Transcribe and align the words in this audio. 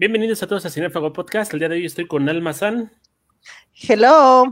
Bienvenidos 0.00 0.42
a 0.42 0.46
todos 0.46 0.64
a 0.64 0.70
Cinefago 0.70 1.12
Podcast. 1.12 1.52
El 1.52 1.58
día 1.58 1.68
de 1.68 1.74
hoy 1.74 1.84
estoy 1.84 2.06
con 2.06 2.26
Alma 2.26 2.54
San. 2.54 2.90
Hello. 3.86 4.44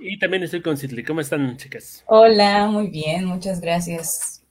Y 0.00 0.20
también 0.20 0.44
estoy 0.44 0.62
con 0.62 0.76
Citli. 0.76 1.02
¿Cómo 1.02 1.20
están, 1.20 1.56
chicas? 1.56 2.04
Hola, 2.06 2.68
muy 2.68 2.86
bien, 2.86 3.24
muchas 3.24 3.60
gracias. 3.60 4.46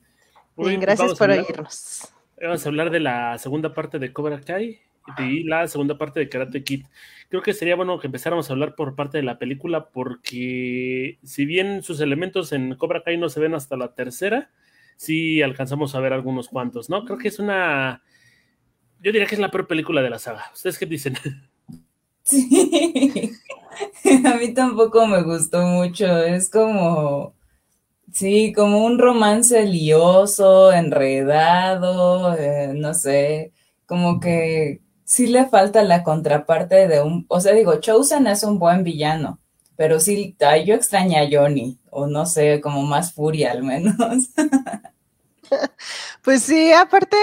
Muy 0.58 0.72
bien, 0.72 0.82
gracias 0.82 1.18
por 1.18 1.30
oírnos. 1.30 2.10
Vamos 2.42 2.66
a 2.66 2.68
hablar 2.68 2.90
de 2.90 3.00
la 3.00 3.38
segunda 3.38 3.74
parte 3.74 4.00
de 4.00 4.12
Cobra 4.12 4.42
Kai 4.42 4.82
y 5.18 5.44
la 5.44 5.66
segunda 5.70 5.98
parte 5.98 6.20
de 6.20 6.28
Karate 6.28 6.62
Kid. 6.62 6.88
Creo 7.30 7.42
que 7.42 7.54
sería 7.54 7.78
bueno 7.78 7.98
que 7.98 8.08
empezáramos 8.08 8.50
a 8.50 8.54
hablar 8.54 8.76
por 8.76 8.96
parte 8.96 9.20
de 9.20 9.24
la 9.24 9.40
película 9.40 9.88
porque 9.92 11.20
si 11.24 11.46
bien 11.46 11.84
sus 11.84 12.02
elementos 12.02 12.52
en 12.52 12.76
Cobra 12.76 13.02
Kai 13.02 13.16
no 13.18 13.30
se 13.30 13.40
ven 13.40 13.56
hasta 13.56 13.78
la 13.78 13.94
tercera, 13.94 14.50
sí 14.98 15.42
alcanzamos 15.42 15.96
a 15.96 16.02
ver 16.02 16.12
algunos 16.12 16.50
cuantos, 16.50 16.90
¿no? 16.90 17.06
Creo 17.06 17.18
que 17.18 17.30
es 17.30 17.40
una 17.40 18.04
yo 19.02 19.12
diría 19.12 19.26
que 19.26 19.36
es 19.36 19.42
la 19.42 19.52
peor 19.52 19.68
película 19.68 20.02
de 20.02 20.10
la 20.10 20.20
saga. 20.20 20.50
¿Ustedes 20.54 20.78
qué 20.78 20.86
dicen? 20.86 21.16
Sí, 22.24 23.32
a 24.26 24.36
mí 24.36 24.54
tampoco 24.54 25.08
me 25.08 25.24
gustó 25.24 25.62
mucho. 25.62 26.06
Es 26.24 26.50
como, 26.50 27.34
sí, 28.12 28.54
como 28.54 28.86
un 28.86 29.00
romance 29.00 29.66
lioso, 29.66 30.72
enredado, 30.74 32.36
eh, 32.36 32.74
no 32.76 32.94
sé, 32.94 33.54
como 33.86 34.20
que 34.20 34.82
sí 35.06 35.28
le 35.28 35.48
falta 35.48 35.84
la 35.84 36.04
contraparte 36.04 36.88
de 36.88 37.02
un, 37.02 37.26
o 37.30 37.40
sea, 37.40 37.54
digo, 37.54 37.80
Chosen 37.80 38.28
es 38.28 38.44
un 38.44 38.60
buen 38.60 38.84
villano, 38.84 39.40
pero 39.78 40.00
sí, 40.00 40.36
yo 40.66 40.76
extraña 40.76 41.22
a 41.22 41.30
Johnny, 41.32 41.80
o 41.90 42.08
no 42.08 42.26
sé, 42.26 42.62
como 42.62 42.84
más 42.84 43.14
furia 43.14 43.52
al 43.52 43.64
menos. 43.64 43.96
Pues 46.24 46.44
sí, 46.44 46.72
aparte, 46.74 47.18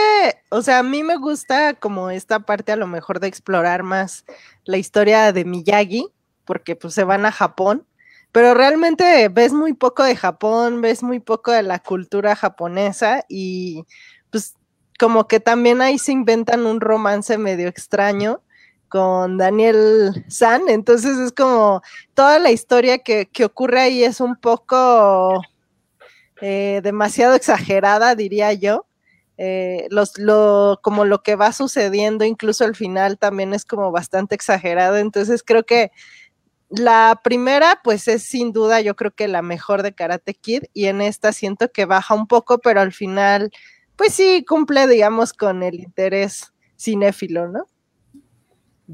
o 0.50 0.62
sea, 0.62 0.78
a 0.78 0.82
mí 0.82 1.02
me 1.02 1.16
gusta 1.16 1.74
como 1.74 2.10
esta 2.10 2.40
parte 2.40 2.72
a 2.72 2.76
lo 2.76 2.86
mejor 2.86 3.20
de 3.20 3.28
explorar 3.28 3.82
más 3.82 4.24
la 4.64 4.78
historia 4.78 5.32
de 5.32 5.44
Miyagi, 5.44 6.08
porque 6.44 6.76
pues 6.76 6.94
se 6.94 7.04
van 7.04 7.26
a 7.26 7.32
Japón, 7.32 7.86
pero 8.32 8.54
realmente 8.54 9.28
ves 9.28 9.52
muy 9.52 9.72
poco 9.74 10.02
de 10.04 10.16
Japón, 10.16 10.80
ves 10.80 11.02
muy 11.02 11.20
poco 11.20 11.52
de 11.52 11.62
la 11.62 11.78
cultura 11.78 12.34
japonesa 12.36 13.24
y 13.28 13.84
pues 14.30 14.54
como 14.98 15.28
que 15.28 15.40
también 15.40 15.82
ahí 15.82 15.98
se 15.98 16.12
inventan 16.12 16.66
un 16.66 16.80
romance 16.80 17.36
medio 17.38 17.68
extraño 17.68 18.42
con 18.88 19.38
Daniel 19.38 20.24
San, 20.28 20.68
entonces 20.68 21.18
es 21.18 21.32
como 21.32 21.82
toda 22.14 22.38
la 22.38 22.52
historia 22.52 22.98
que, 22.98 23.26
que 23.26 23.44
ocurre 23.44 23.80
ahí 23.80 24.04
es 24.04 24.20
un 24.20 24.36
poco 24.36 25.40
eh, 26.46 26.82
demasiado 26.82 27.34
exagerada, 27.34 28.14
diría 28.14 28.52
yo. 28.52 28.84
Eh, 29.38 29.86
los, 29.88 30.18
lo, 30.18 30.78
como 30.82 31.06
lo 31.06 31.22
que 31.22 31.36
va 31.36 31.52
sucediendo, 31.52 32.26
incluso 32.26 32.66
al 32.66 32.76
final 32.76 33.16
también 33.16 33.54
es 33.54 33.64
como 33.64 33.90
bastante 33.90 34.34
exagerado. 34.34 34.98
Entonces 34.98 35.42
creo 35.42 35.64
que 35.64 35.90
la 36.68 37.18
primera, 37.24 37.80
pues 37.82 38.08
es 38.08 38.24
sin 38.24 38.52
duda, 38.52 38.82
yo 38.82 38.94
creo 38.94 39.12
que 39.12 39.26
la 39.26 39.40
mejor 39.40 39.82
de 39.82 39.94
Karate 39.94 40.34
Kid, 40.34 40.64
y 40.74 40.84
en 40.86 41.00
esta 41.00 41.32
siento 41.32 41.72
que 41.72 41.86
baja 41.86 42.12
un 42.14 42.26
poco, 42.26 42.58
pero 42.58 42.82
al 42.82 42.92
final, 42.92 43.50
pues 43.96 44.12
sí 44.12 44.44
cumple, 44.46 44.86
digamos, 44.86 45.32
con 45.32 45.62
el 45.62 45.76
interés 45.80 46.52
cinéfilo, 46.76 47.48
¿no? 47.48 47.64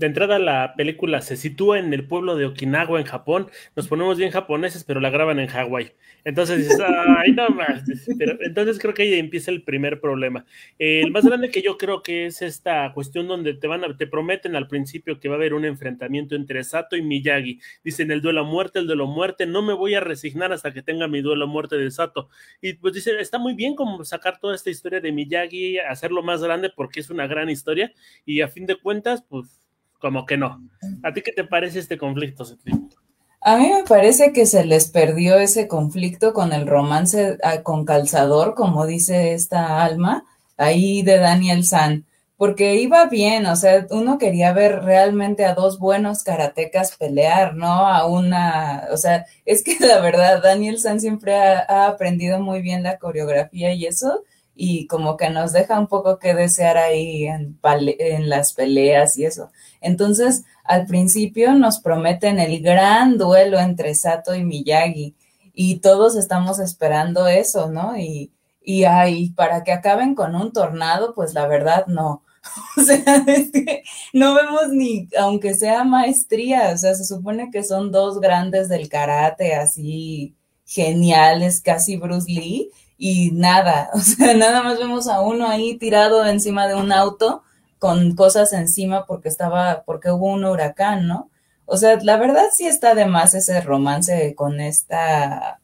De 0.00 0.06
entrada, 0.06 0.38
la 0.38 0.72
película 0.78 1.20
se 1.20 1.36
sitúa 1.36 1.78
en 1.78 1.92
el 1.92 2.08
pueblo 2.08 2.34
de 2.34 2.46
Okinawa, 2.46 3.00
en 3.00 3.04
Japón. 3.04 3.50
Nos 3.76 3.86
ponemos 3.86 4.16
bien 4.16 4.30
japoneses, 4.30 4.82
pero 4.82 4.98
la 4.98 5.10
graban 5.10 5.38
en 5.38 5.48
Hawái. 5.48 5.92
Entonces 6.24 6.56
dices, 6.56 6.80
ay, 7.18 7.32
no 7.32 7.50
más. 7.50 7.84
Pero, 8.16 8.38
entonces 8.40 8.78
creo 8.78 8.94
que 8.94 9.02
ahí 9.02 9.12
empieza 9.12 9.50
el 9.50 9.62
primer 9.62 10.00
problema. 10.00 10.46
el 10.78 11.10
más 11.10 11.26
grande 11.26 11.50
que 11.50 11.60
yo 11.60 11.76
creo 11.76 12.02
que 12.02 12.24
es 12.24 12.40
esta 12.40 12.90
cuestión 12.94 13.28
donde 13.28 13.52
te 13.52 13.66
van 13.66 13.84
a, 13.84 13.94
te 13.94 14.06
prometen 14.06 14.56
al 14.56 14.68
principio 14.68 15.20
que 15.20 15.28
va 15.28 15.34
a 15.34 15.36
haber 15.36 15.52
un 15.52 15.66
enfrentamiento 15.66 16.34
entre 16.34 16.64
Sato 16.64 16.96
y 16.96 17.02
Miyagi. 17.02 17.60
Dicen 17.84 18.10
el 18.10 18.22
duelo 18.22 18.40
a 18.40 18.44
muerte, 18.44 18.78
el 18.78 18.86
duelo 18.86 19.04
a 19.04 19.06
muerte. 19.06 19.44
No 19.44 19.60
me 19.60 19.74
voy 19.74 19.96
a 19.96 20.00
resignar 20.00 20.50
hasta 20.50 20.72
que 20.72 20.80
tenga 20.80 21.08
mi 21.08 21.20
duelo 21.20 21.44
a 21.44 21.48
muerte 21.48 21.76
de 21.76 21.90
Sato. 21.90 22.30
Y 22.62 22.72
pues 22.72 22.94
dicen, 22.94 23.18
está 23.18 23.38
muy 23.38 23.52
bien 23.52 23.74
como 23.74 24.02
sacar 24.06 24.40
toda 24.40 24.54
esta 24.54 24.70
historia 24.70 25.02
de 25.02 25.12
Miyagi, 25.12 25.78
hacerlo 25.78 26.22
más 26.22 26.42
grande 26.42 26.70
porque 26.74 27.00
es 27.00 27.10
una 27.10 27.26
gran 27.26 27.50
historia. 27.50 27.92
Y 28.24 28.40
a 28.40 28.48
fin 28.48 28.64
de 28.64 28.76
cuentas, 28.76 29.22
pues 29.28 29.60
como 30.00 30.26
que 30.26 30.36
no. 30.36 30.60
¿A 31.02 31.12
ti 31.12 31.22
qué 31.22 31.32
te 31.32 31.44
parece 31.44 31.78
este 31.78 31.98
conflicto, 31.98 32.44
A 33.42 33.56
mí 33.56 33.68
me 33.68 33.84
parece 33.84 34.32
que 34.32 34.46
se 34.46 34.64
les 34.64 34.90
perdió 34.90 35.38
ese 35.38 35.68
conflicto 35.68 36.32
con 36.32 36.52
el 36.52 36.66
romance 36.66 37.38
ah, 37.42 37.62
con 37.62 37.84
calzador, 37.84 38.54
como 38.54 38.86
dice 38.86 39.34
esta 39.34 39.84
alma, 39.84 40.24
ahí 40.56 41.02
de 41.02 41.18
Daniel 41.18 41.64
San, 41.64 42.04
porque 42.40 42.76
iba 42.76 43.04
bien, 43.04 43.44
o 43.44 43.54
sea, 43.54 43.86
uno 43.90 44.16
quería 44.16 44.54
ver 44.54 44.82
realmente 44.82 45.44
a 45.44 45.54
dos 45.54 45.78
buenos 45.78 46.22
karatecas 46.22 46.96
pelear, 46.96 47.54
¿no? 47.54 47.86
A 47.86 48.06
una, 48.06 48.88
o 48.90 48.96
sea, 48.96 49.26
es 49.44 49.62
que 49.62 49.76
la 49.86 50.00
verdad, 50.00 50.42
Daniel 50.42 50.78
San 50.78 51.00
siempre 51.00 51.34
ha 51.34 51.86
aprendido 51.86 52.40
muy 52.40 52.62
bien 52.62 52.82
la 52.82 52.98
coreografía 52.98 53.74
y 53.74 53.84
eso, 53.84 54.24
y 54.62 54.86
como 54.88 55.16
que 55.16 55.30
nos 55.30 55.54
deja 55.54 55.80
un 55.80 55.86
poco 55.86 56.18
que 56.18 56.34
desear 56.34 56.76
ahí 56.76 57.24
en, 57.26 57.58
las 58.28 58.52
peleas 58.52 59.16
y 59.16 59.24
eso. 59.24 59.50
Entonces, 59.80 60.44
al 60.64 60.84
principio 60.84 61.54
nos 61.54 61.80
prometen 61.80 62.38
el 62.38 62.60
gran 62.60 63.16
duelo 63.16 63.58
entre 63.58 63.94
Sato 63.94 64.34
y 64.34 64.44
Miyagi 64.44 65.16
y 65.54 65.76
todos 65.76 66.14
estamos 66.14 66.58
esperando 66.58 67.26
eso, 67.26 67.70
¿no? 67.70 67.96
Y, 67.96 68.32
y 68.62 68.84
ay, 68.84 69.30
para 69.30 69.64
que 69.64 69.72
acaben 69.72 70.14
con 70.14 70.34
un 70.34 70.52
tornado, 70.52 71.14
pues 71.14 71.32
la 71.32 71.46
verdad 71.46 71.86
no. 71.86 72.22
O 72.76 72.82
sea, 72.82 73.24
es 73.28 73.50
que 73.52 73.82
no 74.12 74.34
vemos 74.34 74.68
ni, 74.72 75.08
aunque 75.18 75.54
sea 75.54 75.84
maestría, 75.84 76.72
o 76.74 76.76
sea, 76.76 76.94
se 76.94 77.06
supone 77.06 77.50
que 77.50 77.64
son 77.64 77.92
dos 77.92 78.20
grandes 78.20 78.68
del 78.68 78.90
karate, 78.90 79.54
así 79.54 80.36
geniales, 80.66 81.62
casi 81.62 81.96
Bruce 81.96 82.30
Lee, 82.30 82.70
y 83.02 83.30
nada, 83.32 83.88
o 83.94 83.98
sea, 83.98 84.34
nada 84.34 84.62
más 84.62 84.78
vemos 84.78 85.08
a 85.08 85.22
uno 85.22 85.48
ahí 85.48 85.78
tirado 85.78 86.26
encima 86.26 86.68
de 86.68 86.74
un 86.74 86.92
auto 86.92 87.42
con 87.78 88.14
cosas 88.14 88.52
encima 88.52 89.06
porque 89.06 89.30
estaba, 89.30 89.84
porque 89.86 90.10
hubo 90.10 90.26
un 90.26 90.44
huracán, 90.44 91.08
¿no? 91.08 91.30
O 91.64 91.78
sea, 91.78 91.98
la 92.02 92.18
verdad 92.18 92.44
sí 92.52 92.66
está 92.66 92.94
de 92.94 93.06
más 93.06 93.32
ese 93.34 93.62
romance 93.62 94.34
con 94.34 94.60
esta, 94.60 95.60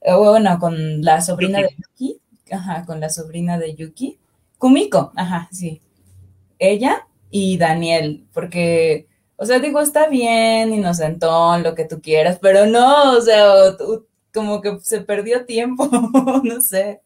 eh, 0.00 0.14
bueno, 0.14 0.60
con 0.60 1.02
la 1.02 1.20
sobrina 1.22 1.58
de 1.58 1.74
Yuki, 1.76 2.20
ajá, 2.52 2.84
con 2.86 3.00
la 3.00 3.08
sobrina 3.08 3.58
de 3.58 3.74
Yuki, 3.74 4.20
Kumiko, 4.58 5.12
ajá, 5.16 5.48
sí, 5.50 5.82
ella 6.60 7.08
y 7.30 7.58
Daniel, 7.58 8.26
porque, 8.32 9.08
o 9.36 9.44
sea, 9.44 9.58
digo, 9.58 9.80
está 9.80 10.06
bien, 10.06 10.72
inocentón, 10.72 11.64
lo 11.64 11.74
que 11.74 11.84
tú 11.84 12.00
quieras, 12.00 12.38
pero 12.40 12.66
no, 12.66 13.16
o 13.16 13.20
sea, 13.20 13.76
como 14.36 14.60
que 14.60 14.78
se 14.82 15.00
perdió 15.00 15.46
tiempo, 15.46 15.88
no 16.44 16.60
sé. 16.60 17.00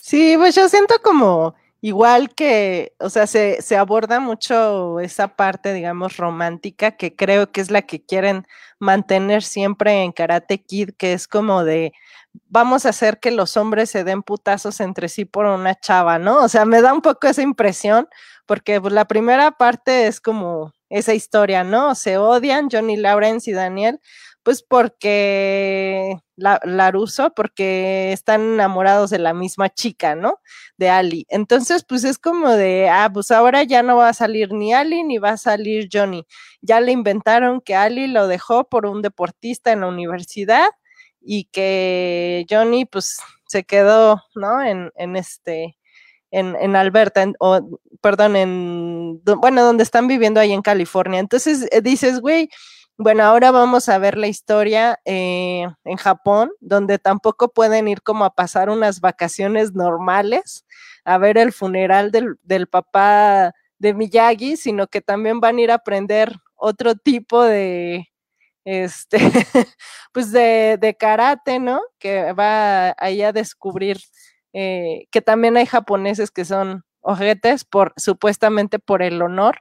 Sí, 0.00 0.36
pues 0.38 0.54
yo 0.54 0.68
siento 0.68 0.94
como 1.02 1.56
igual 1.80 2.32
que, 2.34 2.94
o 3.00 3.10
sea, 3.10 3.26
se, 3.26 3.60
se, 3.60 3.76
aborda 3.76 4.20
mucho 4.20 5.00
esa 5.00 5.28
parte, 5.34 5.72
digamos, 5.72 6.16
romántica, 6.16 6.92
que 6.92 7.16
creo 7.16 7.50
que 7.50 7.60
es 7.60 7.70
la 7.70 7.82
que 7.82 8.04
quieren 8.04 8.46
mantener 8.78 9.42
siempre 9.42 10.04
en 10.04 10.12
Karate 10.12 10.62
Kid, 10.62 10.90
que 10.96 11.12
es 11.12 11.26
como 11.26 11.64
de, 11.64 11.92
vamos 12.48 12.86
a 12.86 12.90
hacer 12.90 13.18
que 13.18 13.32
los 13.32 13.56
hombres 13.56 13.90
se 13.90 14.04
den 14.04 14.22
putazos 14.22 14.80
entre 14.80 15.08
sí 15.08 15.24
por 15.24 15.46
una 15.46 15.74
chava, 15.74 16.18
¿no? 16.18 16.44
O 16.44 16.48
sea, 16.48 16.64
me 16.64 16.82
da 16.82 16.92
un 16.92 17.02
poco 17.02 17.26
esa 17.26 17.42
impresión, 17.42 18.08
porque 18.46 18.80
pues, 18.80 18.92
la 18.92 19.06
primera 19.06 19.50
parte 19.52 20.06
es 20.06 20.20
como 20.20 20.72
esa 20.90 21.14
historia, 21.14 21.64
¿no? 21.64 21.94
Se 21.94 22.18
odian 22.18 22.68
Johnny 22.70 22.96
Lawrence 22.96 23.50
y 23.50 23.54
Daniel, 23.54 24.00
pues 24.42 24.62
porque 24.62 26.16
la, 26.36 26.60
Laruso, 26.64 27.32
porque 27.34 28.12
están 28.12 28.40
enamorados 28.54 29.10
de 29.10 29.18
la 29.18 29.34
misma 29.34 29.68
chica, 29.68 30.14
¿no? 30.14 30.38
De 30.78 30.88
Ali. 30.88 31.26
Entonces, 31.28 31.84
pues 31.86 32.04
es 32.04 32.18
como 32.18 32.50
de, 32.50 32.88
ah, 32.88 33.10
pues 33.12 33.30
ahora 33.30 33.62
ya 33.64 33.82
no 33.82 33.96
va 33.96 34.08
a 34.08 34.14
salir 34.14 34.52
ni 34.52 34.72
Ali 34.72 35.02
ni 35.04 35.18
va 35.18 35.30
a 35.30 35.36
salir 35.36 35.88
Johnny. 35.92 36.26
Ya 36.62 36.80
le 36.80 36.92
inventaron 36.92 37.60
que 37.60 37.74
Ali 37.74 38.06
lo 38.06 38.26
dejó 38.28 38.64
por 38.68 38.86
un 38.86 39.02
deportista 39.02 39.72
en 39.72 39.80
la 39.80 39.88
universidad 39.88 40.68
y 41.20 41.44
que 41.46 42.46
Johnny, 42.48 42.86
pues, 42.86 43.18
se 43.46 43.64
quedó, 43.64 44.22
¿no? 44.34 44.62
En, 44.62 44.92
en 44.96 45.16
este, 45.16 45.76
en, 46.30 46.56
en, 46.56 46.76
Alberta, 46.76 47.26
o, 47.40 47.80
perdón, 48.00 48.36
en, 48.36 49.20
bueno, 49.24 49.64
donde 49.64 49.82
están 49.82 50.06
viviendo 50.08 50.40
ahí 50.40 50.52
en 50.52 50.62
California. 50.62 51.20
Entonces 51.20 51.66
eh, 51.72 51.80
dices, 51.82 52.20
güey, 52.20 52.48
bueno, 53.02 53.24
ahora 53.24 53.50
vamos 53.50 53.88
a 53.88 53.96
ver 53.96 54.18
la 54.18 54.28
historia 54.28 55.00
eh, 55.06 55.66
en 55.84 55.96
Japón, 55.96 56.50
donde 56.60 56.98
tampoco 56.98 57.48
pueden 57.48 57.88
ir 57.88 58.02
como 58.02 58.26
a 58.26 58.34
pasar 58.34 58.68
unas 58.68 59.00
vacaciones 59.00 59.72
normales 59.74 60.66
a 61.06 61.16
ver 61.16 61.38
el 61.38 61.52
funeral 61.54 62.10
del, 62.10 62.66
papá 62.68 63.54
de 63.78 63.94
Miyagi, 63.94 64.58
sino 64.58 64.86
que 64.86 65.00
también 65.00 65.40
van 65.40 65.56
a 65.56 65.60
ir 65.62 65.70
a 65.70 65.76
aprender 65.76 66.36
otro 66.56 66.94
tipo 66.94 67.42
de, 67.42 68.10
este, 68.66 69.16
pues 70.12 70.30
de, 70.30 70.76
de 70.78 70.94
karate, 70.94 71.58
¿no? 71.58 71.80
Que 71.98 72.34
va 72.34 72.94
ahí 72.98 73.22
a 73.22 73.32
descubrir 73.32 73.98
eh, 74.52 75.06
que 75.10 75.22
también 75.22 75.56
hay 75.56 75.64
japoneses 75.64 76.30
que 76.30 76.44
son 76.44 76.84
ojetes 77.00 77.64
por 77.64 77.94
supuestamente 77.96 78.78
por 78.78 79.02
el 79.02 79.22
honor. 79.22 79.60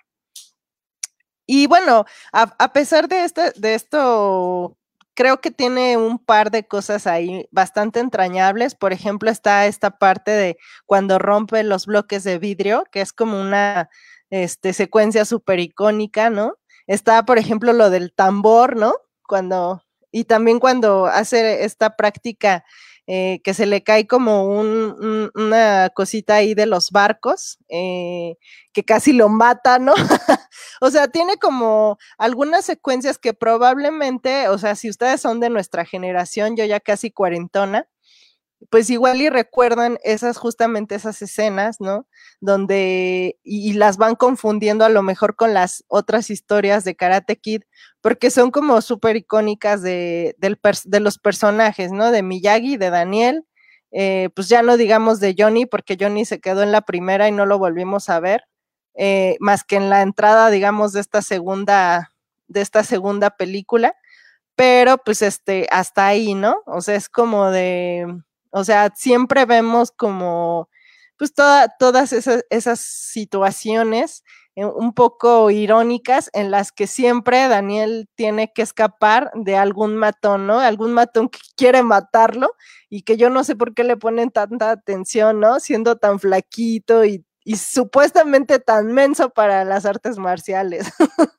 Y 1.52 1.66
bueno, 1.66 2.06
a, 2.32 2.74
pesar 2.74 3.08
de, 3.08 3.24
este, 3.24 3.54
de 3.56 3.74
esto, 3.74 4.78
creo 5.16 5.42
que 5.42 5.50
tiene 5.50 5.98
un 5.98 6.20
par 6.20 6.52
de 6.52 6.68
cosas 6.68 7.08
ahí 7.08 7.48
bastante 7.50 8.00
entrañables. 8.00 8.76
Por 8.76 8.94
ejemplo, 8.94 9.32
está 9.32 9.66
esta 9.66 9.98
parte 9.98 10.30
de 10.30 10.58
cuando 10.86 11.18
rompe 11.18 11.64
los 11.64 11.88
bloques 11.88 12.24
de 12.24 12.38
vidrio, 12.38 12.84
que 12.92 13.02
es 13.02 13.14
como 13.14 13.42
una 13.42 13.90
este, 14.30 14.74
secuencia 14.74 15.26
súper 15.26 15.60
icónica, 15.60 16.30
¿no? 16.30 16.54
Está, 16.86 17.26
por 17.26 17.40
ejemplo, 17.40 17.74
lo 17.74 17.90
del 17.90 18.14
tambor, 18.14 18.76
¿no? 18.76 18.94
Cuando, 19.28 19.84
y 20.12 20.26
también 20.26 20.60
cuando 20.60 21.08
hace 21.08 21.64
esta 21.66 21.96
práctica 21.96 22.64
eh, 23.12 23.42
que 23.44 23.56
se 23.56 23.66
le 23.66 23.84
cae 23.84 24.06
como 24.06 24.44
una 24.44 25.90
cosita 25.96 26.36
ahí 26.36 26.54
de 26.54 26.68
los 26.68 26.92
barcos, 26.92 27.58
eh, 27.68 28.36
que 28.72 28.86
casi 28.86 29.14
lo 29.14 29.30
mata, 29.30 29.80
¿no? 29.80 29.96
o 30.80 30.92
sea, 30.92 31.08
tiene 31.08 31.38
como 31.38 31.98
algunas 32.20 32.66
secuencias 32.66 33.18
que 33.18 33.34
probablemente, 33.34 34.48
o 34.50 34.60
sea, 34.60 34.76
si 34.76 34.92
ustedes 34.92 35.22
son 35.22 35.40
de 35.40 35.50
nuestra 35.50 35.86
generación, 35.86 36.56
yo 36.56 36.66
ya 36.66 36.80
casi 36.80 37.10
cuarentona, 37.10 37.88
pues 38.70 38.90
igual 38.90 39.22
y 39.22 39.30
recuerdan 39.30 39.98
esas 40.04 40.38
justamente 40.38 40.96
esas 40.96 41.22
escenas, 41.22 41.80
¿no? 41.80 42.08
Donde 42.42 43.40
y, 43.44 43.74
las 43.74 43.98
van 43.98 44.16
confundiendo 44.16 44.84
a 44.86 44.90
lo 44.90 45.02
mejor 45.02 45.36
con 45.36 45.54
las 45.54 45.84
otras 45.88 46.30
historias 46.30 46.84
de 46.84 46.96
Karate 46.96 47.38
Kid, 47.38 47.64
porque 48.02 48.30
son 48.32 48.52
como 48.52 48.82
súper 48.82 49.16
icónicas 49.16 49.82
de, 49.82 50.36
de, 50.38 51.00
los 51.00 51.18
personajes, 51.20 51.92
¿no? 51.92 52.12
De 52.12 52.22
Miyagi, 52.22 52.78
de 52.78 52.90
Daniel, 52.90 53.46
eh, 53.92 54.30
pues 54.36 54.50
ya 54.50 54.62
no 54.62 54.78
digamos 54.78 55.20
de 55.20 55.36
Johnny, 55.38 55.66
porque 55.66 55.98
Johnny 56.00 56.26
se 56.26 56.40
quedó 56.40 56.62
en 56.64 56.72
la 56.72 56.82
primera 56.82 57.28
y 57.28 57.32
no 57.32 57.46
lo 57.46 57.58
volvimos 57.60 58.10
a 58.10 58.20
ver, 58.20 58.44
eh, 58.96 59.38
más 59.40 59.64
que 59.64 59.78
en 59.78 59.90
la 59.90 60.02
entrada, 60.02 60.50
digamos, 60.50 60.94
de 60.94 61.02
esta 61.02 61.22
segunda, 61.22 62.12
de 62.48 62.62
esta 62.62 62.84
segunda 62.84 63.32
película, 63.32 63.96
pero 64.56 64.98
pues 64.98 65.22
este, 65.22 65.68
hasta 65.72 66.08
ahí, 66.08 66.34
¿no? 66.34 66.62
O 66.66 66.82
sea, 66.82 66.96
es 66.96 67.10
como 67.10 67.50
de 67.52 68.06
o 68.52 68.64
sea, 68.64 68.92
siempre 68.96 69.46
vemos 69.46 69.92
como, 69.92 70.70
pues 71.18 71.34
todas 71.34 72.14
esas, 72.14 72.46
esas 72.50 72.80
situaciones 72.80 74.24
eh, 74.56 74.66
un 74.66 74.94
poco 74.94 75.52
irónicas 75.52 76.30
en 76.34 76.52
las 76.52 76.72
que 76.72 76.88
siempre 76.88 77.48
Daniel 77.48 78.10
tiene 78.16 78.52
que 78.54 78.62
escapar 78.62 79.32
de 79.36 79.56
algún 79.56 79.96
matón, 79.96 80.48
¿no? 80.48 80.60
Algún 80.60 80.92
matón 80.94 81.30
que 81.30 81.40
quiere 81.56 81.84
matarlo 81.84 82.52
y 82.90 83.04
que 83.04 83.16
yo 83.18 83.30
no 83.30 83.44
sé 83.46 83.56
por 83.56 83.74
qué 83.74 83.84
le 83.86 83.96
ponen 83.98 84.32
tanta 84.32 84.72
atención, 84.72 85.40
¿no? 85.40 85.60
Siendo 85.62 85.98
tan 85.98 86.20
flaquito 86.20 87.06
y, 87.06 87.26
y 87.46 87.56
supuestamente 87.58 88.60
tan 88.60 88.88
menso 88.94 89.30
para 89.30 89.64
las 89.66 89.86
artes 89.86 90.18
marciales. 90.18 90.92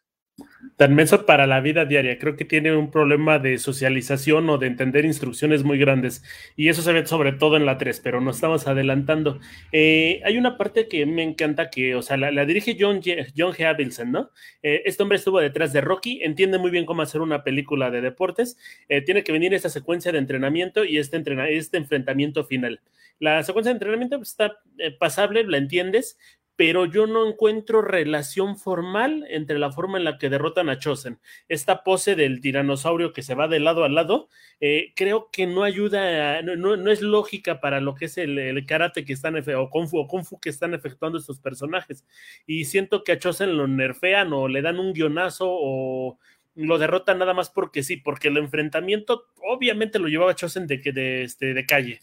tan 0.76 0.94
menso 0.94 1.26
para 1.26 1.46
la 1.46 1.60
vida 1.60 1.84
diaria. 1.84 2.18
Creo 2.18 2.36
que 2.36 2.44
tiene 2.44 2.74
un 2.74 2.90
problema 2.90 3.38
de 3.38 3.58
socialización 3.58 4.48
o 4.50 4.58
de 4.58 4.66
entender 4.66 5.04
instrucciones 5.04 5.64
muy 5.64 5.78
grandes. 5.78 6.22
Y 6.56 6.68
eso 6.68 6.82
se 6.82 6.92
ve 6.92 7.06
sobre 7.06 7.32
todo 7.32 7.56
en 7.56 7.66
la 7.66 7.78
3, 7.78 8.00
pero 8.00 8.20
no 8.20 8.30
estamos 8.30 8.66
adelantando. 8.66 9.40
Eh, 9.72 10.20
hay 10.24 10.38
una 10.38 10.56
parte 10.56 10.88
que 10.88 11.06
me 11.06 11.22
encanta 11.22 11.70
que, 11.70 11.94
o 11.94 12.02
sea, 12.02 12.16
la, 12.16 12.44
dirige 12.44 12.76
John, 12.78 13.00
John 13.36 13.52
G. 13.52 13.64
Avildsen, 13.66 14.12
¿no? 14.12 14.30
Eh, 14.62 14.82
este 14.84 15.02
hombre 15.02 15.16
estuvo 15.16 15.40
detrás 15.40 15.72
de 15.72 15.80
Rocky, 15.80 16.20
entiende 16.22 16.58
muy 16.58 16.70
bien 16.70 16.86
cómo 16.86 17.02
hacer 17.02 17.20
una 17.20 17.44
película 17.44 17.90
de 17.90 18.00
deportes. 18.00 18.56
Eh, 18.88 19.02
tiene 19.02 19.24
que 19.24 19.32
venir 19.32 19.54
esta 19.54 19.68
secuencia 19.68 20.12
de 20.12 20.18
entrenamiento 20.18 20.84
y 20.84 20.98
este, 20.98 21.22
este 21.50 21.76
enfrentamiento 21.76 22.44
final. 22.44 22.80
La 23.18 23.42
secuencia 23.42 23.70
de 23.70 23.74
entrenamiento 23.74 24.16
está 24.22 24.56
pasable, 24.98 25.44
la 25.44 25.58
entiendes, 25.58 26.16
pero 26.60 26.84
yo 26.84 27.06
no 27.06 27.26
encuentro 27.26 27.80
relación 27.80 28.58
formal 28.58 29.24
entre 29.30 29.58
la 29.58 29.72
forma 29.72 29.96
en 29.96 30.04
la 30.04 30.18
que 30.18 30.28
derrotan 30.28 30.68
a 30.68 30.78
Chosen. 30.78 31.18
Esta 31.48 31.82
pose 31.82 32.16
del 32.16 32.42
tiranosaurio 32.42 33.14
que 33.14 33.22
se 33.22 33.34
va 33.34 33.48
de 33.48 33.60
lado 33.60 33.82
a 33.82 33.88
lado, 33.88 34.28
eh, 34.60 34.92
creo 34.94 35.30
que 35.32 35.46
no 35.46 35.62
ayuda, 35.62 36.42
no, 36.42 36.90
es 36.90 37.00
lógica 37.00 37.62
para 37.62 37.80
lo 37.80 37.94
que 37.94 38.04
es 38.04 38.18
el, 38.18 38.66
karate 38.66 39.06
que 39.06 39.14
están, 39.14 39.36
o 39.56 39.70
kung, 39.70 39.88
fu, 39.88 40.00
o 40.00 40.06
kung 40.06 40.22
fu 40.22 40.38
que 40.38 40.50
están 40.50 40.74
efectuando 40.74 41.16
estos 41.16 41.40
personajes. 41.40 42.04
Y 42.46 42.66
siento 42.66 43.04
que 43.04 43.12
a 43.12 43.18
Chosen 43.18 43.56
lo 43.56 43.66
nerfean 43.66 44.30
o 44.34 44.46
le 44.46 44.60
dan 44.60 44.78
un 44.80 44.92
guionazo 44.92 45.46
o 45.48 46.18
lo 46.56 46.76
derrotan 46.76 47.20
nada 47.20 47.32
más 47.32 47.48
porque 47.48 47.82
sí, 47.82 47.96
porque 47.96 48.28
el 48.28 48.36
enfrentamiento 48.36 49.28
obviamente 49.50 49.98
lo 49.98 50.08
llevaba 50.08 50.34
Chosen 50.34 50.66
de, 50.66 50.76
de, 50.76 51.22
este, 51.22 51.54
de 51.54 51.64
calle. 51.64 52.00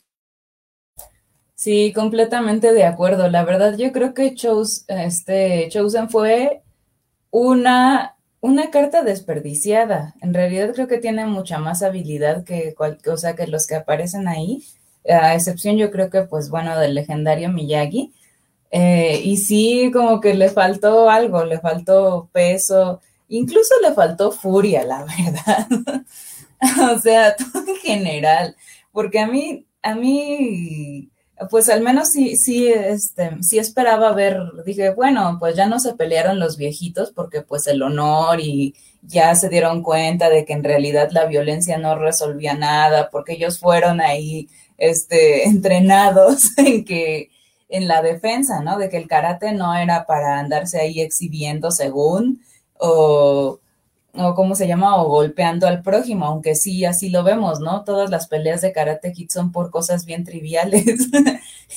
Sí, 1.58 1.92
completamente 1.94 2.72
de 2.72 2.84
acuerdo. 2.86 3.30
La 3.30 3.44
verdad, 3.44 3.76
yo 3.78 3.92
creo 3.92 4.14
que 4.14 4.36
este, 4.88 5.68
Chosen 5.70 6.08
fue 6.10 6.62
una, 7.32 8.16
una 8.42 8.72
carta 8.72 9.04
desperdiciada. 9.04 10.16
En 10.22 10.36
realidad 10.36 10.74
creo 10.76 10.88
que 10.88 11.00
tiene 11.00 11.26
mucha 11.26 11.58
más 11.60 11.84
habilidad 11.84 12.44
que 12.46 12.76
cosa 12.76 13.36
que 13.36 13.48
los 13.48 13.68
que 13.68 13.76
aparecen 13.76 14.28
ahí. 14.28 14.64
A 15.10 15.36
excepción, 15.36 15.78
yo 15.78 15.92
creo 15.92 16.12
que, 16.12 16.24
pues 16.24 16.50
bueno, 16.52 16.78
del 16.80 16.96
legendario 16.96 17.50
Miyagi. 17.50 18.14
Eh, 18.72 19.22
y 19.24 19.38
sí, 19.38 19.92
como 19.94 20.22
que 20.22 20.36
le 20.36 20.50
faltó 20.50 21.10
algo, 21.10 21.44
le 21.46 21.60
faltó 21.60 22.30
peso, 22.34 23.02
incluso 23.30 23.74
le 23.82 23.94
faltó 23.94 24.32
furia, 24.32 24.84
la 24.86 25.06
verdad. 25.06 25.68
o 26.94 27.00
sea, 27.00 27.36
todo 27.38 27.64
en 27.68 27.78
general. 27.78 28.56
Porque 28.92 29.20
a 29.20 29.28
mí, 29.28 29.66
a 29.82 29.96
mí 29.96 31.10
pues 31.50 31.70
al 31.70 31.82
menos 31.82 32.10
sí, 32.10 32.36
sí, 32.36 32.68
este, 32.68 33.32
sí 33.42 33.60
esperaba 33.60 34.12
ver, 34.14 34.40
dije, 34.66 34.90
bueno, 34.92 35.38
pues 35.40 35.56
ya 35.56 35.68
no 35.68 35.80
se 35.80 35.94
pelearon 35.94 36.40
los 36.40 36.58
viejitos 36.58 37.12
porque 37.12 37.42
pues 37.42 37.68
el 37.68 37.82
honor 37.84 38.40
y 38.40 38.76
ya 39.04 39.36
se 39.36 39.50
dieron 39.50 39.84
cuenta 39.84 40.30
de 40.30 40.46
que 40.46 40.54
en 40.54 40.64
realidad 40.64 41.10
la 41.12 41.26
violencia 41.26 41.78
no 41.78 41.96
resolvía 41.98 42.56
nada, 42.56 43.10
porque 43.12 43.34
ellos 43.34 43.60
fueron 43.60 44.02
ahí, 44.02 44.50
este, 44.78 45.44
entrenados 45.48 46.58
en 46.58 46.84
que, 46.84 47.30
en 47.70 47.88
la 47.88 48.02
defensa, 48.02 48.62
¿no? 48.62 48.78
De 48.78 48.90
que 48.90 48.98
el 48.98 49.08
karate 49.08 49.52
no 49.52 49.76
era 49.76 50.06
para 50.06 50.40
andarse 50.40 50.80
ahí 50.80 51.02
exhibiendo 51.02 51.72
según, 51.72 52.42
o 52.80 53.60
o 54.20 54.34
cómo 54.36 54.56
se 54.56 54.68
llama, 54.68 55.02
o 55.02 55.08
golpeando 55.08 55.68
al 55.68 55.82
prójimo, 55.82 56.26
aunque 56.26 56.56
sí, 56.56 56.86
así 56.86 57.10
lo 57.10 57.24
vemos, 57.24 57.60
¿no? 57.60 57.84
Todas 57.84 58.10
las 58.10 58.28
peleas 58.28 58.62
de 58.62 58.72
Karate 58.72 59.12
Kid 59.12 59.30
son 59.30 59.52
por 59.52 59.72
cosas 59.72 60.06
bien 60.06 60.24
triviales. 60.24 61.10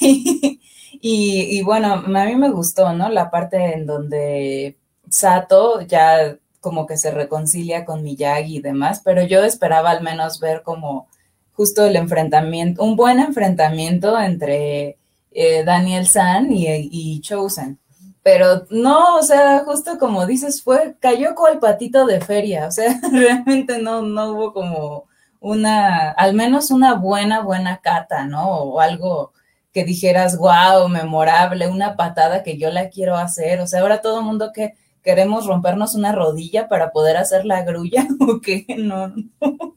y, 1.01 1.63
bueno, 1.63 1.95
a 1.95 2.25
mí 2.25 2.37
me 2.37 2.51
gustó, 2.51 2.93
¿no? 2.93 3.09
La 3.09 3.31
parte 3.31 3.75
en 3.75 3.87
donde 3.87 4.77
Sato 5.09 5.81
ya 5.83 6.37
como 6.61 6.87
que 6.87 6.97
se 6.97 7.11
reconcilia 7.11 7.85
con 7.85 8.03
Miyagi 8.03 8.57
y 8.57 8.61
demás, 8.61 9.01
pero 9.05 9.23
yo 9.25 9.45
esperaba 9.45 9.91
al 9.91 10.03
menos 10.03 10.41
ver 10.41 10.63
como 10.63 11.09
justo 11.53 11.85
el 11.87 11.97
enfrentamiento, 11.97 12.85
un 12.85 12.97
buen 12.97 13.19
enfrentamiento 13.19 14.19
entre 14.21 14.99
eh, 15.33 15.65
Daniel 15.65 16.07
San 16.07 16.53
y, 16.53 16.67
y 16.69 17.21
Chosen 17.21 17.79
pero 18.23 18.67
no, 18.71 19.17
o 19.17 19.23
sea, 19.23 19.61
justo 19.65 19.99
como 19.99 20.27
dices, 20.27 20.63
fue, 20.63 20.97
cayó 21.01 21.35
como 21.35 21.49
el 21.49 21.59
patito 21.59 22.07
de 22.07 22.21
feria, 22.21 22.67
o 22.67 22.71
sea, 22.71 23.01
realmente 23.13 23.79
no, 23.79 24.03
no 24.03 24.33
hubo 24.33 24.53
como 24.53 25.09
una, 25.41 26.11
al 26.11 26.35
menos 26.35 26.71
una 26.71 26.95
buena, 26.95 27.41
buena 27.41 27.81
cata, 27.81 28.27
¿no? 28.27 28.49
O 28.51 28.81
algo 28.81 29.33
que 29.73 29.85
dijeras, 29.85 30.37
wow, 30.37 30.89
memorable, 30.89 31.69
una 31.69 31.97
patada 31.97 32.43
que 32.43 32.59
yo 32.59 32.71
la 32.71 32.91
quiero 32.91 33.17
hacer, 33.17 33.61
o 33.61 33.67
sea, 33.67 33.81
ahora 33.81 34.03
todo 34.03 34.21
el 34.21 34.27
mundo 34.27 34.53
que 34.53 34.75
queremos 35.03 35.47
rompernos 35.47 35.95
una 35.95 36.13
rodilla 36.13 36.69
para 36.69 36.91
poder 36.91 37.17
hacer 37.17 37.47
la 37.47 37.63
grulla, 37.63 38.07
o 38.21 38.41
qué, 38.41 38.67
no, 38.79 39.09
no. 39.09 39.77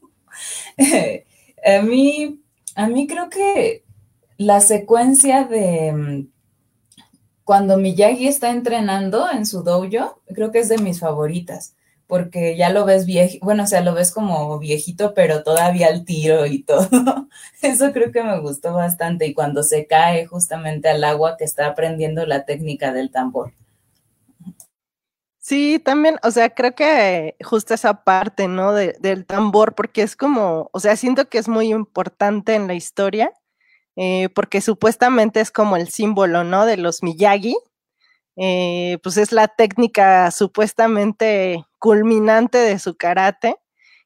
a 1.66 1.82
mí, 1.82 2.42
a 2.76 2.88
mí 2.88 3.08
creo 3.08 3.30
que 3.30 3.86
la 4.38 4.60
secuencia 4.60 5.46
de 5.46 6.28
cuando 7.44 7.78
Miyagi 7.78 8.28
está 8.28 8.52
entrenando 8.52 9.30
en 9.30 9.46
su 9.46 9.64
dojo, 9.64 10.22
creo 10.34 10.52
que 10.52 10.60
es 10.60 10.70
de 10.70 10.78
mis 10.78 11.00
favoritas, 11.00 11.76
porque 12.08 12.56
ya 12.56 12.70
lo 12.70 12.86
ves 12.86 13.06
viejo, 13.06 13.38
bueno, 13.42 13.64
o 13.64 13.68
sea, 13.68 13.82
lo 13.82 13.94
ves 13.94 14.12
como 14.12 14.60
viejito, 14.60 15.14
pero 15.14 15.44
todavía 15.44 15.88
al 15.88 16.06
tiro 16.06 16.46
y 16.46 16.64
todo. 16.64 16.88
Eso 17.62 17.92
creo 17.92 18.12
que 18.12 18.24
me 18.24 18.40
gustó 18.40 18.74
bastante. 18.74 19.26
Y 19.26 19.34
cuando 19.34 19.64
se 19.64 19.88
cae 19.88 20.26
justamente 20.26 20.90
al 20.90 21.04
agua 21.04 21.38
que 21.38 21.44
está 21.44 21.68
aprendiendo 21.68 22.26
la 22.26 22.46
técnica 22.46 22.94
del 22.94 23.12
tambor. 23.12 23.54
Sí, 25.40 25.82
también, 25.84 26.18
o 26.24 26.32
sea, 26.32 26.52
creo 26.52 26.74
que 26.74 27.36
justo 27.44 27.74
esa 27.74 28.06
parte, 28.06 28.48
¿no? 28.48 28.74
del 28.74 29.26
tambor, 29.26 29.76
porque 29.76 30.02
es 30.02 30.16
como, 30.16 30.70
o 30.72 30.80
sea, 30.80 30.96
siento 30.96 31.28
que 31.28 31.38
es 31.38 31.50
muy 31.50 31.74
importante 31.74 32.56
en 32.56 32.68
la 32.68 32.76
historia 32.76 33.34
eh, 33.96 34.30
porque 34.36 34.62
supuestamente 34.62 35.42
es 35.42 35.52
como 35.52 35.76
el 35.76 35.90
símbolo, 35.90 36.44
¿no? 36.44 36.66
De 36.66 36.78
los 36.78 37.04
Miyagi. 37.04 37.56
Eh, 38.36 38.98
pues 39.04 39.18
es 39.18 39.32
la 39.32 39.48
técnica 39.48 40.32
supuestamente 40.32 41.66
culminante 41.80 42.58
de 42.58 42.80
su 42.80 42.96
karate. 42.96 43.58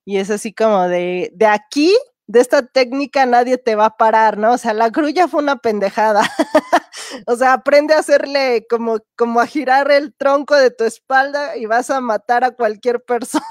Y 0.05 0.17
es 0.17 0.29
así 0.29 0.53
como 0.53 0.87
de, 0.87 1.31
de 1.35 1.47
aquí, 1.47 1.93
de 2.27 2.41
esta 2.41 2.65
técnica 2.65 3.25
nadie 3.25 3.57
te 3.57 3.75
va 3.75 3.87
a 3.87 3.97
parar, 3.97 4.37
¿no? 4.37 4.53
O 4.53 4.57
sea, 4.57 4.73
la 4.73 4.89
grulla 4.89 5.27
fue 5.27 5.41
una 5.41 5.57
pendejada. 5.57 6.21
o 7.27 7.35
sea, 7.35 7.53
aprende 7.53 7.93
a 7.93 7.99
hacerle 7.99 8.65
como, 8.69 8.99
como 9.15 9.39
a 9.39 9.47
girar 9.47 9.91
el 9.91 10.13
tronco 10.13 10.55
de 10.55 10.71
tu 10.71 10.83
espalda 10.83 11.57
y 11.57 11.65
vas 11.65 11.89
a 11.89 12.01
matar 12.01 12.43
a 12.43 12.51
cualquier 12.51 13.01
persona, 13.05 13.43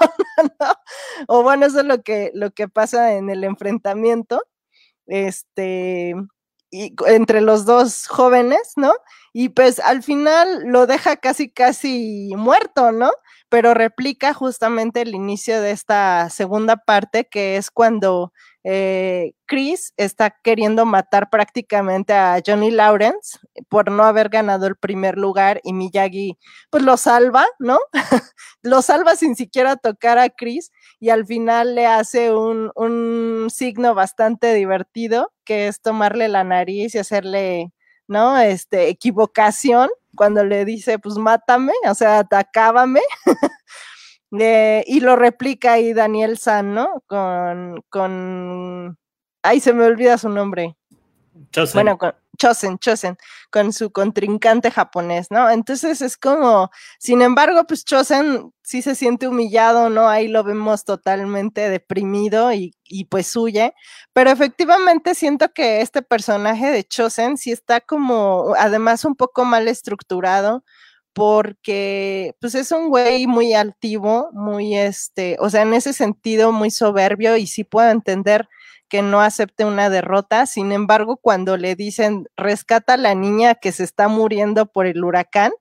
¿no? 0.59 0.73
O 1.27 1.43
bueno, 1.43 1.65
eso 1.65 1.79
es 1.79 1.85
lo 1.85 2.01
que, 2.03 2.31
lo 2.33 2.51
que 2.51 2.67
pasa 2.67 3.13
en 3.13 3.29
el 3.29 3.43
enfrentamiento. 3.43 4.43
Este, 5.07 6.13
y 6.71 6.93
entre 7.07 7.41
los 7.41 7.65
dos 7.65 8.07
jóvenes, 8.07 8.73
¿no? 8.77 8.93
Y 9.39 9.49
pues 9.49 9.79
al 9.79 10.01
final 10.01 10.63
lo 10.65 10.87
deja 10.87 11.17
casi, 11.17 11.47
casi 11.47 12.31
muerto, 12.35 12.91
¿no? 12.91 13.11
Pero 13.49 13.75
replica 13.75 14.33
justamente 14.33 15.03
el 15.03 15.13
inicio 15.13 15.61
de 15.61 15.69
esta 15.69 16.31
segunda 16.31 16.77
parte, 16.77 17.27
que 17.29 17.55
es 17.55 17.69
cuando 17.69 18.33
eh, 18.63 19.33
Chris 19.45 19.93
está 19.95 20.31
queriendo 20.43 20.87
matar 20.87 21.29
prácticamente 21.29 22.13
a 22.13 22.41
Johnny 22.43 22.71
Lawrence 22.71 23.37
por 23.69 23.91
no 23.91 24.05
haber 24.05 24.29
ganado 24.29 24.65
el 24.65 24.75
primer 24.75 25.19
lugar 25.19 25.61
y 25.63 25.71
Miyagi 25.71 26.39
pues 26.71 26.81
lo 26.81 26.97
salva, 26.97 27.45
¿no? 27.59 27.77
lo 28.63 28.81
salva 28.81 29.15
sin 29.15 29.35
siquiera 29.35 29.75
tocar 29.75 30.17
a 30.17 30.29
Chris 30.29 30.71
y 30.99 31.09
al 31.09 31.27
final 31.27 31.75
le 31.75 31.85
hace 31.85 32.33
un, 32.33 32.71
un 32.73 33.49
signo 33.51 33.93
bastante 33.93 34.55
divertido 34.55 35.31
que 35.45 35.67
es 35.67 35.79
tomarle 35.79 36.27
la 36.27 36.43
nariz 36.43 36.95
y 36.95 36.97
hacerle, 36.97 37.71
¿no? 38.07 38.37
Este, 38.37 38.89
equivocación 38.89 39.89
cuando 40.15 40.43
le 40.43 40.65
dice, 40.65 40.99
pues 40.99 41.15
mátame, 41.15 41.73
o 41.89 41.93
sea, 41.93 42.19
atacábame. 42.19 43.01
Eh, 44.37 44.83
y 44.87 44.99
lo 44.99 45.15
replica 45.15 45.71
ahí 45.71 45.93
Daniel 45.93 46.37
San, 46.37 46.73
¿no? 46.73 47.01
Con, 47.07 47.81
con, 47.89 48.97
ay, 49.41 49.61
se 49.61 49.71
me 49.71 49.85
olvida 49.85 50.17
su 50.17 50.27
nombre. 50.27 50.75
Chosen. 51.51 51.73
Bueno, 51.75 51.97
con 51.97 52.13
Chosen, 52.37 52.77
Chosen, 52.79 53.17
con 53.51 53.73
su 53.73 53.91
contrincante 53.91 54.71
japonés, 54.71 55.27
¿no? 55.31 55.49
Entonces 55.49 56.01
es 56.01 56.17
como, 56.17 56.69
sin 56.99 57.21
embargo, 57.21 57.65
pues 57.67 57.83
Chosen 57.85 58.51
sí 58.63 58.81
se 58.81 58.95
siente 58.95 59.27
humillado, 59.27 59.89
¿no? 59.89 60.07
Ahí 60.09 60.27
lo 60.27 60.43
vemos 60.43 60.85
totalmente 60.85 61.69
deprimido 61.69 62.53
y, 62.53 62.75
y 62.85 63.05
pues 63.05 63.35
huye, 63.35 63.73
pero 64.13 64.29
efectivamente 64.31 65.15
siento 65.15 65.51
que 65.53 65.81
este 65.81 66.01
personaje 66.01 66.71
de 66.71 66.83
Chosen 66.83 67.37
sí 67.37 67.51
está 67.51 67.81
como, 67.81 68.53
además, 68.57 69.05
un 69.05 69.15
poco 69.15 69.45
mal 69.45 69.67
estructurado 69.67 70.63
porque 71.17 72.35
pues 72.39 72.53
es 72.53 72.71
un 72.71 72.89
güey 72.89 73.25
muy 73.25 73.55
altivo, 73.55 74.29
muy 74.33 74.77
este, 74.77 75.35
o 75.39 75.49
sea, 75.49 75.63
en 75.63 75.73
ese 75.73 75.91
sentido 75.91 76.51
muy 76.51 76.69
soberbio 76.69 77.37
y 77.37 77.47
sí 77.47 77.63
puedo 77.63 77.89
entender 77.89 78.47
que 78.89 79.01
no 79.01 79.21
acepte 79.21 79.65
una 79.65 79.89
derrota. 79.89 80.45
Sin 80.45 80.71
embargo, 80.71 81.17
cuando 81.17 81.57
le 81.57 81.75
dicen 81.75 82.27
rescata 82.37 82.93
a 82.93 82.97
la 82.97 83.15
niña 83.15 83.55
que 83.55 83.71
se 83.71 83.83
está 83.83 84.07
muriendo 84.07 84.65
por 84.67 84.85
el 84.87 85.03
huracán, 85.03 85.51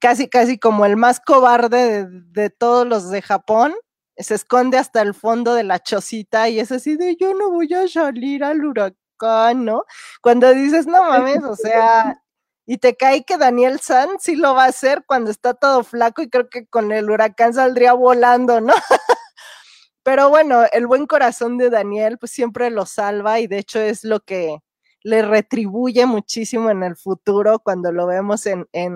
casi 0.00 0.28
casi 0.28 0.58
como 0.58 0.86
el 0.86 0.96
más 0.96 1.20
cobarde 1.20 2.06
de, 2.06 2.20
de 2.42 2.50
todos 2.50 2.86
los 2.86 3.10
de 3.10 3.22
Japón, 3.22 3.74
se 4.18 4.34
esconde 4.34 4.78
hasta 4.78 5.02
el 5.02 5.14
fondo 5.14 5.54
de 5.54 5.64
la 5.64 5.78
chocita 5.78 6.48
y 6.48 6.60
es 6.60 6.72
así 6.72 6.96
de 6.96 7.16
yo 7.16 7.34
no 7.34 7.50
voy 7.50 7.72
a 7.74 7.86
salir 7.88 8.44
al 8.44 8.64
huracán, 8.64 9.64
¿no? 9.64 9.84
Cuando 10.22 10.52
dices, 10.54 10.86
no 10.86 11.02
mames, 11.04 11.42
o 11.44 11.54
sea, 11.56 12.22
y 12.66 12.78
te 12.78 12.96
cae 12.96 13.24
que 13.24 13.38
Daniel 13.38 13.80
San 13.80 14.08
sí 14.18 14.36
lo 14.36 14.54
va 14.54 14.64
a 14.64 14.68
hacer 14.68 15.04
cuando 15.06 15.30
está 15.30 15.54
todo 15.54 15.84
flaco 15.84 16.22
y 16.22 16.30
creo 16.30 16.48
que 16.50 16.66
con 16.66 16.92
el 16.92 17.10
huracán 17.10 17.54
saldría 17.54 17.92
volando, 17.92 18.60
¿no? 18.60 18.74
Pero 20.06 20.28
bueno, 20.30 20.62
el 20.72 20.86
buen 20.86 21.06
corazón 21.08 21.58
de 21.58 21.68
Daniel 21.68 22.16
pues 22.16 22.30
siempre 22.30 22.70
lo 22.70 22.86
salva 22.86 23.40
y 23.40 23.48
de 23.48 23.58
hecho 23.58 23.80
es 23.80 24.04
lo 24.04 24.20
que 24.20 24.58
le 25.02 25.22
retribuye 25.22 26.06
muchísimo 26.06 26.70
en 26.70 26.84
el 26.84 26.94
futuro 26.96 27.58
cuando 27.58 27.90
lo 27.90 28.06
vemos 28.06 28.46
en, 28.46 28.68
en, 28.72 28.94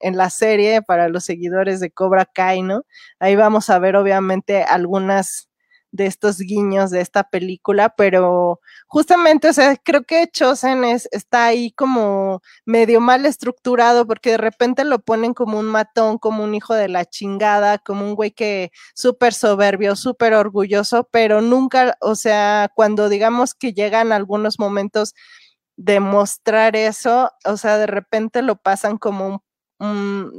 en 0.00 0.16
la 0.16 0.30
serie 0.30 0.82
para 0.82 1.08
los 1.08 1.24
seguidores 1.24 1.78
de 1.78 1.92
Cobra 1.92 2.24
Kai, 2.26 2.62
¿no? 2.62 2.82
Ahí 3.20 3.36
vamos 3.36 3.70
a 3.70 3.78
ver 3.78 3.94
obviamente 3.94 4.64
algunas 4.64 5.47
de 5.90 6.06
estos 6.06 6.38
guiños 6.38 6.90
de 6.90 7.00
esta 7.00 7.24
película, 7.24 7.90
pero 7.96 8.60
justamente, 8.86 9.48
o 9.48 9.52
sea, 9.52 9.76
creo 9.76 10.04
que 10.04 10.28
Chosen 10.30 10.84
es, 10.84 11.08
está 11.12 11.46
ahí 11.46 11.72
como 11.72 12.42
medio 12.66 13.00
mal 13.00 13.26
estructurado 13.26 14.06
porque 14.06 14.32
de 14.32 14.38
repente 14.38 14.84
lo 14.84 14.98
ponen 15.00 15.34
como 15.34 15.58
un 15.58 15.66
matón, 15.66 16.18
como 16.18 16.44
un 16.44 16.54
hijo 16.54 16.74
de 16.74 16.88
la 16.88 17.04
chingada, 17.04 17.78
como 17.78 18.04
un 18.04 18.14
güey 18.14 18.32
que 18.32 18.70
súper 18.94 19.34
soberbio, 19.34 19.96
súper 19.96 20.34
orgulloso, 20.34 21.08
pero 21.10 21.40
nunca, 21.40 21.96
o 22.00 22.14
sea, 22.14 22.70
cuando 22.74 23.08
digamos 23.08 23.54
que 23.54 23.72
llegan 23.72 24.12
algunos 24.12 24.58
momentos 24.58 25.14
de 25.76 26.00
mostrar 26.00 26.76
eso, 26.76 27.30
o 27.44 27.56
sea, 27.56 27.78
de 27.78 27.86
repente 27.86 28.42
lo 28.42 28.56
pasan 28.56 28.98
como 28.98 29.26
un 29.28 29.40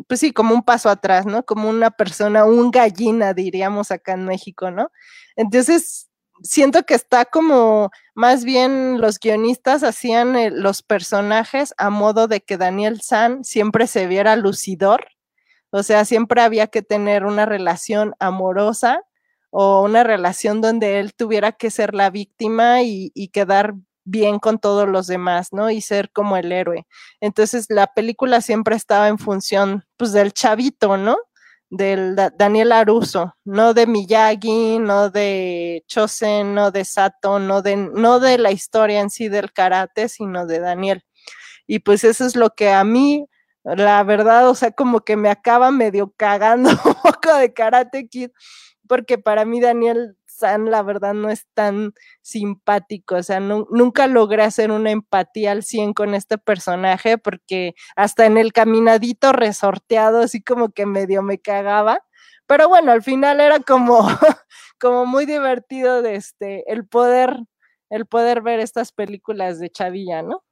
pues 0.07 0.19
sí, 0.19 0.33
como 0.33 0.53
un 0.53 0.63
paso 0.63 0.89
atrás, 0.89 1.25
¿no? 1.25 1.43
Como 1.45 1.69
una 1.69 1.91
persona, 1.91 2.45
un 2.45 2.71
gallina, 2.71 3.33
diríamos 3.33 3.91
acá 3.91 4.13
en 4.13 4.25
México, 4.25 4.69
¿no? 4.71 4.91
Entonces, 5.35 6.09
siento 6.43 6.83
que 6.83 6.93
está 6.93 7.25
como, 7.25 7.91
más 8.15 8.43
bien 8.43 8.99
los 9.01 9.19
guionistas 9.19 9.83
hacían 9.83 10.35
eh, 10.35 10.51
los 10.51 10.83
personajes 10.83 11.73
a 11.77 11.89
modo 11.89 12.27
de 12.27 12.41
que 12.41 12.57
Daniel 12.57 13.01
San 13.01 13.43
siempre 13.43 13.87
se 13.87 14.07
viera 14.07 14.35
lucidor, 14.35 15.07
o 15.71 15.83
sea, 15.83 16.05
siempre 16.05 16.41
había 16.41 16.67
que 16.67 16.81
tener 16.81 17.25
una 17.25 17.45
relación 17.45 18.15
amorosa 18.19 19.03
o 19.51 19.83
una 19.83 20.03
relación 20.03 20.61
donde 20.61 20.99
él 20.99 21.13
tuviera 21.13 21.51
que 21.53 21.71
ser 21.71 21.93
la 21.95 22.09
víctima 22.09 22.81
y, 22.83 23.11
y 23.13 23.29
quedar 23.29 23.75
bien 24.09 24.39
con 24.39 24.59
todos 24.59 24.87
los 24.87 25.07
demás, 25.07 25.49
¿no? 25.51 25.69
Y 25.69 25.81
ser 25.81 26.11
como 26.11 26.37
el 26.37 26.51
héroe. 26.51 26.85
Entonces 27.21 27.67
la 27.69 27.87
película 27.87 28.41
siempre 28.41 28.75
estaba 28.75 29.07
en 29.07 29.17
función, 29.19 29.85
pues, 29.97 30.11
del 30.13 30.33
chavito, 30.33 30.97
¿no? 30.97 31.17
Del 31.69 32.15
Daniel 32.37 32.71
Aruso, 32.71 33.35
no 33.45 33.73
de 33.75 33.85
Miyagi, 33.85 34.79
no 34.79 35.09
de 35.11 35.83
Chosen, 35.87 36.55
no 36.55 36.71
de 36.71 36.83
Sato, 36.83 37.39
no 37.39 37.61
de, 37.61 37.75
no 37.77 38.19
de 38.19 38.39
la 38.39 38.51
historia 38.51 39.01
en 39.01 39.11
sí 39.11 39.29
del 39.29 39.53
karate, 39.53 40.09
sino 40.09 40.47
de 40.47 40.59
Daniel. 40.59 41.03
Y 41.67 41.79
pues 41.79 42.03
eso 42.03 42.25
es 42.25 42.35
lo 42.35 42.49
que 42.55 42.71
a 42.71 42.83
mí, 42.83 43.27
la 43.63 44.03
verdad, 44.03 44.49
o 44.49 44.55
sea, 44.55 44.71
como 44.71 45.01
que 45.01 45.15
me 45.15 45.29
acaba 45.29 45.69
medio 45.71 46.11
cagando 46.17 46.69
un 46.85 46.95
poco 46.95 47.35
de 47.35 47.53
Karate 47.53 48.07
Kid, 48.07 48.31
porque 48.87 49.19
para 49.19 49.45
mí 49.45 49.61
Daniel 49.61 50.17
La 50.41 50.83
verdad, 50.83 51.13
no 51.13 51.29
es 51.29 51.47
tan 51.53 51.93
simpático. 52.21 53.15
O 53.15 53.23
sea, 53.23 53.39
nunca 53.39 54.07
logré 54.07 54.43
hacer 54.43 54.71
una 54.71 54.91
empatía 54.91 55.51
al 55.51 55.63
100 55.63 55.93
con 55.93 56.13
este 56.15 56.37
personaje 56.37 57.17
porque 57.17 57.73
hasta 57.95 58.25
en 58.25 58.37
el 58.37 58.53
caminadito 58.53 59.31
resorteado, 59.33 60.21
así 60.21 60.41
como 60.41 60.69
que 60.71 60.85
medio 60.85 61.21
me 61.23 61.39
cagaba. 61.39 62.01
Pero 62.47 62.67
bueno, 62.69 62.91
al 62.91 63.03
final 63.03 63.41
era 63.41 63.59
como, 63.59 63.99
como 64.79 65.05
muy 65.05 65.25
divertido 65.25 66.01
de 66.01 66.15
este, 66.15 66.71
el 66.71 66.87
poder, 66.87 67.37
el 67.89 68.05
poder 68.07 68.41
ver 68.41 68.59
estas 68.59 68.91
películas 68.91 69.59
de 69.59 69.69
Chavilla, 69.69 70.21
¿no? 70.23 70.43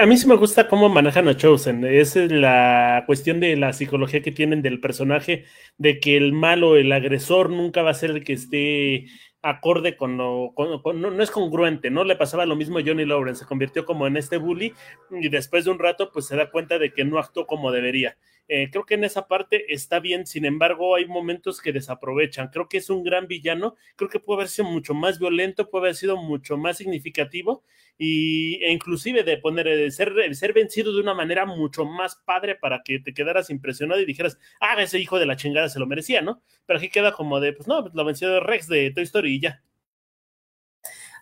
A 0.00 0.06
mí 0.06 0.16
sí 0.16 0.26
me 0.26 0.36
gusta 0.36 0.68
cómo 0.68 0.88
manejan 0.88 1.28
a 1.28 1.36
Chosen. 1.36 1.84
Esa 1.84 2.24
es 2.24 2.32
la 2.32 3.04
cuestión 3.06 3.40
de 3.40 3.56
la 3.56 3.72
psicología 3.72 4.22
que 4.22 4.32
tienen 4.32 4.62
del 4.62 4.80
personaje, 4.80 5.44
de 5.78 6.00
que 6.00 6.16
el 6.16 6.32
malo, 6.32 6.76
el 6.76 6.92
agresor, 6.92 7.50
nunca 7.50 7.82
va 7.82 7.90
a 7.90 7.94
ser 7.94 8.10
el 8.10 8.24
que 8.24 8.34
esté 8.34 9.06
acorde 9.42 9.96
con 9.96 10.16
lo. 10.16 10.52
no, 10.94 11.22
es 11.22 11.30
congruente, 11.30 11.90
¿no? 11.90 12.04
Le 12.04 12.16
pasaba 12.16 12.46
lo 12.46 12.56
mismo 12.56 12.78
a 12.78 12.82
Johnny 12.84 13.04
Lawrence, 13.04 13.40
se 13.40 13.46
convirtió 13.46 13.84
como 13.84 14.06
en 14.06 14.16
este 14.16 14.38
bully 14.38 14.74
y 15.10 15.28
después 15.28 15.64
de 15.64 15.70
un 15.70 15.78
rato, 15.78 16.10
pues 16.12 16.26
se 16.26 16.36
da 16.36 16.50
cuenta 16.50 16.78
de 16.78 16.92
que 16.92 17.04
no 17.04 17.18
actuó 17.18 17.46
como 17.46 17.70
debería. 17.70 18.16
Eh, 18.48 18.70
creo 18.70 18.84
que 18.84 18.94
en 18.94 19.04
esa 19.04 19.26
parte 19.26 19.72
está 19.72 19.98
bien, 19.98 20.26
sin 20.26 20.44
embargo, 20.44 20.94
hay 20.94 21.06
momentos 21.06 21.60
que 21.60 21.72
desaprovechan. 21.72 22.48
Creo 22.48 22.68
que 22.68 22.78
es 22.78 22.90
un 22.90 23.02
gran 23.02 23.26
villano, 23.26 23.76
creo 23.96 24.08
que 24.08 24.20
puede 24.20 24.38
haber 24.38 24.48
sido 24.48 24.68
mucho 24.68 24.94
más 24.94 25.18
violento, 25.18 25.68
puede 25.68 25.86
haber 25.86 25.96
sido 25.96 26.16
mucho 26.16 26.56
más 26.56 26.76
significativo 26.76 27.64
y, 27.98 28.62
e 28.62 28.72
inclusive 28.72 29.22
de 29.22 29.38
poner, 29.38 29.90
ser, 29.90 30.12
ser 30.34 30.52
vencido 30.52 30.92
de 30.92 31.00
una 31.00 31.14
manera 31.14 31.46
mucho 31.46 31.84
más 31.84 32.16
padre 32.16 32.56
para 32.56 32.82
que 32.82 32.98
te 32.98 33.14
quedaras 33.14 33.50
impresionado 33.50 34.00
y 34.00 34.06
dijeras, 34.06 34.38
ah, 34.60 34.80
ese 34.80 34.98
hijo 34.98 35.18
de 35.18 35.26
la 35.26 35.36
chingada 35.36 35.68
se 35.68 35.78
lo 35.78 35.86
merecía, 35.86 36.20
¿no? 36.22 36.42
Pero 36.66 36.78
aquí 36.78 36.90
queda 36.90 37.12
como 37.12 37.40
de, 37.40 37.52
pues 37.52 37.68
no, 37.68 37.88
lo 37.92 38.04
venció 38.04 38.40
Rex 38.40 38.68
de 38.68 38.90
Toy 38.90 39.04
Story 39.04 39.36
y 39.36 39.40
ya. 39.40 39.62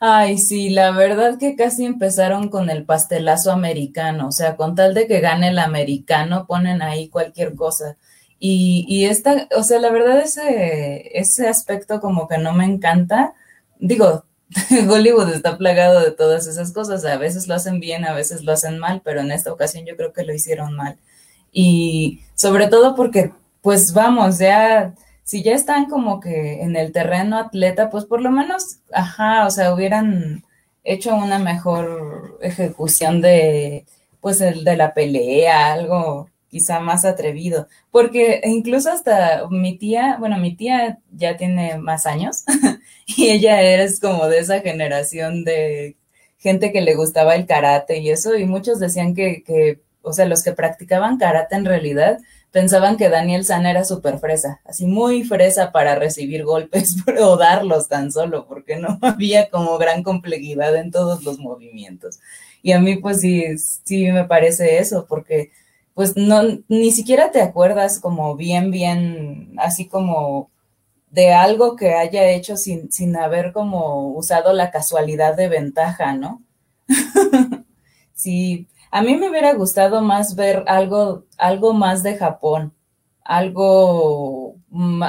Ay, 0.01 0.39
sí, 0.39 0.71
la 0.71 0.91
verdad 0.91 1.39
que 1.39 1.57
casi 1.57 1.85
empezaron 1.85 2.49
con 2.49 2.69
el 2.69 2.85
pastelazo 2.85 3.53
americano, 3.53 4.29
o 4.29 4.33
sea, 4.33 4.57
con 4.57 4.75
tal 4.75 4.93
de 4.93 5.07
que 5.07 5.21
gane 5.21 5.49
el 5.49 5.59
americano, 5.59 6.47
ponen 6.47 6.83
ahí 6.83 7.09
cualquier 7.09 7.55
cosa. 7.55 7.97
Y, 8.39 8.85
y 8.89 9.07
esta, 9.07 9.49
o 9.57 9.63
sea, 9.63 9.79
la 9.81 9.91
verdad 9.91 10.21
ese, 10.21 11.17
ese 11.19 11.49
aspecto 11.49 12.01
como 12.01 12.29
que 12.29 12.39
no 12.39 12.53
me 12.53 12.67
encanta. 12.67 13.35
Digo, 13.79 14.27
Hollywood 14.89 15.31
está 15.31 15.59
plagado 15.59 16.01
de 16.01 16.11
todas 16.11 16.47
esas 16.47 16.73
cosas, 16.73 17.05
a 17.05 17.17
veces 17.17 17.49
lo 17.49 17.55
hacen 17.55 17.81
bien, 17.81 18.05
a 18.05 18.15
veces 18.15 18.45
lo 18.45 18.53
hacen 18.53 18.79
mal, 18.79 19.03
pero 19.05 19.21
en 19.21 19.33
esta 19.33 19.53
ocasión 19.53 19.85
yo 19.85 19.97
creo 19.97 20.13
que 20.13 20.25
lo 20.25 20.33
hicieron 20.33 20.75
mal. 20.75 20.99
Y 21.53 22.21
sobre 22.35 22.69
todo 22.69 22.95
porque, 22.95 23.33
pues 23.63 23.93
vamos, 23.93 24.39
ya 24.39 24.95
si 25.25 25.43
ya 25.43 25.53
están 25.55 25.87
como 25.87 26.21
que 26.21 26.63
en 26.63 26.77
el 26.77 26.93
terreno 26.93 27.39
atleta, 27.39 27.91
pues 27.91 28.05
por 28.05 28.21
lo 28.21 28.31
menos, 28.31 28.79
ajá, 28.93 29.47
o 29.47 29.51
sea, 29.51 29.75
hubieran 29.75 30.45
hecho 30.85 31.15
una 31.15 31.39
mejor 31.39 32.39
ejecución 32.43 33.21
de, 33.23 33.87
pues 34.21 34.41
el 34.41 34.65
de 34.65 34.77
la 34.77 34.95
pelea, 34.95 35.73
algo 35.73 36.29
quizá 36.49 36.79
más 36.79 37.05
atrevido, 37.05 37.67
porque 37.91 38.41
incluso 38.45 38.91
hasta 38.91 39.49
mi 39.51 39.77
tía, 39.77 40.17
bueno, 40.21 40.39
mi 40.39 40.55
tía 40.55 40.99
ya 41.11 41.37
tiene 41.37 41.79
más 41.79 42.07
años 42.07 42.45
y 43.17 43.31
ella 43.31 43.63
es 43.63 44.01
como 44.01 44.29
de 44.29 44.39
esa 44.39 44.61
generación 44.61 45.45
de 45.45 45.97
gente 46.39 46.73
que 46.73 46.81
le 46.83 46.95
gustaba 46.95 47.35
el 47.35 47.47
karate 47.47 47.99
y 47.99 48.11
eso, 48.11 48.37
y 48.37 48.45
muchos 48.45 48.79
decían 48.79 49.15
que, 49.15 49.43
que 49.45 49.81
o 50.03 50.13
sea, 50.13 50.27
los 50.27 50.43
que 50.43 50.53
practicaban 50.53 51.19
karate 51.19 51.57
en 51.57 51.65
realidad 51.65 52.19
pensaban 52.55 52.97
que 52.97 53.09
Daniel 53.09 53.45
San 53.45 53.67
era 53.67 53.85
súper 53.85 54.19
fresa, 54.21 54.61
así 54.65 54.87
muy 54.87 55.25
fresa 55.25 55.73
para 55.73 55.97
recibir 55.97 56.45
golpes 56.53 56.97
o 57.21 57.37
darlos 57.37 57.89
tan 57.89 58.13
solo, 58.13 58.47
porque 58.47 58.77
no 58.77 58.99
había 59.03 59.51
como 59.51 59.77
gran 59.79 60.03
complejidad 60.03 60.77
en 60.77 60.91
todos 60.91 61.25
los 61.25 61.39
movimientos. 61.39 62.21
Y 62.63 62.73
a 62.73 62.81
mí 62.81 62.97
pues 62.97 63.21
sí, 63.21 63.45
sí 63.59 64.11
me 64.13 64.25
parece 64.25 64.79
eso, 64.79 65.07
porque 65.09 65.51
pues 65.95 66.17
no, 66.17 66.43
ni 66.69 66.93
siquiera 66.93 67.31
te 67.31 67.41
acuerdas 67.41 68.01
como 68.01 68.37
bien, 68.37 68.71
bien, 68.71 69.55
así 69.59 69.87
como 69.87 70.51
de 71.15 71.33
algo 71.33 71.77
que 71.77 71.95
haya 71.95 72.29
hecho 72.31 72.57
sin, 72.57 72.91
sin 72.91 73.17
haber 73.17 73.53
como 73.53 74.09
usado 74.09 74.53
la 74.53 74.73
casualidad 74.73 75.37
de 75.37 75.49
ventaja, 75.49 76.15
¿no? 76.15 76.43
sí, 78.15 78.67
a 78.91 79.01
mí 79.01 79.17
me 79.17 79.31
hubiera 79.31 79.55
gustado 79.55 80.03
más 80.03 80.35
ver 80.35 80.65
algo, 80.67 81.25
algo 81.39 81.73
más 81.73 82.03
de 82.03 82.17
Japón, 82.17 82.75
algo, 83.23 84.57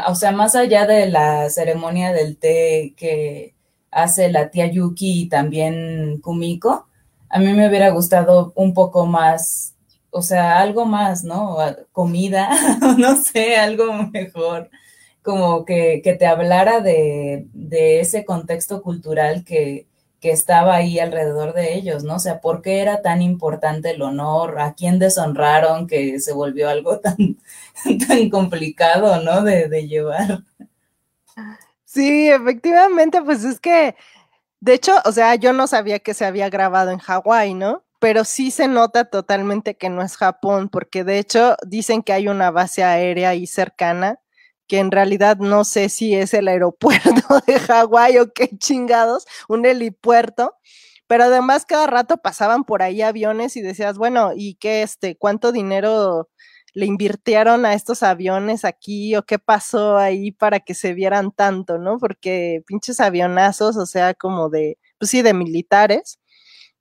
o 0.08 0.16
sea, 0.16 0.32
más 0.32 0.56
allá 0.56 0.86
de 0.86 1.08
la 1.10 1.50
ceremonia 1.50 2.14
del 2.14 2.38
té 2.38 2.94
que 2.96 3.56
hace 3.90 4.32
la 4.32 4.52
tía 4.52 4.68
Yuki 4.68 5.24
y 5.24 5.30
también 5.30 6.20
Kumiko, 6.22 6.88
a 7.30 7.40
mí 7.40 7.52
me 7.54 7.68
hubiera 7.68 7.90
gustado 7.90 8.54
un 8.56 8.76
poco 8.76 9.08
más 9.08 9.76
o 10.12 10.22
sea, 10.22 10.60
algo 10.60 10.86
más, 10.86 11.26
¿no? 11.26 11.58
Comida, 11.92 12.50
no 12.98 13.18
sé, 13.18 13.58
algo 13.58 13.92
mejor, 14.14 14.70
como 15.26 15.66
que, 15.66 16.02
te 16.20 16.26
hablara 16.28 16.80
de, 16.80 17.48
ese 18.00 18.24
contexto 18.24 18.82
cultural 18.82 19.44
que, 19.44 19.88
estaba 20.22 20.74
ahí 20.74 20.98
alrededor 20.98 21.54
de 21.54 21.76
ellos, 21.76 22.04
¿no? 22.04 22.16
O 22.16 22.20
sea, 22.20 22.42
¿por 22.42 22.64
qué 22.64 22.82
era 22.82 23.04
tan 23.04 23.22
importante 23.22 23.92
el 23.92 24.02
honor? 24.02 24.60
¿A 24.60 24.74
quién 24.74 24.98
deshonraron 24.98 25.86
que 25.86 26.20
se 26.20 26.34
volvió 26.34 26.68
algo 26.68 27.00
tan, 27.02 27.16
tan 28.08 28.32
complicado, 28.32 29.22
¿no? 29.22 29.44
De, 29.44 29.70
de 29.70 29.88
llevar. 29.88 30.40
Sí, 31.84 32.28
efectivamente, 32.28 33.22
pues 33.22 33.44
es 33.44 33.60
que, 33.60 33.96
de 34.62 34.74
hecho, 34.74 34.94
o 35.06 35.12
sea, 35.12 35.36
yo 35.36 35.54
no 35.54 35.68
sabía 35.68 36.00
que 36.00 36.16
se 36.16 36.26
había 36.26 36.50
grabado 36.50 36.90
en 36.90 36.98
Hawái, 36.98 37.54
¿no? 37.54 37.86
pero 38.00 38.24
sí 38.24 38.52
se 38.52 38.68
nota 38.68 39.06
totalmente 39.06 39.78
que 39.78 39.90
no 39.90 40.02
es 40.02 40.18
Japón, 40.18 40.70
porque 40.70 41.04
de 41.04 41.20
hecho 41.20 41.56
dicen 41.66 42.04
que 42.04 42.14
hay 42.14 42.28
una 42.28 42.52
base 42.52 42.84
aérea 42.84 43.30
ahí 43.30 43.48
cercana, 43.48 44.20
que 44.68 44.80
en 44.80 44.92
realidad 44.92 45.38
no 45.38 45.64
sé 45.64 45.90
si 45.90 46.16
es 46.16 46.34
el 46.34 46.48
aeropuerto 46.48 47.42
de 47.48 47.60
Hawái 47.60 48.18
o 48.20 48.32
qué 48.34 48.50
chingados, 48.58 49.26
un 49.48 49.66
helipuerto, 49.66 50.56
pero 51.08 51.26
además 51.26 51.66
cada 51.66 51.88
rato 51.88 52.18
pasaban 52.18 52.64
por 52.64 52.82
ahí 52.82 53.02
aviones 53.02 53.56
y 53.58 53.62
decías, 53.62 53.98
bueno, 53.98 54.32
¿y 54.36 54.56
qué 54.56 54.82
este, 54.84 55.18
cuánto 55.18 55.52
dinero 55.52 56.30
le 56.74 56.86
invirtieron 56.88 57.66
a 57.66 57.74
estos 57.74 58.04
aviones 58.04 58.66
aquí 58.66 59.16
o 59.16 59.24
qué 59.24 59.40
pasó 59.40 59.98
ahí 59.98 60.32
para 60.32 60.60
que 60.60 60.74
se 60.74 60.94
vieran 60.94 61.32
tanto, 61.32 61.78
¿no? 61.78 61.98
Porque 62.00 62.64
pinches 62.68 63.00
avionazos, 63.00 63.78
o 63.78 63.86
sea, 63.86 64.14
como 64.14 64.50
de, 64.50 64.78
pues 65.00 65.12
sí, 65.12 65.22
de 65.22 65.34
militares 65.34 66.20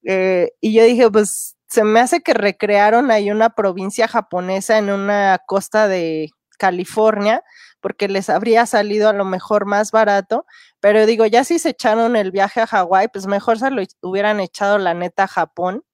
eh, 0.04 0.50
y 0.60 0.74
yo 0.74 0.84
dije, 0.84 1.10
pues 1.10 1.56
se 1.68 1.84
me 1.84 2.00
hace 2.00 2.20
que 2.22 2.34
recrearon 2.34 3.10
ahí 3.10 3.30
una 3.30 3.50
provincia 3.50 4.06
japonesa 4.08 4.78
en 4.78 4.90
una 4.90 5.40
costa 5.46 5.88
de 5.88 6.30
California, 6.58 7.42
porque 7.84 8.08
les 8.08 8.30
habría 8.30 8.64
salido 8.64 9.10
a 9.10 9.12
lo 9.12 9.26
mejor 9.26 9.66
más 9.66 9.90
barato, 9.90 10.46
pero 10.80 11.04
digo, 11.04 11.26
ya 11.26 11.44
si 11.44 11.58
se 11.58 11.68
echaron 11.68 12.16
el 12.16 12.30
viaje 12.30 12.62
a 12.62 12.66
Hawái, 12.66 13.08
pues 13.12 13.26
mejor 13.26 13.58
se 13.58 13.70
lo 13.70 13.82
hubieran 14.00 14.40
echado 14.40 14.78
la 14.78 14.94
neta 14.94 15.24
a 15.24 15.28
Japón 15.28 15.84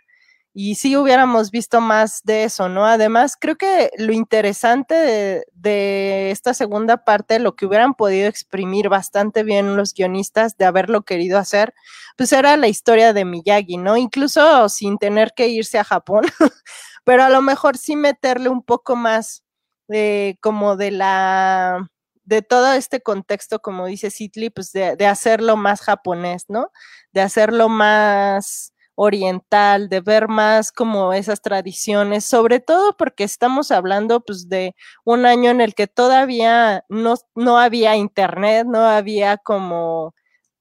y 0.55 0.77
sí 0.77 0.97
hubiéramos 0.97 1.51
visto 1.51 1.81
más 1.81 2.23
de 2.23 2.45
eso, 2.45 2.69
¿no? 2.69 2.87
Además, 2.87 3.37
creo 3.37 3.57
que 3.57 3.91
lo 3.99 4.13
interesante 4.13 5.43
de, 5.53 6.31
esta 6.31 6.55
segunda 6.55 6.99
parte, 7.05 7.41
lo 7.41 7.57
que 7.57 7.67
hubieran 7.67 7.95
podido 7.95 8.29
exprimir 8.29 8.89
bastante 8.89 9.43
bien 9.43 9.77
los 9.77 9.93
guionistas 9.93 10.57
de 10.57 10.67
haberlo 10.67 11.03
querido 11.03 11.41
hacer, 11.41 11.75
pues 12.17 12.33
era 12.33 12.57
la 12.57 12.69
historia 12.69 13.13
de 13.13 13.25
Miyagi, 13.25 13.79
¿no? 13.79 13.97
Incluso 13.97 14.69
sin 14.69 14.97
tener 14.97 15.33
que 15.35 15.49
irse 15.49 15.81
a 15.81 15.85
Japón, 15.85 16.23
pero 17.05 17.25
a 17.25 17.31
lo 17.31 17.43
mejor 17.43 17.77
sí 17.77 17.97
meterle 17.97 18.49
un 18.49 18.63
poco 18.63 18.95
más 18.95 19.43
de 19.91 20.39
como 20.41 20.77
de 20.77 20.93
la 20.93 21.91
de 22.25 22.43
todo 22.43 22.73
este 22.75 23.03
contexto, 23.03 23.61
como 23.61 23.87
dice 23.87 24.11
Sitli, 24.11 24.51
pues 24.51 24.73
de, 24.73 24.97
de 24.97 25.07
hacerlo 25.07 25.57
más 25.57 25.81
japonés, 25.83 26.45
¿no? 26.49 26.71
De 27.13 27.21
hacerlo 27.23 27.69
más 27.69 28.73
oriental, 28.95 29.89
de 29.89 30.01
ver 30.01 30.29
más 30.29 30.71
como 30.73 31.13
esas 31.13 31.41
tradiciones, 31.43 32.25
sobre 32.25 32.61
todo 32.61 32.97
porque 32.99 33.25
estamos 33.25 33.71
hablando 33.73 34.21
pues 34.21 34.49
de 34.49 34.75
un 35.05 35.27
año 35.27 35.51
en 35.51 35.61
el 35.63 35.75
que 35.75 35.87
todavía 35.89 36.85
no, 36.89 37.15
no 37.35 37.59
había 37.59 37.97
internet, 37.97 38.67
no 38.69 38.81
había 38.81 39.39
como 39.39 40.15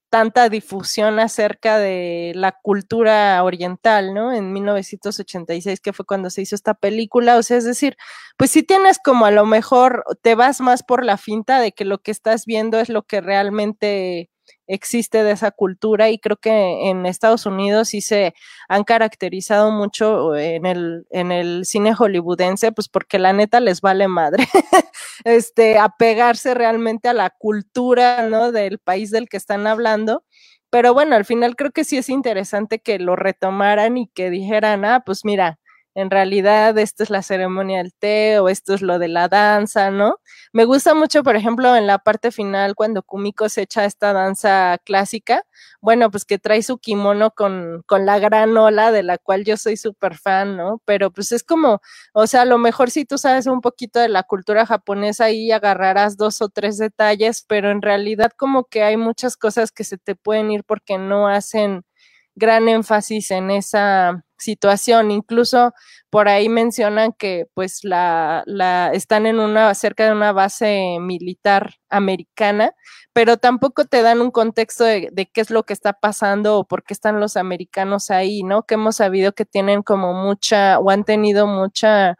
tanta 0.10 0.50
difusión 0.50 1.20
acerca 1.20 1.78
de 1.78 2.32
la 2.36 2.52
cultura 2.52 3.44
oriental, 3.44 4.14
¿no? 4.14 4.34
En 4.34 4.52
1986, 4.54 5.80
que 5.80 5.94
fue 5.94 6.06
cuando 6.06 6.30
se 6.30 6.42
hizo 6.42 6.56
esta 6.56 6.74
película, 6.74 7.38
o 7.38 7.44
sea, 7.44 7.58
es 7.58 7.66
decir, 7.66 7.96
pues 8.38 8.52
si 8.52 8.64
tienes 8.64 9.00
como 9.04 9.26
a 9.26 9.32
lo 9.32 9.46
mejor 9.46 10.04
te 10.22 10.36
vas 10.36 10.62
más 10.62 10.84
por 10.84 11.06
la 11.06 11.18
finta 11.18 11.60
de 11.60 11.72
que 11.72 11.86
lo 11.86 12.00
que 12.00 12.12
estás 12.12 12.46
viendo 12.46 12.80
es 12.80 12.90
lo 12.90 13.04
que 13.04 13.22
realmente 13.22 14.30
existe 14.68 15.24
de 15.24 15.32
esa 15.32 15.52
cultura 15.52 16.10
y 16.10 16.20
creo 16.20 16.38
que 16.38 16.90
en 16.90 17.06
Estados 17.06 17.46
Unidos 17.46 17.90
sí 17.90 18.02
se 18.02 18.34
han 18.68 18.84
caracterizado 18.84 19.72
mucho 19.72 20.36
en 20.36 20.66
el, 20.66 21.06
en 21.12 21.32
el 21.32 21.66
cine 21.66 21.94
hollywoodense, 21.94 22.72
pues 22.72 22.90
porque 22.90 23.20
la 23.20 23.34
neta 23.34 23.60
les 23.60 23.82
vale 23.82 24.08
madre, 24.08 24.48
este, 25.26 25.78
apegarse 25.78 26.54
realmente 26.54 27.10
a 27.10 27.14
la 27.14 27.30
cultura, 27.30 28.28
¿no? 28.30 28.52
Del 28.52 28.80
país 28.80 29.12
del 29.12 29.30
que 29.30 29.38
están 29.38 29.68
hablando. 29.68 30.24
Pero 30.70 30.94
bueno, 30.94 31.16
al 31.16 31.26
final 31.26 31.56
creo 31.56 31.72
que 31.72 31.84
sí 31.84 31.98
es 31.98 32.10
interesante 32.10 32.80
que 32.80 33.00
lo 33.00 33.16
retomaran 33.16 33.98
y 33.98 34.08
que 34.10 34.30
dijeran, 34.30 34.86
ah, 34.86 35.02
pues 35.06 35.26
mira, 35.26 35.59
en 35.96 36.10
realidad 36.10 36.78
esto 36.78 37.04
es 37.04 37.10
la 37.10 37.22
ceremonia 37.22 37.80
del 37.80 37.94
té 37.94 38.40
o 38.40 38.50
esto 38.50 38.74
es 38.74 38.82
lo 38.82 39.00
de 39.00 39.08
la 39.08 39.28
danza, 39.28 39.92
¿no? 39.92 40.18
Me 40.54 40.66
gusta 40.66 40.94
mucho, 40.96 41.24
por 41.24 41.36
ejemplo, 41.36 41.76
en 41.76 41.88
la 41.88 42.00
parte 42.00 42.32
final 42.32 42.76
cuando 42.76 43.04
Kumiko 43.04 43.50
se 43.50 43.64
echa 43.64 43.86
esta 43.86 44.14
danza 44.14 44.78
clásica, 44.86 45.44
bueno, 45.82 46.12
pues 46.12 46.26
que 46.26 46.40
trae 46.40 46.64
su 46.64 46.78
kimono 46.78 47.32
con, 47.32 47.84
con 47.86 48.06
la 48.06 48.20
gran 48.20 48.56
ola 48.58 48.92
de 48.92 49.04
la 49.04 49.18
cual 49.18 49.44
yo 49.46 49.58
soy 49.58 49.78
súper 49.78 50.18
fan, 50.18 50.58
¿no? 50.58 50.82
Pero 50.86 51.12
pues 51.12 51.32
es 51.32 51.44
como, 51.44 51.82
o 52.14 52.28
sea, 52.28 52.42
a 52.44 52.46
lo 52.46 52.58
mejor 52.58 52.92
si 52.92 53.06
tú 53.06 53.18
sabes 53.18 53.48
un 53.48 53.62
poquito 53.62 54.00
de 54.00 54.10
la 54.10 54.24
cultura 54.24 54.66
japonesa 54.66 55.32
y 55.32 55.52
agarrarás 55.52 56.18
dos 56.18 56.42
o 56.42 56.50
tres 56.50 56.78
detalles, 56.78 57.44
pero 57.48 57.72
en 57.72 57.82
realidad 57.82 58.32
como 58.38 58.66
que 58.66 58.84
hay 58.84 58.98
muchas 58.98 59.38
cosas 59.38 59.72
que 59.72 59.84
se 59.84 59.98
te 59.98 60.16
pueden 60.16 60.52
ir 60.52 60.64
porque 60.64 60.98
no 60.98 61.28
hacen 61.28 61.84
gran 62.40 62.68
énfasis 62.70 63.32
en 63.32 63.52
esa 63.52 64.24
situación. 64.40 65.12
Incluso 65.12 65.74
por 66.10 66.28
ahí 66.28 66.50
mencionan 66.50 67.14
que 67.14 67.46
pues 67.54 67.84
la, 67.84 68.44
la 68.46 68.92
están 68.94 69.26
en 69.28 69.40
una 69.40 69.74
cerca 69.76 70.06
de 70.06 70.14
una 70.14 70.32
base 70.32 70.98
militar 71.00 71.76
americana, 71.90 72.74
pero 73.14 73.38
tampoco 73.38 73.86
te 73.86 74.02
dan 74.02 74.22
un 74.22 74.32
contexto 74.32 74.86
de, 74.86 75.10
de, 75.12 75.28
qué 75.28 75.42
es 75.42 75.52
lo 75.52 75.64
que 75.64 75.74
está 75.74 75.94
pasando 75.94 76.58
o 76.58 76.68
por 76.68 76.84
qué 76.84 76.94
están 76.94 77.20
los 77.20 77.38
americanos 77.38 78.10
ahí, 78.12 78.44
¿no? 78.44 78.64
Que 78.64 78.76
hemos 78.76 78.96
sabido 78.96 79.34
que 79.34 79.46
tienen 79.46 79.84
como 79.84 80.14
mucha 80.14 80.80
o 80.80 80.90
han 80.90 81.04
tenido 81.04 81.46
mucha 81.46 82.18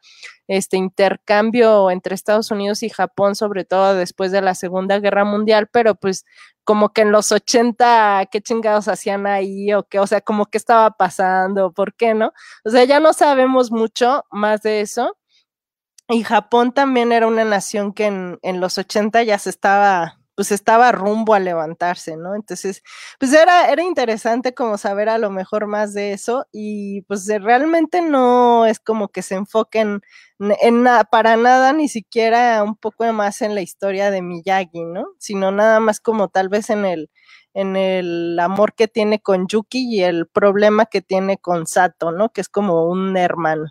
este 0.48 0.78
intercambio 0.78 1.92
entre 1.92 2.16
Estados 2.16 2.52
Unidos 2.52 2.82
y 2.84 2.90
Japón, 2.90 3.36
sobre 3.36 3.66
todo 3.66 3.94
después 3.94 4.32
de 4.32 4.42
la 4.42 4.56
Segunda 4.56 5.00
Guerra 5.00 5.24
Mundial, 5.24 5.70
pero 5.72 5.96
pues 5.96 6.26
como 6.70 6.94
que 6.94 7.02
en 7.02 7.12
los 7.12 7.32
80, 7.32 8.28
qué 8.32 8.42
chingados 8.42 8.88
hacían 8.88 9.26
ahí 9.26 9.74
o 9.74 9.82
qué, 9.88 10.00
o 10.00 10.06
sea, 10.06 10.22
como 10.22 10.46
que 10.46 10.60
estaba 10.60 10.92
pasando, 10.92 11.72
¿por 11.72 11.96
qué 11.96 12.14
no? 12.14 12.32
O 12.64 12.70
sea, 12.70 12.84
ya 12.84 13.00
no 13.00 13.12
sabemos 13.14 13.72
mucho 13.72 14.24
más 14.30 14.62
de 14.62 14.82
eso. 14.82 15.18
Y 16.08 16.22
Japón 16.22 16.72
también 16.72 17.12
era 17.12 17.26
una 17.26 17.44
nación 17.44 17.92
que 17.92 18.06
en, 18.06 18.38
en 18.44 18.60
los 18.62 18.78
80 18.78 19.24
ya 19.24 19.40
se 19.40 19.50
estaba 19.50 20.19
pues 20.40 20.54
estaba 20.54 20.94
rumbo 20.94 21.34
a 21.34 21.40
levantarse, 21.42 22.16
¿no? 22.16 22.34
Entonces, 22.34 22.82
pues 23.20 23.34
era, 23.34 23.70
era 23.70 23.84
interesante 23.84 24.54
como 24.54 24.78
saber 24.78 25.10
a 25.10 25.18
lo 25.18 25.30
mejor 25.32 25.68
más 25.68 25.94
de 25.94 26.14
eso 26.14 26.48
y 26.54 27.02
pues 27.10 27.28
realmente 27.28 28.02
no 28.02 28.66
es 28.66 28.80
como 28.80 29.10
que 29.10 29.22
se 29.22 29.36
enfoquen 29.36 30.00
en, 30.40 30.86
para 31.12 31.36
nada, 31.36 31.74
ni 31.74 31.90
siquiera 31.90 32.64
un 32.64 32.78
poco 32.78 33.12
más 33.12 33.42
en 33.42 33.54
la 33.54 33.60
historia 33.60 34.12
de 34.12 34.22
Miyagi, 34.22 34.86
¿no? 34.86 35.08
Sino 35.18 35.52
nada 35.52 35.82
más 35.82 36.00
como 36.00 36.30
tal 36.30 36.48
vez 36.48 36.70
en 36.70 36.86
el, 36.86 37.10
en 37.54 37.76
el 37.76 38.40
amor 38.40 38.76
que 38.76 38.88
tiene 38.88 39.20
con 39.20 39.46
Yuki 39.46 39.94
y 39.94 40.04
el 40.04 40.26
problema 40.26 40.86
que 40.86 41.02
tiene 41.02 41.38
con 41.38 41.68
Sato, 41.68 42.14
¿no? 42.14 42.30
Que 42.30 42.40
es 42.40 42.48
como 42.48 42.86
un 42.86 43.18
hermano. 43.18 43.66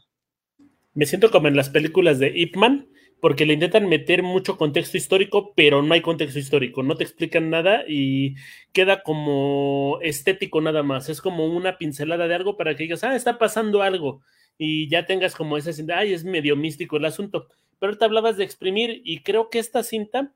Me 0.92 1.06
siento 1.06 1.30
como 1.30 1.48
en 1.48 1.56
las 1.56 1.70
películas 1.70 2.18
de 2.18 2.30
Ip 2.36 2.56
Man, 2.56 2.88
porque 3.20 3.46
le 3.46 3.54
intentan 3.54 3.88
meter 3.88 4.22
mucho 4.22 4.56
contexto 4.56 4.96
histórico, 4.96 5.52
pero 5.54 5.82
no 5.82 5.94
hay 5.94 6.00
contexto 6.00 6.38
histórico, 6.38 6.82
no 6.82 6.96
te 6.96 7.04
explican 7.04 7.50
nada 7.50 7.84
y 7.88 8.36
queda 8.72 9.02
como 9.02 9.98
estético 10.02 10.60
nada 10.60 10.82
más, 10.82 11.08
es 11.08 11.20
como 11.20 11.46
una 11.46 11.78
pincelada 11.78 12.28
de 12.28 12.34
algo 12.34 12.56
para 12.56 12.74
que 12.76 12.84
digas, 12.84 13.04
ah, 13.04 13.16
está 13.16 13.38
pasando 13.38 13.82
algo 13.82 14.20
y 14.56 14.88
ya 14.88 15.06
tengas 15.06 15.34
como 15.34 15.56
esa 15.56 15.72
cinta, 15.72 15.98
ay, 15.98 16.12
es 16.12 16.24
medio 16.24 16.56
místico 16.56 16.96
el 16.96 17.04
asunto, 17.04 17.48
pero 17.78 17.96
te 17.96 18.04
hablabas 18.04 18.36
de 18.36 18.44
exprimir 18.44 19.02
y 19.04 19.22
creo 19.22 19.50
que 19.50 19.58
esta 19.58 19.82
cinta 19.82 20.32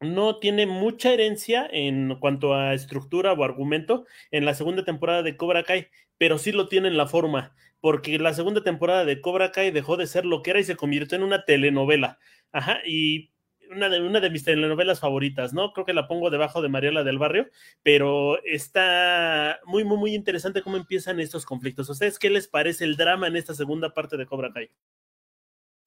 no 0.00 0.38
tiene 0.38 0.66
mucha 0.66 1.12
herencia 1.12 1.68
en 1.70 2.16
cuanto 2.20 2.54
a 2.54 2.74
estructura 2.74 3.32
o 3.32 3.44
argumento 3.44 4.06
en 4.30 4.44
la 4.44 4.54
segunda 4.54 4.84
temporada 4.84 5.22
de 5.22 5.36
Cobra 5.36 5.64
Kai, 5.64 5.88
pero 6.18 6.38
sí 6.38 6.52
lo 6.52 6.68
tiene 6.68 6.88
en 6.88 6.96
la 6.96 7.06
forma 7.06 7.54
porque 7.80 8.18
la 8.18 8.34
segunda 8.34 8.62
temporada 8.62 9.04
de 9.04 9.20
Cobra 9.20 9.52
Kai 9.52 9.70
dejó 9.70 9.96
de 9.96 10.06
ser 10.06 10.24
lo 10.24 10.42
que 10.42 10.50
era 10.50 10.60
y 10.60 10.64
se 10.64 10.76
convirtió 10.76 11.16
en 11.16 11.24
una 11.24 11.44
telenovela. 11.44 12.18
Ajá, 12.52 12.78
y 12.86 13.30
una 13.70 13.88
de, 13.88 14.00
una 14.00 14.20
de 14.20 14.30
mis 14.30 14.44
telenovelas 14.44 15.00
favoritas, 15.00 15.52
¿no? 15.52 15.72
Creo 15.72 15.86
que 15.86 15.92
la 15.92 16.08
pongo 16.08 16.30
debajo 16.30 16.62
de 16.62 16.68
Mariela 16.68 17.04
del 17.04 17.18
Barrio, 17.18 17.48
pero 17.82 18.42
está 18.44 19.58
muy, 19.66 19.84
muy, 19.84 19.98
muy 19.98 20.14
interesante 20.14 20.62
cómo 20.62 20.76
empiezan 20.76 21.20
estos 21.20 21.44
conflictos. 21.44 21.88
¿A 21.88 21.92
ustedes 21.92 22.18
qué 22.18 22.30
les 22.30 22.48
parece 22.48 22.84
el 22.84 22.96
drama 22.96 23.26
en 23.28 23.36
esta 23.36 23.54
segunda 23.54 23.92
parte 23.94 24.16
de 24.16 24.26
Cobra 24.26 24.52
Kai? 24.52 24.70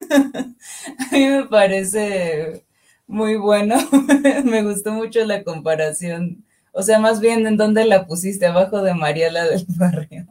A 0.00 1.12
mí 1.12 1.26
me 1.26 1.46
parece 1.46 2.64
muy 3.06 3.36
bueno. 3.36 3.76
me 4.44 4.62
gustó 4.62 4.92
mucho 4.92 5.24
la 5.24 5.42
comparación. 5.42 6.44
O 6.72 6.82
sea, 6.82 6.98
más 6.98 7.20
bien, 7.20 7.46
¿en 7.46 7.56
dónde 7.56 7.84
la 7.84 8.06
pusiste? 8.06 8.46
Abajo 8.46 8.82
de 8.82 8.94
Mariela 8.94 9.44
del 9.44 9.64
Barrio. 9.76 10.26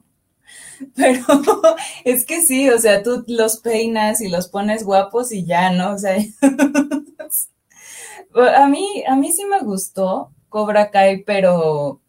Pero 0.95 1.25
es 2.05 2.25
que 2.25 2.41
sí, 2.41 2.69
o 2.69 2.79
sea, 2.79 3.03
tú 3.03 3.23
los 3.27 3.57
peinas 3.57 4.21
y 4.21 4.29
los 4.29 4.47
pones 4.47 4.83
guapos 4.83 5.31
y 5.31 5.45
ya, 5.45 5.71
¿no? 5.71 5.93
O 5.93 5.97
sea, 5.97 6.17
a 8.55 8.67
mí, 8.67 9.03
a 9.07 9.15
mí 9.15 9.31
sí 9.31 9.45
me 9.45 9.61
gustó 9.61 10.31
Cobra 10.49 10.91
Kai, 10.91 11.23
pero 11.23 12.01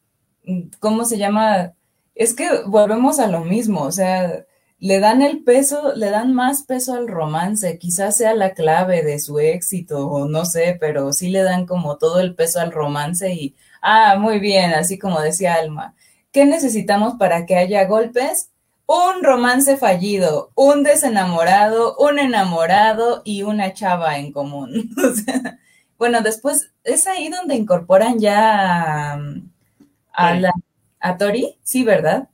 ¿cómo 0.80 1.04
se 1.04 1.18
llama? 1.18 1.74
Es 2.14 2.35
que 2.35 2.48
volvemos 2.66 3.18
a 3.18 3.28
lo 3.28 3.44
mismo, 3.44 3.82
o 3.82 3.92
sea, 3.92 4.44
le 4.78 5.00
dan 5.00 5.22
el 5.22 5.44
peso, 5.44 5.94
le 5.94 6.11
dan 6.11 6.35
más 6.35 6.64
peso 6.64 6.94
al 6.94 7.08
romance, 7.08 7.78
quizás 7.78 8.16
sea 8.16 8.35
la 8.35 8.52
clave 8.52 9.02
de 9.02 9.18
su 9.20 9.38
éxito, 9.38 10.08
o 10.08 10.28
no 10.28 10.44
sé, 10.44 10.76
pero 10.80 11.12
sí 11.12 11.30
le 11.30 11.42
dan 11.42 11.66
como 11.66 11.98
todo 11.98 12.20
el 12.20 12.35
peso 12.35 12.61
al 12.61 12.72
romance 12.72 13.32
y, 13.32 13.54
ah, 13.80 14.16
muy 14.18 14.40
bien, 14.40 14.72
así 14.74 14.98
como 14.98 15.20
decía 15.20 15.54
Alma. 15.54 15.94
¿Qué 16.32 16.44
necesitamos 16.46 17.14
para 17.18 17.46
que 17.46 17.56
haya 17.56 17.87
golpes? 17.87 18.51
Un 18.92 19.22
romance 19.22 19.78
fallido, 19.78 20.50
un 20.55 20.83
desenamorado, 20.83 21.96
un 21.96 22.18
enamorado 22.18 23.22
y 23.24 23.42
una 23.42 23.72
chava 23.72 24.18
en 24.18 24.33
común. 24.33 24.90
bueno, 25.98 26.20
después 26.20 26.70
es 26.85 27.07
ahí 27.07 27.31
donde 27.31 27.55
incorporan 27.55 28.18
ya 28.18 29.14
a, 30.12 30.35
la, 30.35 30.52
a 31.00 31.16
Tori, 31.16 31.57
sí, 31.62 31.85
¿verdad? 31.85 32.28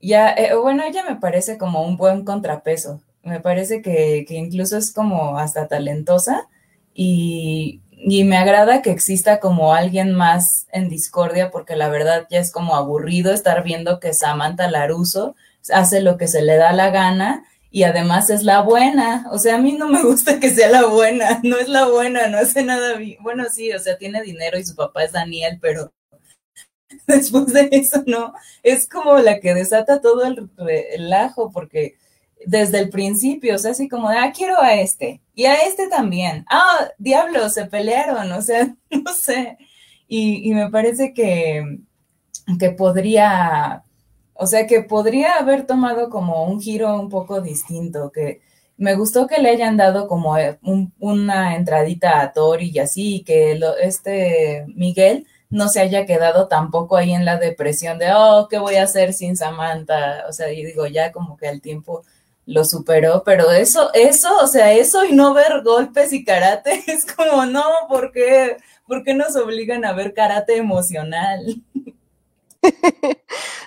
Ya, 0.00 0.32
eh, 0.32 0.56
bueno, 0.56 0.82
ella 0.82 1.04
me 1.08 1.16
parece 1.16 1.58
como 1.58 1.84
un 1.84 1.96
buen 1.96 2.24
contrapeso. 2.24 3.00
Me 3.22 3.38
parece 3.38 3.82
que, 3.82 4.24
que 4.26 4.34
incluso 4.34 4.76
es 4.76 4.92
como 4.92 5.38
hasta 5.38 5.68
talentosa 5.68 6.48
y 6.92 7.80
y 8.06 8.24
me 8.24 8.36
agrada 8.36 8.82
que 8.82 8.90
exista 8.90 9.40
como 9.40 9.72
alguien 9.72 10.12
más 10.12 10.66
en 10.72 10.90
discordia, 10.90 11.50
porque 11.50 11.74
la 11.74 11.88
verdad 11.88 12.26
ya 12.30 12.38
es 12.38 12.52
como 12.52 12.76
aburrido 12.76 13.32
estar 13.32 13.62
viendo 13.64 13.98
que 13.98 14.12
Samantha 14.12 14.70
Laruso 14.70 15.36
hace 15.72 16.02
lo 16.02 16.18
que 16.18 16.28
se 16.28 16.42
le 16.42 16.56
da 16.56 16.72
la 16.74 16.90
gana 16.90 17.44
y 17.70 17.84
además 17.84 18.28
es 18.28 18.42
la 18.42 18.60
buena. 18.60 19.26
O 19.30 19.38
sea, 19.38 19.54
a 19.54 19.58
mí 19.58 19.72
no 19.72 19.88
me 19.88 20.02
gusta 20.02 20.38
que 20.38 20.50
sea 20.50 20.68
la 20.68 20.84
buena, 20.84 21.40
no 21.44 21.56
es 21.56 21.68
la 21.68 21.86
buena, 21.86 22.26
no 22.26 22.36
hace 22.36 22.62
nada 22.62 22.94
bien. 22.96 23.16
Bueno, 23.22 23.46
sí, 23.50 23.72
o 23.72 23.78
sea, 23.78 23.96
tiene 23.96 24.20
dinero 24.20 24.58
y 24.58 24.66
su 24.66 24.74
papá 24.74 25.04
es 25.04 25.12
Daniel, 25.12 25.58
pero 25.62 25.90
después 27.06 27.54
de 27.54 27.70
eso 27.72 28.04
no, 28.06 28.34
es 28.62 28.86
como 28.86 29.16
la 29.16 29.40
que 29.40 29.54
desata 29.54 30.02
todo 30.02 30.26
el 30.26 30.50
relajo, 30.58 31.50
porque 31.50 31.96
desde 32.46 32.78
el 32.78 32.90
principio, 32.90 33.54
o 33.54 33.58
sea, 33.58 33.72
así 33.72 33.88
como, 33.88 34.08
ah, 34.08 34.32
quiero 34.34 34.60
a 34.60 34.74
este, 34.74 35.20
y 35.34 35.44
a 35.46 35.54
este 35.56 35.88
también, 35.88 36.44
ah, 36.50 36.88
diablos, 36.98 37.54
se 37.54 37.66
pelearon, 37.66 38.30
o 38.32 38.42
sea, 38.42 38.74
no 38.90 39.12
sé, 39.12 39.58
y, 40.08 40.52
me 40.54 40.70
parece 40.70 41.12
que, 41.12 41.78
que 42.58 42.70
podría, 42.70 43.84
o 44.34 44.46
sea, 44.46 44.66
que 44.66 44.82
podría 44.82 45.36
haber 45.36 45.66
tomado 45.66 46.10
como 46.10 46.44
un 46.44 46.60
giro 46.60 46.98
un 47.00 47.08
poco 47.08 47.40
distinto, 47.40 48.10
que 48.12 48.40
me 48.76 48.94
gustó 48.96 49.26
que 49.26 49.40
le 49.40 49.50
hayan 49.50 49.76
dado 49.76 50.08
como 50.08 50.36
eh, 50.36 50.58
una 50.98 51.56
entradita 51.56 52.20
a 52.20 52.32
Tori 52.32 52.70
y 52.74 52.78
así, 52.80 53.16
y 53.16 53.24
que 53.24 53.58
este 53.80 54.64
Miguel 54.74 55.26
no 55.50 55.68
se 55.68 55.80
haya 55.80 56.06
quedado 56.06 56.48
tampoco 56.48 56.96
ahí 56.96 57.12
en 57.12 57.24
la 57.24 57.38
depresión 57.38 57.98
de, 57.98 58.12
oh, 58.12 58.48
¿qué 58.50 58.58
voy 58.58 58.74
a 58.76 58.84
hacer 58.84 59.12
sin 59.12 59.36
Samantha? 59.36 60.24
O 60.28 60.32
sea, 60.32 60.48
yo 60.52 60.66
digo, 60.66 60.86
ya 60.86 61.12
como 61.12 61.36
que 61.36 61.46
al 61.48 61.60
tiempo 61.60 62.04
lo 62.46 62.64
superó, 62.64 63.22
pero 63.24 63.50
eso, 63.50 63.92
eso, 63.94 64.36
o 64.38 64.46
sea, 64.46 64.72
eso 64.72 65.04
y 65.04 65.12
no 65.12 65.34
ver 65.34 65.62
golpes 65.62 66.12
y 66.12 66.24
karate 66.24 66.82
es 66.86 67.06
como, 67.06 67.46
no, 67.46 67.64
¿por 67.88 68.12
qué, 68.12 68.56
¿por 68.86 69.02
qué 69.02 69.14
nos 69.14 69.36
obligan 69.36 69.84
a 69.84 69.92
ver 69.92 70.14
karate 70.14 70.56
emocional? 70.56 71.62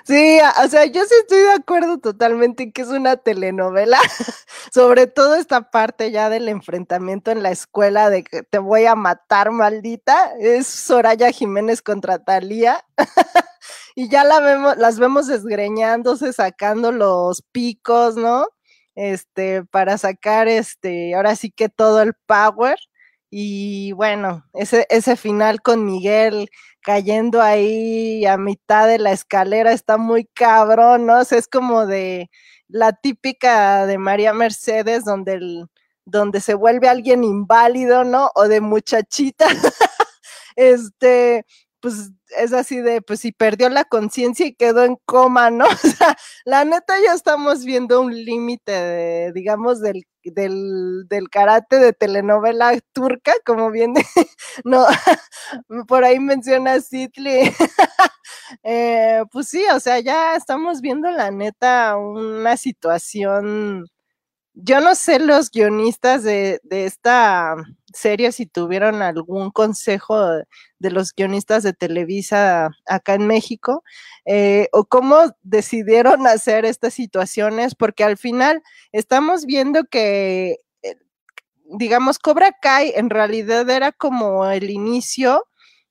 Sí, 0.07 0.39
o 0.63 0.67
sea, 0.69 0.85
yo 0.85 1.03
sí 1.03 1.13
estoy 1.19 1.39
de 1.39 1.51
acuerdo 1.51 1.97
totalmente 1.97 2.63
en 2.63 2.71
que 2.71 2.81
es 2.81 2.87
una 2.87 3.17
telenovela, 3.17 3.99
sobre 4.73 5.05
todo 5.05 5.35
esta 5.35 5.69
parte 5.69 6.11
ya 6.11 6.29
del 6.29 6.47
enfrentamiento 6.47 7.29
en 7.29 7.43
la 7.43 7.51
escuela 7.51 8.09
de 8.09 8.23
que 8.23 8.41
te 8.41 8.57
voy 8.57 8.85
a 8.85 8.95
matar, 8.95 9.51
maldita, 9.51 10.31
es 10.39 10.65
Soraya 10.65 11.31
Jiménez 11.31 11.81
contra 11.81 12.19
Talía, 12.19 12.85
y 13.95 14.07
ya 14.07 14.23
la 14.23 14.39
vemos, 14.39 14.77
las 14.77 14.97
vemos 14.97 15.27
desgreñándose, 15.27 16.31
sacando 16.31 16.93
los 16.93 17.41
picos, 17.51 18.15
¿no? 18.15 18.47
Este, 18.97 19.63
para 19.63 19.97
sacar 19.99 20.47
este, 20.47 21.15
ahora 21.15 21.35
sí 21.35 21.51
que 21.51 21.69
todo 21.69 22.01
el 22.01 22.13
power. 22.25 22.77
Y 23.29 23.91
bueno, 23.93 24.43
ese, 24.53 24.87
ese 24.89 25.15
final 25.15 25.61
con 25.61 25.85
Miguel 25.85 26.49
cayendo 26.81 27.41
ahí 27.41 28.25
a 28.25 28.37
mitad 28.37 28.87
de 28.87 28.97
la 28.97 29.11
escalera 29.11 29.71
está 29.73 29.97
muy 29.97 30.25
cabrón, 30.25 31.05
¿no? 31.05 31.21
Es 31.21 31.47
como 31.47 31.85
de 31.85 32.29
la 32.67 32.93
típica 32.93 33.85
de 33.85 33.97
María 33.99 34.33
Mercedes, 34.33 35.05
donde, 35.05 35.33
el, 35.33 35.67
donde 36.05 36.41
se 36.41 36.55
vuelve 36.55 36.89
alguien 36.89 37.23
inválido, 37.23 38.03
¿no? 38.03 38.31
O 38.35 38.47
de 38.47 38.61
muchachita. 38.61 39.47
este, 40.55 41.45
pues 41.81 42.11
es 42.37 42.53
así 42.53 42.81
de, 42.81 43.01
pues 43.01 43.21
si 43.21 43.31
perdió 43.31 43.69
la 43.69 43.85
conciencia 43.85 44.45
y 44.45 44.55
quedó 44.55 44.83
en 44.83 44.97
coma, 45.05 45.49
¿no? 45.49 45.65
O 45.83 45.87
sea, 45.87 46.17
la 46.45 46.65
neta 46.65 46.95
ya 47.05 47.13
estamos 47.13 47.63
viendo 47.65 48.01
un 48.01 48.13
límite, 48.13 49.31
digamos, 49.33 49.81
del, 49.81 50.03
del, 50.23 51.05
del, 51.07 51.29
karate 51.29 51.77
de 51.79 51.93
telenovela 51.93 52.77
turca, 52.93 53.33
como 53.45 53.71
viene, 53.71 54.01
no, 54.65 54.85
por 55.87 56.03
ahí 56.03 56.19
menciona 56.19 56.81
Sidley. 56.81 57.51
eh, 58.63 59.23
pues 59.31 59.49
sí, 59.49 59.63
o 59.73 59.79
sea, 59.79 59.99
ya 59.99 60.35
estamos 60.35 60.81
viendo 60.81 61.09
la 61.11 61.31
neta 61.31 61.97
una 61.97 62.57
situación 62.57 63.85
yo 64.59 64.81
no 64.81 64.95
sé 64.95 65.19
los 65.19 65.51
guionistas 65.51 66.23
de, 66.23 66.59
esta 66.69 67.55
serie 67.97 68.31
si 68.31 68.45
tuvieron 68.45 69.01
algún 69.01 69.51
consejo 69.51 70.43
de, 70.79 70.91
los 70.91 71.13
guionistas 71.13 71.63
de 71.63 71.73
Televisa 71.73 72.69
acá 72.85 73.15
en 73.15 73.27
México 73.27 73.83
eh, 74.25 74.69
o 74.71 74.85
cómo 74.85 75.17
decidieron 75.41 76.27
hacer 76.27 76.65
estas 76.65 76.93
situaciones, 76.93 77.75
porque 77.75 78.03
al 78.03 78.17
final 78.17 78.61
estamos 78.91 79.45
viendo 79.45 79.85
que, 79.85 80.57
eh, 80.83 80.95
digamos, 81.65 82.19
Cobra 82.19 82.53
Kai 82.61 82.93
en 82.95 83.09
realidad 83.09 83.69
era 83.69 83.91
como 83.91 84.45
el 84.45 84.69
inicio 84.69 85.43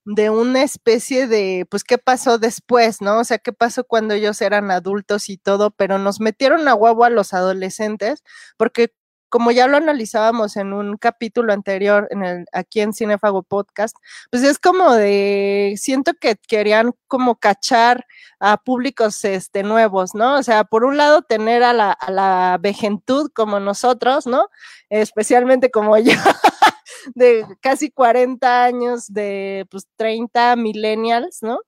de 0.07 0.31
una 0.31 0.62
especie 0.62 1.27
de, 1.27 1.66
pues, 1.69 1.83
¿qué 1.83 1.99
pasó 1.99 2.38
después, 2.38 3.01
no? 3.03 3.19
O 3.21 3.25
sea, 3.25 3.38
¿qué 3.38 3.53
pasó 3.53 3.85
cuando 3.85 4.14
ellos 4.14 4.40
eran 4.40 4.71
adultos 4.71 5.29
y 5.29 5.37
todo? 5.37 5.73
Pero 5.73 5.99
nos 5.99 6.21
metieron 6.21 6.69
a 6.69 6.77
huevo 6.77 7.05
a 7.05 7.11
los 7.11 7.35
adolescentes, 7.35 8.23
porque 8.57 8.95
como 9.37 9.51
ya 9.51 9.66
lo 9.66 9.77
analizábamos 9.77 10.57
en 10.57 10.72
un 10.72 10.96
capítulo 10.96 11.53
anterior 11.53 12.09
en 12.11 12.25
el, 12.25 12.46
aquí 12.55 12.81
en 12.81 12.94
Cinefago 12.94 13.42
Podcast, 13.42 13.94
pues 14.31 14.42
es 14.42 14.59
como 14.59 14.94
de, 14.94 15.75
siento 15.77 16.14
que 16.18 16.37
querían 16.49 16.94
como 17.07 17.37
cachar 17.37 18.07
a 18.40 18.57
públicos 18.57 19.22
este, 19.27 19.62
nuevos, 19.62 20.14
¿no? 20.14 20.38
O 20.38 20.42
sea, 20.42 20.64
por 20.64 20.87
un 20.87 20.96
lado 20.96 21.20
tener 21.20 21.64
a 21.64 21.75
la, 21.75 21.92
a 21.92 22.11
la 22.11 22.57
vejentud 22.59 23.31
como 23.35 23.61
nosotros, 23.61 24.27
¿no? 24.27 24.49
Especialmente 24.88 25.70
como 25.70 25.99
yo, 25.99 26.14
de 27.14 27.44
casi 27.61 27.90
40 27.90 28.64
años, 28.64 29.12
de 29.12 29.66
pues 29.70 29.87
30 29.96 30.57
millennials, 30.57 31.42
¿no? 31.42 31.59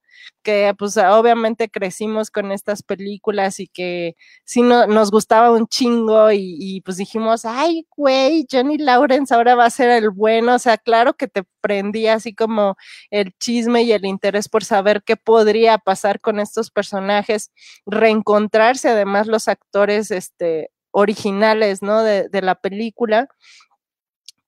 Que 0.43 0.75
pues 0.79 0.97
obviamente 0.97 1.69
crecimos 1.69 2.31
con 2.31 2.53
estas 2.53 2.83
películas 2.83 3.61
y 3.61 3.69
que 3.69 4.17
sí 4.45 4.63
no, 4.63 4.87
nos 4.87 5.11
gustaba 5.11 5.51
un 5.51 5.67
chingo 5.67 6.31
y, 6.33 6.57
y, 6.59 6.81
pues 6.83 6.97
dijimos, 6.97 7.45
ay, 7.45 7.87
güey, 7.97 8.47
Johnny 8.51 8.79
Lawrence 8.79 9.35
ahora 9.35 9.55
va 9.55 9.67
a 9.67 9.71
ser 9.71 9.91
el 9.91 10.11
bueno, 10.11 10.55
o 10.55 10.59
sea, 10.59 10.79
claro 10.79 11.15
que 11.15 11.29
te 11.29 11.45
prendía 11.61 12.15
así 12.15 12.35
como 12.35 12.77
el 13.11 13.33
chisme 13.39 13.83
y 13.83 13.93
el 13.93 14.07
interés 14.07 14.49
por 14.49 14.65
saber 14.65 15.03
qué 15.05 15.17
podría 15.17 15.79
pasar 15.79 16.21
con 16.21 16.41
estos 16.41 16.71
personajes, 16.71 17.53
reencontrarse 17.87 18.89
además 18.89 19.27
los 19.27 19.49
actores 19.49 20.11
este, 20.11 20.71
originales, 20.93 21.83
¿no? 21.83 22.03
De, 22.03 22.29
de 22.29 22.43
la 22.43 22.55
película 22.55 23.29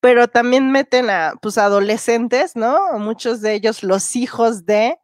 pero 0.01 0.27
también 0.27 0.71
meten 0.71 1.09
a 1.09 1.35
pues 1.41 1.57
adolescentes, 1.57 2.55
¿no? 2.55 2.97
Muchos 2.97 3.39
de 3.41 3.53
ellos 3.53 3.83
los 3.83 4.15
hijos 4.15 4.65
de 4.65 4.97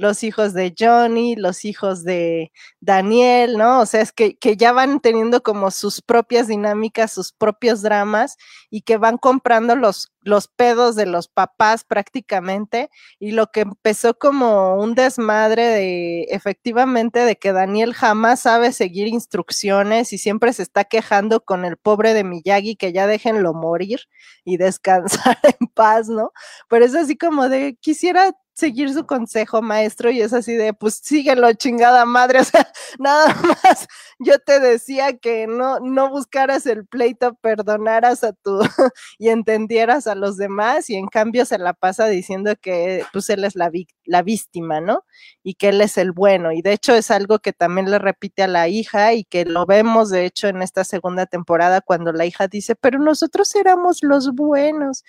los 0.00 0.24
hijos 0.24 0.54
de 0.54 0.74
Johnny, 0.78 1.36
los 1.36 1.66
hijos 1.66 2.04
de 2.04 2.52
Daniel, 2.80 3.58
¿no? 3.58 3.80
O 3.80 3.86
sea, 3.86 4.00
es 4.00 4.12
que, 4.12 4.38
que, 4.38 4.56
ya 4.56 4.72
van 4.72 5.00
teniendo 5.00 5.42
como 5.42 5.70
sus 5.70 6.00
propias 6.00 6.48
dinámicas, 6.48 7.12
sus 7.12 7.32
propios 7.32 7.82
dramas 7.82 8.38
y 8.70 8.80
que 8.80 8.96
van 8.96 9.18
comprando 9.18 9.76
los, 9.76 10.10
los 10.22 10.48
pedos 10.48 10.96
de 10.96 11.04
los 11.04 11.28
papás 11.28 11.84
prácticamente 11.84 12.88
y 13.18 13.32
lo 13.32 13.48
que 13.48 13.60
empezó 13.60 14.18
como 14.18 14.76
un 14.76 14.94
desmadre 14.94 15.66
de 15.66 16.22
efectivamente 16.30 17.20
de 17.20 17.36
que 17.36 17.52
Daniel 17.52 17.92
jamás 17.92 18.40
sabe 18.40 18.72
seguir 18.72 19.06
instrucciones 19.06 20.14
y 20.14 20.18
siempre 20.18 20.54
se 20.54 20.62
está 20.62 20.84
quejando 20.84 21.44
con 21.44 21.66
el 21.66 21.76
pobre 21.76 22.14
de 22.14 22.24
Miyagi 22.24 22.74
que 22.74 22.94
ya 22.94 23.06
déjenlo 23.06 23.52
morir 23.52 24.00
y 24.44 24.56
descansar 24.56 25.38
en 25.42 25.66
paz, 25.68 26.08
¿no? 26.08 26.32
Pero 26.68 26.86
es 26.86 26.94
así 26.94 27.18
como 27.18 27.50
de 27.50 27.76
quisiera 27.80 28.32
seguir 28.60 28.92
su 28.92 29.06
consejo, 29.06 29.62
maestro, 29.62 30.10
y 30.10 30.20
es 30.20 30.32
así 30.32 30.54
de, 30.54 30.72
pues 30.74 31.00
síguelo, 31.02 31.52
chingada 31.54 32.04
madre, 32.04 32.40
o 32.40 32.44
sea, 32.44 32.70
nada 32.98 33.34
más, 33.42 33.88
yo 34.18 34.38
te 34.38 34.60
decía 34.60 35.16
que 35.18 35.46
no, 35.46 35.80
no 35.80 36.10
buscaras 36.10 36.66
el 36.66 36.86
pleito, 36.86 37.34
perdonaras 37.34 38.22
a 38.22 38.32
tu, 38.34 38.60
y 39.18 39.30
entendieras 39.30 40.06
a 40.06 40.14
los 40.14 40.36
demás, 40.36 40.90
y 40.90 40.96
en 40.96 41.08
cambio 41.08 41.44
se 41.46 41.58
la 41.58 41.72
pasa 41.72 42.06
diciendo 42.06 42.54
que, 42.60 43.04
pues 43.12 43.30
él 43.30 43.44
es 43.44 43.56
la, 43.56 43.70
la 44.04 44.22
víctima, 44.22 44.80
¿no? 44.80 45.04
Y 45.42 45.54
que 45.54 45.70
él 45.70 45.80
es 45.80 45.98
el 45.98 46.12
bueno, 46.12 46.52
y 46.52 46.62
de 46.62 46.72
hecho 46.72 46.94
es 46.94 47.10
algo 47.10 47.38
que 47.40 47.52
también 47.52 47.90
le 47.90 47.98
repite 47.98 48.42
a 48.42 48.48
la 48.48 48.68
hija, 48.68 49.14
y 49.14 49.24
que 49.24 49.44
lo 49.44 49.66
vemos, 49.66 50.10
de 50.10 50.26
hecho, 50.26 50.48
en 50.48 50.62
esta 50.62 50.84
segunda 50.84 51.26
temporada, 51.26 51.80
cuando 51.80 52.12
la 52.12 52.26
hija 52.26 52.46
dice, 52.46 52.76
pero 52.76 52.98
nosotros 52.98 53.54
éramos 53.54 54.02
los 54.02 54.34
buenos, 54.34 55.02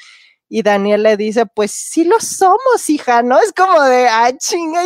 y 0.54 0.64
Daniel 0.64 1.04
le 1.04 1.16
dice, 1.16 1.46
pues 1.46 1.72
sí 1.72 2.04
lo 2.04 2.20
somos, 2.20 2.90
hija, 2.90 3.24
¿no? 3.24 3.40
Es 3.40 3.54
como 3.54 3.82
de, 3.84 4.10
ah, 4.10 4.34
chinga. 4.38 4.84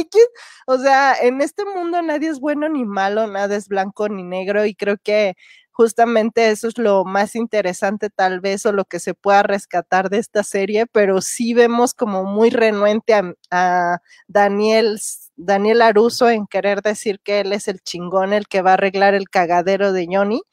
O 0.67 0.77
sea, 0.77 1.15
en 1.19 1.41
este 1.41 1.65
mundo 1.65 2.03
nadie 2.03 2.29
es 2.29 2.39
bueno 2.39 2.69
ni 2.69 2.85
malo, 2.85 3.25
nada 3.25 3.55
es 3.55 3.67
blanco 3.67 4.07
ni 4.07 4.21
negro 4.21 4.63
y 4.67 4.75
creo 4.75 4.97
que 5.03 5.33
justamente 5.71 6.51
eso 6.51 6.67
es 6.67 6.77
lo 6.77 7.03
más 7.03 7.35
interesante 7.35 8.11
tal 8.11 8.41
vez 8.41 8.63
o 8.67 8.73
lo 8.73 8.85
que 8.85 8.99
se 8.99 9.15
pueda 9.15 9.41
rescatar 9.41 10.11
de 10.11 10.19
esta 10.19 10.43
serie, 10.43 10.85
pero 10.85 11.19
sí 11.19 11.55
vemos 11.55 11.95
como 11.95 12.25
muy 12.25 12.51
renuente 12.51 13.15
a, 13.15 13.33
a 13.49 13.97
Daniel, 14.27 14.99
Daniel 15.35 15.81
Aruso 15.81 16.29
en 16.29 16.45
querer 16.45 16.83
decir 16.83 17.19
que 17.23 17.39
él 17.39 17.53
es 17.53 17.67
el 17.67 17.79
chingón, 17.81 18.33
el 18.33 18.47
que 18.47 18.61
va 18.61 18.71
a 18.71 18.73
arreglar 18.75 19.15
el 19.15 19.29
cagadero 19.29 19.93
de 19.93 20.07
Johnny 20.11 20.43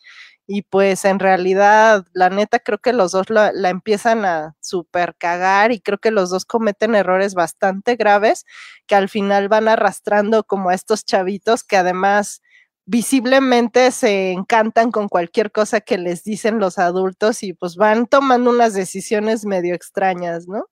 y 0.46 0.62
pues 0.62 1.04
en 1.04 1.18
realidad, 1.18 2.04
la 2.12 2.28
neta, 2.30 2.58
creo 2.58 2.78
que 2.78 2.92
los 2.92 3.12
dos 3.12 3.30
la, 3.30 3.50
empiezan 3.70 4.24
a 4.24 4.54
super 4.60 5.14
cagar 5.16 5.72
y 5.72 5.80
creo 5.80 5.98
que 5.98 6.10
los 6.10 6.30
dos 6.30 6.44
cometen 6.44 6.94
errores 6.94 7.34
bastante 7.34 7.96
graves 7.96 8.44
que 8.86 8.94
al 8.96 9.08
final 9.08 9.48
van 9.48 9.68
arrastrando 9.68 10.44
como 10.44 10.70
a 10.70 10.74
estos 10.74 11.04
chavitos 11.04 11.64
que 11.64 11.76
además 11.76 12.42
visiblemente 12.86 13.90
se 13.92 14.32
encantan 14.32 14.90
con 14.90 15.08
cualquier 15.08 15.52
cosa 15.52 15.80
que 15.80 15.98
les 15.98 16.24
dicen 16.24 16.58
los 16.58 16.78
adultos 16.78 17.42
y 17.44 17.54
pues 17.54 17.76
van 17.76 18.06
tomando 18.06 18.50
unas 18.50 18.74
decisiones 18.74 19.44
medio 19.46 19.74
extrañas, 19.74 20.48
¿no? 20.48 20.64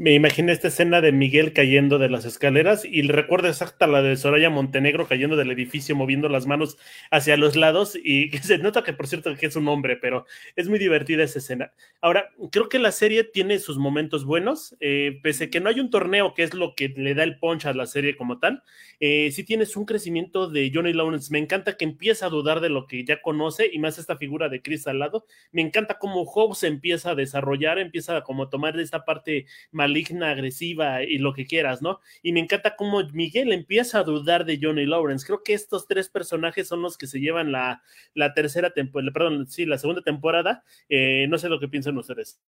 Me 0.00 0.14
imaginé 0.14 0.52
esta 0.52 0.68
escena 0.68 1.00
de 1.00 1.10
Miguel 1.10 1.52
cayendo 1.52 1.98
de 1.98 2.08
las 2.08 2.24
escaleras 2.24 2.84
y 2.84 3.02
recuerdo 3.02 3.48
exacta 3.48 3.88
la 3.88 4.00
de 4.00 4.16
Soraya 4.16 4.48
Montenegro 4.48 5.08
cayendo 5.08 5.34
del 5.34 5.50
edificio, 5.50 5.96
moviendo 5.96 6.28
las 6.28 6.46
manos 6.46 6.78
hacia 7.10 7.36
los 7.36 7.56
lados 7.56 7.96
y 7.96 8.30
se 8.42 8.58
nota 8.58 8.84
que 8.84 8.92
por 8.92 9.08
cierto 9.08 9.34
que 9.34 9.46
es 9.46 9.56
un 9.56 9.66
hombre, 9.66 9.96
pero 9.96 10.24
es 10.54 10.68
muy 10.68 10.78
divertida 10.78 11.24
esa 11.24 11.40
escena. 11.40 11.72
Ahora, 12.00 12.30
creo 12.52 12.68
que 12.68 12.78
la 12.78 12.92
serie 12.92 13.24
tiene 13.24 13.58
sus 13.58 13.76
momentos 13.76 14.24
buenos, 14.24 14.76
eh, 14.78 15.18
pese 15.20 15.44
a 15.44 15.50
que 15.50 15.58
no 15.58 15.68
hay 15.68 15.80
un 15.80 15.90
torneo 15.90 16.32
que 16.32 16.44
es 16.44 16.54
lo 16.54 16.76
que 16.76 16.90
le 16.90 17.16
da 17.16 17.24
el 17.24 17.40
punch 17.40 17.66
a 17.66 17.72
la 17.72 17.86
serie 17.86 18.16
como 18.16 18.38
tal, 18.38 18.62
eh, 19.00 19.32
sí 19.32 19.42
tienes 19.42 19.76
un 19.76 19.84
crecimiento 19.84 20.48
de 20.48 20.70
Johnny 20.72 20.92
Lawrence. 20.92 21.32
Me 21.32 21.40
encanta 21.40 21.76
que 21.76 21.84
empieza 21.84 22.26
a 22.26 22.30
dudar 22.30 22.60
de 22.60 22.68
lo 22.68 22.86
que 22.86 23.04
ya 23.04 23.20
conoce 23.20 23.68
y 23.72 23.80
más 23.80 23.98
esta 23.98 24.16
figura 24.16 24.48
de 24.48 24.62
Chris 24.62 24.86
al 24.86 25.00
lado. 25.00 25.26
Me 25.50 25.62
encanta 25.62 25.98
cómo 25.98 26.22
Hobbs 26.22 26.62
empieza 26.62 27.10
a 27.10 27.14
desarrollar, 27.16 27.80
empieza 27.80 28.16
a 28.16 28.22
como 28.22 28.48
tomar 28.48 28.78
esta 28.78 29.04
parte 29.04 29.46
maligna, 29.88 30.30
agresiva 30.30 31.02
y 31.02 31.18
lo 31.18 31.32
que 31.32 31.46
quieras, 31.46 31.80
¿no? 31.80 32.00
Y 32.22 32.32
me 32.32 32.40
encanta 32.40 32.76
cómo 32.76 33.02
Miguel 33.12 33.52
empieza 33.52 34.00
a 34.00 34.04
dudar 34.04 34.44
de 34.44 34.58
Johnny 34.60 34.84
Lawrence. 34.84 35.26
Creo 35.26 35.42
que 35.42 35.54
estos 35.54 35.86
tres 35.86 36.08
personajes 36.08 36.68
son 36.68 36.82
los 36.82 36.98
que 36.98 37.06
se 37.06 37.20
llevan 37.20 37.50
la, 37.52 37.82
la 38.14 38.34
tercera 38.34 38.70
temporada, 38.70 39.12
perdón, 39.12 39.46
sí, 39.48 39.64
la 39.64 39.78
segunda 39.78 40.02
temporada. 40.02 40.62
Eh, 40.88 41.26
no 41.28 41.38
sé 41.38 41.48
lo 41.48 41.58
que 41.58 41.68
piensan 41.68 41.96
ustedes. 41.96 42.38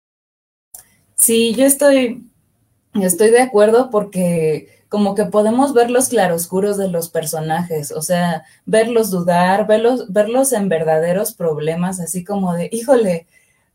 Sí, 1.14 1.54
yo 1.54 1.64
estoy, 1.64 2.24
estoy 2.94 3.30
de 3.30 3.40
acuerdo 3.40 3.90
porque 3.90 4.68
como 4.88 5.14
que 5.14 5.24
podemos 5.24 5.72
ver 5.72 5.90
los 5.90 6.08
claroscuros 6.08 6.76
de 6.76 6.88
los 6.88 7.10
personajes, 7.10 7.92
o 7.92 8.02
sea, 8.02 8.42
verlos 8.66 9.10
dudar, 9.10 9.66
verlos, 9.66 10.12
verlos 10.12 10.52
en 10.52 10.68
verdaderos 10.68 11.32
problemas, 11.32 12.00
así 12.00 12.24
como 12.24 12.54
de, 12.54 12.68
híjole, 12.72 13.26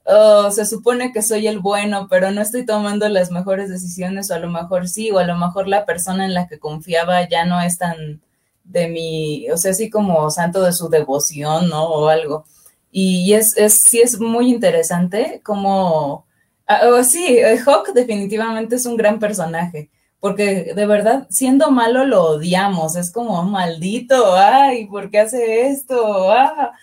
oh, 0.05 0.51
se 0.51 0.65
supone 0.65 1.11
que 1.11 1.21
soy 1.21 1.47
el 1.47 1.59
bueno, 1.59 2.07
pero 2.09 2.31
no 2.31 2.41
estoy 2.41 2.65
tomando 2.65 3.09
las 3.09 3.31
mejores 3.31 3.69
decisiones, 3.69 4.31
o 4.31 4.35
a 4.35 4.39
lo 4.39 4.49
mejor 4.49 4.87
sí, 4.87 5.11
o 5.11 5.19
a 5.19 5.25
lo 5.25 5.35
mejor 5.37 5.67
la 5.67 5.85
persona 5.85 6.25
en 6.25 6.33
la 6.33 6.47
que 6.47 6.59
confiaba 6.59 7.27
ya 7.27 7.45
no 7.45 7.61
es 7.61 7.77
tan 7.77 8.21
de 8.63 8.87
mi, 8.87 9.49
o 9.51 9.57
sea, 9.57 9.71
así 9.71 9.89
como 9.89 10.29
santo 10.31 10.63
de 10.63 10.73
su 10.73 10.89
devoción, 10.89 11.69
¿no? 11.69 11.85
O 11.85 12.07
algo. 12.09 12.45
Y 12.91 13.33
es, 13.33 13.57
es 13.57 13.73
sí 13.75 14.01
es 14.01 14.19
muy 14.19 14.49
interesante 14.49 15.41
como, 15.43 16.25
uh, 16.69 17.03
sí, 17.03 17.39
Hawk 17.65 17.93
definitivamente 17.93 18.75
es 18.77 18.85
un 18.85 18.97
gran 18.97 19.19
personaje, 19.19 19.89
porque 20.19 20.73
de 20.75 20.85
verdad, 20.87 21.27
siendo 21.29 21.71
malo 21.71 22.05
lo 22.05 22.23
odiamos, 22.23 22.95
es 22.95 23.11
como 23.11 23.43
maldito, 23.43 24.35
ay, 24.35 24.87
¿por 24.87 25.09
qué 25.11 25.19
hace 25.19 25.67
esto? 25.67 26.31
Ah, 26.31 26.73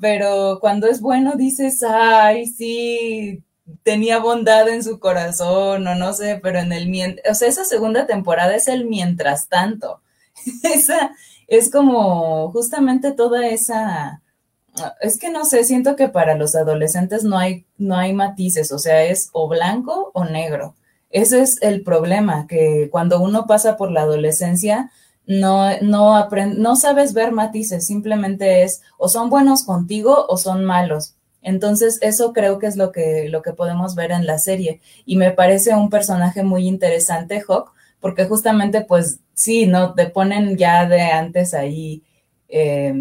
pero 0.00 0.58
cuando 0.60 0.86
es 0.86 1.00
bueno 1.00 1.34
dices, 1.36 1.82
ay, 1.82 2.46
sí, 2.46 3.44
tenía 3.82 4.18
bondad 4.18 4.68
en 4.68 4.82
su 4.82 4.98
corazón 4.98 5.86
o 5.86 5.94
no 5.94 6.12
sé, 6.14 6.40
pero 6.42 6.58
en 6.58 6.72
el, 6.72 7.20
o 7.28 7.34
sea, 7.34 7.48
esa 7.48 7.64
segunda 7.64 8.06
temporada 8.06 8.54
es 8.54 8.68
el 8.68 8.86
mientras 8.86 9.48
tanto. 9.48 10.00
esa 10.62 11.12
es 11.46 11.70
como 11.70 12.50
justamente 12.52 13.12
toda 13.12 13.46
esa, 13.48 14.22
es 15.00 15.18
que 15.18 15.30
no 15.30 15.44
sé, 15.44 15.64
siento 15.64 15.96
que 15.96 16.08
para 16.08 16.36
los 16.36 16.54
adolescentes 16.54 17.24
no 17.24 17.38
hay, 17.38 17.66
no 17.76 17.96
hay 17.96 18.12
matices, 18.12 18.72
o 18.72 18.78
sea, 18.78 19.02
es 19.04 19.28
o 19.32 19.48
blanco 19.48 20.10
o 20.14 20.24
negro. 20.24 20.74
Ese 21.10 21.42
es 21.42 21.60
el 21.60 21.82
problema, 21.82 22.46
que 22.46 22.88
cuando 22.90 23.20
uno 23.20 23.46
pasa 23.46 23.76
por 23.76 23.90
la 23.90 24.02
adolescencia, 24.02 24.92
no, 25.30 25.78
no, 25.80 26.28
no 26.56 26.76
sabes 26.76 27.14
ver 27.14 27.30
matices, 27.30 27.86
simplemente 27.86 28.64
es 28.64 28.82
o 28.98 29.08
son 29.08 29.30
buenos 29.30 29.64
contigo 29.64 30.26
o 30.28 30.36
son 30.36 30.64
malos. 30.64 31.14
Entonces, 31.40 31.98
eso 32.02 32.32
creo 32.32 32.58
que 32.58 32.66
es 32.66 32.76
lo 32.76 32.90
que, 32.90 33.28
lo 33.28 33.40
que 33.40 33.52
podemos 33.52 33.94
ver 33.94 34.10
en 34.10 34.26
la 34.26 34.38
serie. 34.38 34.80
Y 35.06 35.14
me 35.16 35.30
parece 35.30 35.72
un 35.76 35.88
personaje 35.88 36.42
muy 36.42 36.66
interesante, 36.66 37.44
Hawk, 37.46 37.72
porque 38.00 38.24
justamente, 38.26 38.80
pues 38.80 39.20
sí, 39.32 39.66
¿no? 39.66 39.94
Te 39.94 40.06
ponen 40.06 40.56
ya 40.56 40.86
de 40.86 41.02
antes 41.02 41.54
ahí 41.54 42.02
eh, 42.48 42.92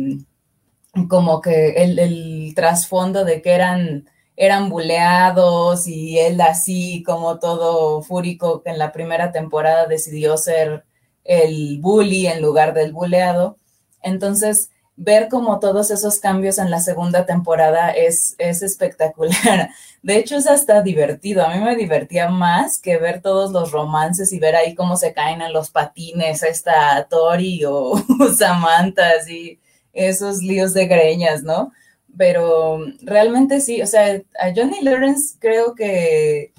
como 1.07 1.41
que 1.41 1.83
el, 1.83 2.53
trasfondo 2.55 3.25
de 3.25 3.41
que 3.41 3.53
eran 3.53 4.07
eran 4.35 4.69
buleados 4.69 5.87
y 5.87 6.17
él 6.19 6.39
así 6.41 7.03
como 7.05 7.39
todo 7.39 8.01
fúrico 8.03 8.61
que 8.63 8.69
en 8.69 8.77
la 8.77 8.93
primera 8.93 9.31
temporada 9.33 9.85
decidió 9.85 10.37
ser 10.37 10.85
el 11.29 11.77
bully 11.79 12.25
en 12.25 12.41
lugar 12.41 12.73
del 12.73 12.91
buleado. 12.91 13.57
Entonces, 14.01 14.71
ver 14.95 15.29
como 15.29 15.59
todos 15.59 15.91
esos 15.91 16.19
cambios 16.19 16.57
en 16.57 16.71
la 16.71 16.79
segunda 16.79 17.27
temporada 17.27 17.91
es, 17.91 18.35
es 18.39 18.63
espectacular. 18.63 19.69
De 20.01 20.17
hecho, 20.17 20.37
es 20.37 20.47
hasta 20.47 20.81
divertido. 20.81 21.45
A 21.45 21.53
mí 21.53 21.63
me 21.63 21.75
divertía 21.75 22.29
más 22.29 22.81
que 22.81 22.97
ver 22.97 23.21
todos 23.21 23.51
los 23.51 23.71
romances 23.71 24.33
y 24.33 24.39
ver 24.39 24.55
ahí 24.55 24.73
cómo 24.73 24.97
se 24.97 25.13
caen 25.13 25.43
en 25.43 25.53
los 25.53 25.69
patines 25.69 26.41
esta 26.41 27.05
Tori 27.07 27.63
o 27.65 27.93
Samantha, 28.37 29.11
así, 29.21 29.59
esos 29.93 30.41
líos 30.41 30.73
de 30.73 30.87
greñas, 30.87 31.43
¿no? 31.43 31.71
pero 32.17 32.79
realmente 33.01 33.61
sí, 33.61 33.81
o 33.81 33.87
sea, 33.87 34.21
a 34.39 34.51
Johnny 34.55 34.81
Lawrence 34.81 35.37
creo 35.39 35.75
que 35.75 36.51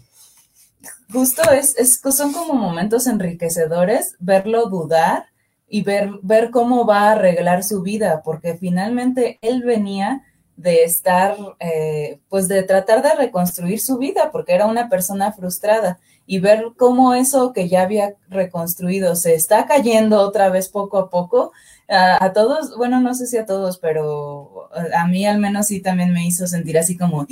justo 1.13 1.43
es, 1.51 1.77
es, 1.77 2.01
son 2.15 2.33
como 2.33 2.55
momentos 2.55 3.07
enriquecedores 3.07 4.17
verlo 4.19 4.67
dudar 4.67 5.27
y 5.69 5.83
ver, 5.83 6.11
ver 6.23 6.51
cómo 6.51 6.85
va 6.85 7.09
a 7.09 7.13
arreglar 7.13 7.63
su 7.63 7.83
vida, 7.83 8.23
porque 8.25 8.57
finalmente 8.57 9.39
él 9.41 9.63
venía 9.63 10.23
de 10.57 10.85
estar, 10.85 11.37
eh, 11.59 12.21
pues 12.29 12.49
de 12.49 12.63
tratar 12.65 13.03
de 13.03 13.15
reconstruir 13.15 13.81
su 13.81 13.97
vida, 13.97 14.31
porque 14.31 14.53
era 14.53 14.67
una 14.67 14.89
persona 14.89 15.33
frustrada, 15.33 15.99
y 16.27 16.39
ver 16.39 16.67
cómo 16.77 17.15
eso 17.15 17.53
que 17.53 17.69
ya 17.69 17.83
había 17.83 18.15
reconstruido 18.29 19.17
se 19.17 19.35
está 19.35 19.67
cayendo 19.67 20.21
otra 20.21 20.51
vez 20.51 20.69
poco 20.69 20.99
a 20.99 21.09
poco, 21.09 21.53
a, 21.91 22.33
todos, 22.33 22.77
bueno, 22.77 23.01
no 23.01 23.15
sé 23.15 23.27
si 23.27 23.37
a 23.37 23.47
todos, 23.47 23.79
pero 23.79 24.69
a 24.97 25.07
mí 25.09 25.27
al 25.27 25.39
menos 25.39 25.67
sí 25.67 25.81
también 25.81 26.13
me 26.13 26.25
hizo 26.25 26.47
sentir 26.47 26.79
así 26.79 26.97
como, 26.97 27.27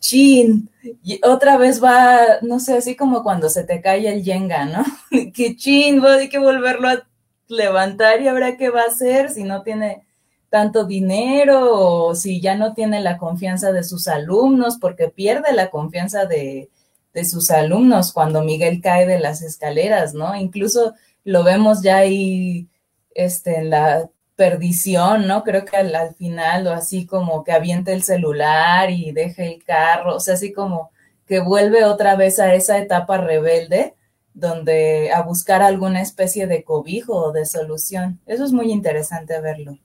chin, 0.00 0.68
y 1.04 1.20
otra 1.24 1.56
vez 1.56 1.82
va, 1.82 2.18
no 2.42 2.58
sé, 2.58 2.76
así 2.76 2.96
como 2.96 3.22
cuando 3.22 3.48
se 3.48 3.62
te 3.62 3.80
cae 3.80 4.08
el 4.08 4.24
yenga, 4.24 4.64
¿no? 4.64 4.84
que 5.32 5.54
chin, 5.54 6.04
hay 6.04 6.28
que 6.28 6.40
volverlo 6.40 6.88
a 6.88 7.06
levantar 7.46 8.20
y 8.20 8.28
ahora 8.28 8.56
qué 8.56 8.70
va 8.70 8.82
a 8.82 8.86
hacer 8.86 9.30
si 9.30 9.44
no 9.44 9.62
tiene 9.62 10.02
tanto 10.48 10.84
dinero 10.84 11.70
o 11.72 12.14
si 12.16 12.40
ya 12.40 12.56
no 12.56 12.74
tiene 12.74 13.00
la 13.00 13.16
confianza 13.16 13.70
de 13.70 13.84
sus 13.84 14.08
alumnos, 14.08 14.78
porque 14.80 15.08
pierde 15.08 15.52
la 15.52 15.70
confianza 15.70 16.26
de, 16.26 16.68
de 17.14 17.24
sus 17.24 17.50
alumnos 17.52 18.12
cuando 18.12 18.42
Miguel 18.42 18.80
cae 18.80 19.06
de 19.06 19.20
las 19.20 19.42
escaleras, 19.42 20.14
¿no? 20.14 20.34
Incluso 20.34 20.94
lo 21.22 21.44
vemos 21.44 21.82
ya 21.82 21.98
ahí 21.98 22.66
este, 23.14 23.58
en 23.58 23.70
la 23.70 24.08
perdición, 24.36 25.26
¿no? 25.26 25.44
Creo 25.44 25.64
que 25.64 25.76
al, 25.76 26.14
final, 26.14 26.66
o 26.66 26.72
así 26.72 27.06
como 27.06 27.44
que 27.44 27.52
aviente 27.52 27.92
el 27.92 28.02
celular 28.02 28.90
y 28.90 29.12
deje 29.12 29.54
el 29.54 29.64
carro, 29.64 30.16
o 30.16 30.20
sea, 30.20 30.34
así 30.34 30.52
como 30.52 30.90
que 31.26 31.40
vuelve 31.40 31.84
otra 31.84 32.16
vez 32.16 32.38
a 32.38 32.54
esa 32.54 32.78
etapa 32.78 33.18
rebelde, 33.18 33.94
donde 34.32 35.12
a 35.12 35.22
buscar 35.22 35.62
alguna 35.62 36.00
especie 36.00 36.46
de 36.46 36.64
cobijo 36.64 37.14
o 37.14 37.32
de 37.32 37.46
solución. 37.46 38.20
Eso 38.26 38.44
es 38.44 38.52
muy 38.52 38.72
interesante 38.72 39.40
verlo. 39.40 39.78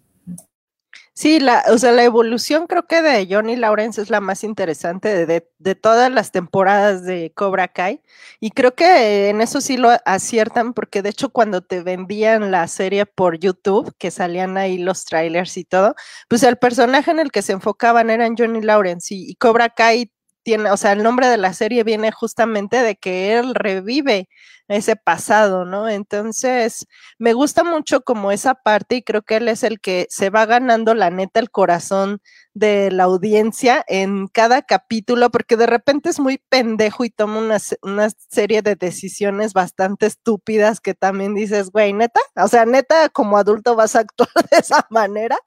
Sí, 1.18 1.40
la, 1.40 1.64
o 1.70 1.78
sea, 1.78 1.94
la 1.94 2.04
evolución 2.04 2.68
creo 2.68 2.88
que 2.88 3.02
de 3.02 3.26
Johnny 3.30 3.56
Lawrence 3.56 4.02
es 4.02 4.10
la 4.10 4.20
más 4.20 4.44
interesante 4.44 5.26
de, 5.26 5.48
de, 5.60 5.76
todas 5.76 6.12
las 6.12 6.32
temporadas 6.34 7.06
de 7.06 7.32
Cobra 7.34 7.70
Kai. 7.70 8.02
Y 8.42 8.52
creo 8.52 8.76
que 8.76 9.30
en 9.30 9.40
eso 9.40 9.62
sí 9.62 9.78
lo 9.78 9.92
aciertan, 10.04 10.74
porque 10.74 11.02
de 11.02 11.10
hecho 11.12 11.30
cuando 11.30 11.62
te 11.62 11.82
vendían 11.84 12.52
la 12.52 12.68
serie 12.68 13.06
por 13.06 13.40
YouTube, 13.40 13.96
que 13.98 14.12
salían 14.12 14.58
ahí 14.58 14.78
los 14.78 15.06
trailers 15.06 15.56
y 15.56 15.64
todo, 15.64 15.96
pues 16.28 16.44
el 16.44 16.58
personaje 16.58 17.12
en 17.12 17.20
el 17.20 17.32
que 17.32 17.42
se 17.42 17.54
enfocaban 17.54 18.10
era 18.10 18.28
Johnny 18.38 18.62
Lawrence 18.62 19.16
y 19.16 19.36
Cobra 19.36 19.70
Kai 19.70 20.12
tiene, 20.46 20.70
o 20.70 20.78
sea, 20.78 20.92
el 20.92 21.02
nombre 21.02 21.28
de 21.28 21.38
la 21.38 21.54
serie 21.54 21.84
viene 21.84 22.12
justamente 22.12 22.84
de 22.84 22.96
que 22.96 23.36
él 23.38 23.56
revive 23.56 24.30
ese 24.68 24.96
pasado, 24.96 25.66
¿no? 25.66 25.90
Entonces, 25.90 26.86
me 27.18 27.34
gusta 27.34 27.64
mucho 27.64 28.02
como 28.02 28.32
esa 28.32 28.54
parte 28.54 28.96
y 28.98 29.04
creo 29.04 29.24
que 29.24 29.38
él 29.38 29.48
es 29.48 29.64
el 29.64 29.80
que 29.80 30.06
se 30.10 30.30
va 30.30 30.46
ganando 30.46 30.94
la 30.94 31.10
neta 31.10 31.40
el 31.40 31.50
corazón 31.50 32.22
de 32.54 32.92
la 32.92 33.06
audiencia 33.06 33.84
en 33.88 34.28
cada 34.28 34.62
capítulo, 34.62 35.32
porque 35.32 35.58
de 35.58 35.66
repente 35.66 36.10
es 36.10 36.20
muy 36.20 36.38
pendejo 36.38 37.06
y 37.06 37.10
toma 37.10 37.40
una, 37.82 38.10
serie 38.30 38.62
de 38.62 38.76
decisiones 38.76 39.54
bastante 39.54 40.06
estúpidas 40.06 40.80
que 40.80 40.94
también 40.94 41.34
dices, 41.34 41.72
güey, 41.72 41.94
neta, 41.94 42.22
o 42.36 42.48
sea, 42.48 42.66
neta, 42.66 43.10
como 43.10 43.38
adulto 43.38 43.76
vas 43.76 43.96
a 43.96 44.02
actuar 44.02 44.30
de 44.52 44.58
esa 44.60 44.86
manera 44.92 45.38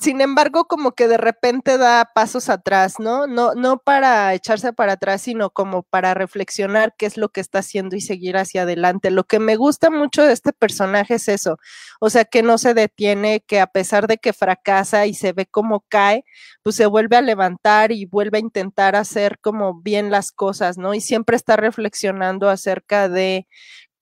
sin 0.00 0.20
embargo, 0.20 0.66
como 0.66 0.92
que 0.92 1.08
de 1.08 1.16
repente 1.16 1.78
da 1.78 2.10
pasos 2.14 2.48
atrás, 2.48 2.94
¿no? 2.98 3.26
No, 3.26 3.54
no 3.54 3.78
para 3.78 4.32
echarse 4.34 4.72
para 4.72 4.92
atrás, 4.94 5.22
sino 5.22 5.50
como 5.50 5.82
para 5.82 6.14
reflexionar 6.14 6.94
qué 6.98 7.06
es 7.06 7.16
lo 7.16 7.30
que 7.30 7.40
está 7.40 7.60
haciendo 7.60 7.96
y 7.96 8.00
seguir 8.00 8.36
hacia 8.36 8.62
adelante. 8.62 9.10
Lo 9.10 9.24
que 9.24 9.38
me 9.38 9.56
gusta 9.56 9.90
mucho 9.90 10.22
de 10.22 10.32
este 10.32 10.52
personaje 10.52 11.14
es 11.14 11.28
eso, 11.28 11.58
o 12.00 12.10
sea, 12.10 12.24
que 12.24 12.42
no 12.42 12.58
se 12.58 12.74
detiene, 12.74 13.40
que 13.46 13.60
a 13.60 13.66
pesar 13.66 14.06
de 14.06 14.18
que 14.18 14.32
fracasa 14.32 15.06
y 15.06 15.14
se 15.14 15.32
ve 15.32 15.46
como 15.46 15.84
cae, 15.88 16.24
pues 16.62 16.76
se 16.76 16.86
vuelve 16.86 17.16
a 17.16 17.22
levantar 17.22 17.92
y 17.92 18.04
vuelve 18.06 18.38
a 18.38 18.40
intentar 18.40 18.96
hacer 18.96 19.38
como 19.40 19.80
bien 19.80 20.10
las 20.10 20.32
cosas, 20.32 20.78
¿no? 20.78 20.94
Y 20.94 21.00
siempre 21.00 21.36
está 21.36 21.56
reflexionando 21.56 22.48
acerca 22.48 23.08
de 23.08 23.46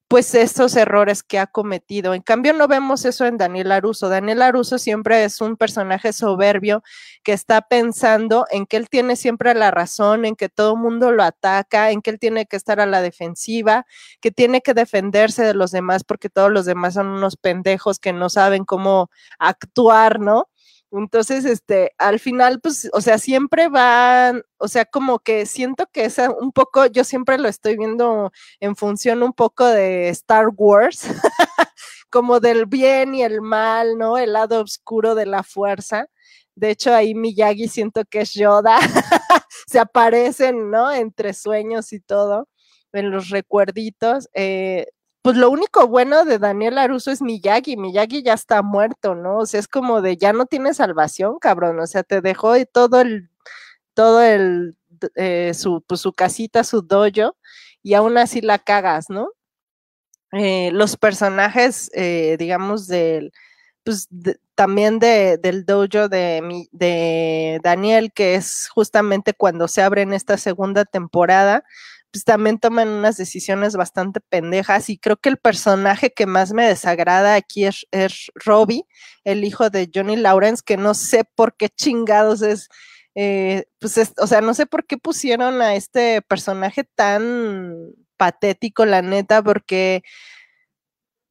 pues 0.09 0.35
estos 0.35 0.77
errores 0.77 1.23
que 1.23 1.39
ha 1.39 1.47
cometido. 1.47 2.15
En 2.15 2.23
cambio, 2.23 2.53
no 2.53 2.69
vemos 2.69 3.05
eso 3.05 3.27
en 3.27 3.39
Daniel 3.39 3.73
Aruso. 3.73 4.09
Daniel 4.09 4.43
Aruso 4.43 4.79
siempre 4.79 5.25
es 5.25 5.41
un 5.41 5.57
personaje 5.57 6.13
soberbio 6.13 6.83
que 7.25 7.33
está 7.33 7.63
pensando 7.63 8.47
en 8.51 8.67
que 8.67 8.77
él 8.77 8.89
tiene 8.89 9.17
siempre 9.17 9.55
la 9.55 9.71
razón, 9.73 10.25
en 10.25 10.37
que 10.37 10.49
todo 10.49 10.75
el 10.75 10.81
mundo 10.81 11.11
lo 11.11 11.25
ataca, 11.25 11.91
en 11.91 12.03
que 12.03 12.11
él 12.11 12.19
tiene 12.21 12.47
que 12.47 12.57
estar 12.57 12.79
a 12.81 12.87
la 12.87 13.03
defensiva, 13.03 13.85
que 14.21 14.31
tiene 14.31 14.61
que 14.61 14.75
defenderse 14.75 15.43
de 15.43 15.55
los 15.55 15.73
demás 15.73 16.05
porque 16.05 16.29
todos 16.31 16.53
los 16.53 16.67
demás 16.67 16.95
son 16.95 17.09
unos 17.09 17.37
pendejos 17.37 17.99
que 17.99 18.13
no 18.13 18.29
saben 18.31 18.65
cómo 18.65 19.11
actuar, 19.39 20.21
¿no? 20.21 20.49
Entonces, 20.99 21.45
este, 21.45 21.93
al 21.99 22.21
final, 22.21 22.61
pues, 22.61 22.89
o 22.93 23.01
sea, 23.01 23.19
siempre 23.19 23.69
van, 23.69 24.43
o 24.59 24.69
sea, 24.69 24.85
como 24.85 25.19
que 25.19 25.47
siento 25.47 25.87
que 25.93 26.07
es 26.07 26.19
un 26.41 26.53
poco, 26.53 26.87
yo 26.87 27.05
siempre 27.05 27.39
lo 27.39 27.49
estoy 27.49 27.77
viendo 27.77 28.33
en 28.61 28.77
función 28.77 29.23
un 29.23 29.33
poco 29.33 29.67
de 29.67 30.09
Star 30.11 30.49
Wars, 30.57 31.03
como 32.11 32.41
del 32.41 32.67
bien 32.67 33.15
y 33.15 33.23
el 33.23 33.43
mal, 33.43 33.99
¿no? 33.99 34.19
El 34.19 34.33
lado 34.33 34.63
oscuro 34.63 35.15
de 35.15 35.27
la 35.27 35.43
fuerza. 35.43 36.09
De 36.55 36.71
hecho, 36.71 36.95
ahí 36.95 37.15
Miyagi 37.15 37.69
siento 37.69 38.05
que 38.09 38.23
es 38.23 38.33
Yoda, 38.35 38.79
se 39.67 39.79
aparecen, 39.79 40.71
¿no? 40.71 40.91
Entre 40.93 41.35
sueños 41.35 41.93
y 41.93 42.01
todo, 42.01 42.49
en 42.93 43.11
los 43.11 43.31
recuerditos. 43.31 44.29
Eh, 44.35 44.87
pues 45.27 45.37
lo 45.37 45.51
único 45.51 45.89
bueno 45.89 46.25
de 46.25 46.39
Daniel 46.39 46.79
Aruso 46.79 47.11
es 47.11 47.21
Miyagi, 47.21 47.77
Miyagi 47.77 48.23
ya 48.23 48.35
está 48.35 48.63
muerto, 48.63 49.17
¿no? 49.17 49.39
O 49.39 49.47
sea, 49.47 49.59
es 49.59 49.67
como 49.67 50.01
de 50.01 50.17
ya 50.17 50.33
no 50.33 50.47
tiene 50.47 50.73
salvación, 50.73 51.41
cabrón, 51.41 51.81
o 51.81 51.87
sea, 51.89 52.05
te 52.05 52.21
dejó 52.21 52.55
todo 52.67 53.01
el, 53.01 53.29
todo 53.93 54.23
el, 54.23 54.77
eh, 55.17 55.51
su, 55.53 55.83
pues, 55.85 56.01
su 56.01 56.13
casita, 56.13 56.63
su 56.63 56.81
dojo, 56.81 57.37
y 57.83 57.95
aún 57.95 58.17
así 58.19 58.41
la 58.41 58.61
cagas, 58.61 59.11
¿no? 59.11 59.31
Eh, 60.31 60.71
los 60.73 60.97
personajes, 60.97 61.91
eh, 61.95 62.37
digamos, 62.39 62.87
del, 62.87 63.33
pues 63.83 64.07
también 64.55 65.01
de, 65.01 65.39
del 65.39 65.65
dojo 65.67 66.09
de, 66.09 66.69
de 66.71 67.61
Daniel, 67.65 68.13
que 68.13 68.37
es 68.37 68.69
justamente 68.69 69.35
cuando 69.35 69.67
se 69.67 69.83
abre 69.83 70.03
en 70.03 70.13
esta 70.13 70.37
segunda 70.37 70.85
temporada, 70.85 71.65
pues 72.17 72.25
también 72.25 72.59
toman 72.59 72.89
unas 72.89 73.19
decisiones 73.19 73.77
bastante 73.77 74.21
pendejas 74.21 74.89
y 74.89 74.97
creo 74.97 75.19
que 75.19 75.29
el 75.29 75.37
personaje 75.37 76.15
que 76.15 76.25
más 76.25 76.55
me 76.55 76.67
desagrada 76.67 77.35
aquí 77.35 77.67
es, 77.67 77.87
es 77.91 78.33
Robbie, 78.35 78.87
el 79.25 79.45
hijo 79.45 79.69
de 79.69 79.91
Johnny 79.95 80.17
Lawrence, 80.17 80.63
que 80.65 80.79
no 80.79 80.95
sé 80.95 81.25
por 81.35 81.59
qué 81.59 81.69
chingados 81.69 82.41
es, 82.41 82.71
eh, 83.17 83.67
pues 83.79 84.15
o 84.17 84.27
sea, 84.27 84.41
no 84.41 84.55
sé 84.55 84.65
por 84.65 84.87
qué 84.87 84.97
pusieron 84.97 85.61
a 85.61 85.75
este 85.75 86.23
personaje 86.23 86.85
tan 86.85 87.75
patético, 88.17 88.87
la 88.87 89.03
neta, 89.03 89.43
porque 89.43 90.03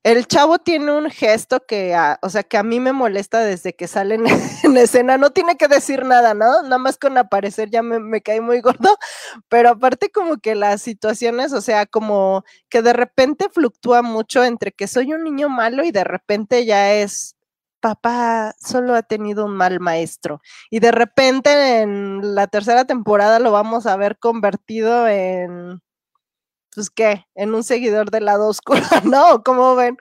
el 0.05 0.27
chavo 0.27 0.59
tiene 0.59 0.91
un 0.91 1.09
gesto 1.09 1.65
que, 1.67 1.97
o 2.21 2.29
sea, 2.29 2.43
que 2.43 2.57
a 2.57 2.63
mí 2.63 2.79
me 2.79 2.93
molesta 2.93 3.39
desde 3.39 3.73
que 3.73 3.87
sale 3.87 4.15
en, 4.63 4.77
escena. 4.77 5.17
No 5.17 5.31
tiene 5.31 5.57
que 5.57 5.67
decir 5.67 6.05
nada, 6.05 6.35
¿no? 6.35 6.61
Nada 6.61 6.77
más 6.77 6.99
con 6.99 7.17
aparecer 7.17 7.71
ya 7.71 7.81
me, 7.81 7.99
me 7.99 8.21
cae 8.21 8.39
muy 8.39 8.61
gordo. 8.61 8.97
Pero 9.49 9.69
aparte 9.69 10.11
como 10.11 10.37
que 10.37 10.53
las 10.53 10.83
situaciones, 10.83 11.53
o 11.53 11.61
sea, 11.61 11.87
como 11.87 12.43
que 12.69 12.83
de 12.83 12.93
repente 12.93 13.47
fluctúa 13.51 14.03
mucho 14.03 14.43
entre 14.43 14.71
que 14.71 14.87
soy 14.87 15.11
un 15.11 15.23
niño 15.23 15.49
malo 15.49 15.83
y 15.83 15.89
de 15.91 16.03
repente 16.03 16.65
ya 16.65 16.93
es 16.93 17.35
papá 17.79 18.53
solo 18.59 18.93
ha 18.95 19.01
tenido 19.01 19.45
un 19.45 19.55
mal 19.55 19.79
maestro. 19.79 20.39
Y 20.69 20.81
de 20.81 20.91
repente 20.91 21.81
en 21.81 22.35
la 22.35 22.45
tercera 22.45 22.85
temporada 22.85 23.39
lo 23.39 23.51
vamos 23.51 23.87
a 23.87 23.95
ver 23.97 24.19
convertido 24.19 25.07
en 25.07 25.81
pues 26.75 26.89
qué, 26.89 27.25
en 27.35 27.55
un 27.55 27.63
seguidor 27.63 28.11
del 28.11 28.25
lado 28.25 28.47
oscuro, 28.47 28.81
¿no? 29.05 29.43
¿Cómo 29.43 29.75
ven? 29.75 29.97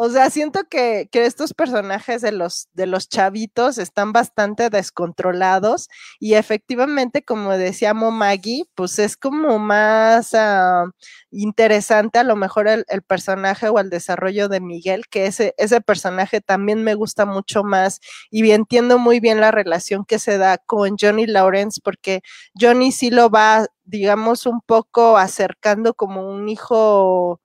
O 0.00 0.08
sea, 0.10 0.30
siento 0.30 0.60
que, 0.70 1.08
estos 1.12 1.54
personajes 1.54 2.22
de 2.22 2.30
los, 2.30 2.68
de 2.72 2.86
los 2.86 3.08
chavitos 3.08 3.78
están 3.78 4.12
bastante 4.12 4.70
descontrolados 4.70 5.88
y 6.20 6.34
efectivamente, 6.34 7.24
como 7.24 7.50
decía 7.50 7.94
Maggie, 7.94 8.62
pues 8.76 9.00
es 9.00 9.16
como 9.16 9.58
más 9.58 10.34
ah, 10.34 10.84
interesante 11.32 12.20
a 12.20 12.24
lo 12.24 12.36
mejor 12.36 12.68
el, 12.68 12.84
personaje 13.08 13.68
o 13.70 13.80
el 13.80 13.90
desarrollo 13.90 14.48
de 14.48 14.60
Miguel, 14.60 15.08
que 15.08 15.26
ese, 15.26 15.54
ese 15.58 15.80
personaje 15.80 16.40
también 16.40 16.84
me 16.84 16.94
gusta 16.94 17.26
mucho 17.26 17.64
más 17.64 17.98
y 18.30 18.48
entiendo 18.52 18.98
muy 18.98 19.18
bien 19.18 19.40
la 19.40 19.50
relación 19.50 20.04
que 20.04 20.20
se 20.20 20.38
da 20.38 20.58
con 20.58 20.96
Johnny 20.96 21.26
Lawrence, 21.26 21.80
porque 21.82 22.22
Johnny 22.54 22.92
sí 22.92 23.10
lo 23.10 23.30
va, 23.30 23.66
digamos, 23.84 24.46
un 24.46 24.60
poco 24.60 25.18
acercando 25.18 25.92
como 25.94 26.30
un 26.30 26.48
hijo 26.48 27.40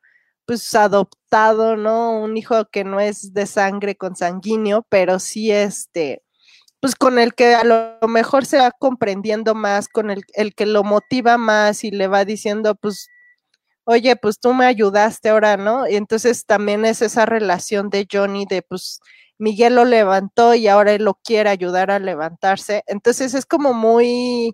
pues 0.46 0.74
adoptado, 0.76 1.78
¿no? 1.78 2.20
Un 2.22 2.38
hijo 2.38 2.66
que 2.72 2.84
no 2.84 3.00
es 3.00 3.34
de 3.34 3.46
sangre 3.46 3.96
consanguíneo, 3.96 4.86
pero 4.90 5.20
sí 5.20 5.52
este, 5.52 6.24
pues 6.82 6.96
con 6.96 7.20
el 7.20 7.34
que 7.36 7.56
a 7.56 7.64
lo 7.64 8.08
mejor 8.10 8.46
se 8.46 8.60
va 8.60 8.72
comprendiendo 8.72 9.56
más, 9.56 9.88
con 9.90 10.12
el, 10.12 10.24
el 10.34 10.54
que 10.56 10.66
lo 10.66 10.84
motiva 10.84 11.38
más 11.38 11.84
y 11.86 11.92
le 11.92 12.08
va 12.08 12.26
diciendo, 12.26 12.76
pues, 12.76 13.08
oye, 13.86 14.16
pues 14.18 14.40
tú 14.40 14.54
me 14.54 14.66
ayudaste 14.66 15.30
ahora, 15.30 15.58
¿no? 15.58 15.88
Y 15.90 15.96
entonces 15.96 16.46
también 16.46 16.86
es 16.86 17.02
esa 17.02 17.26
relación 17.26 17.90
de 17.90 18.08
Johnny 18.12 18.46
de, 18.50 18.62
pues, 18.64 19.00
Miguel 19.40 19.76
lo 19.76 19.86
levantó 19.86 20.56
y 20.56 20.68
ahora 20.68 20.94
él 20.94 21.04
lo 21.06 21.16
quiere 21.16 21.50
ayudar 21.50 21.92
a 21.92 22.00
levantarse. 22.00 22.84
Entonces 22.88 23.34
es 23.34 23.46
como 23.46 23.74
muy 23.74 24.54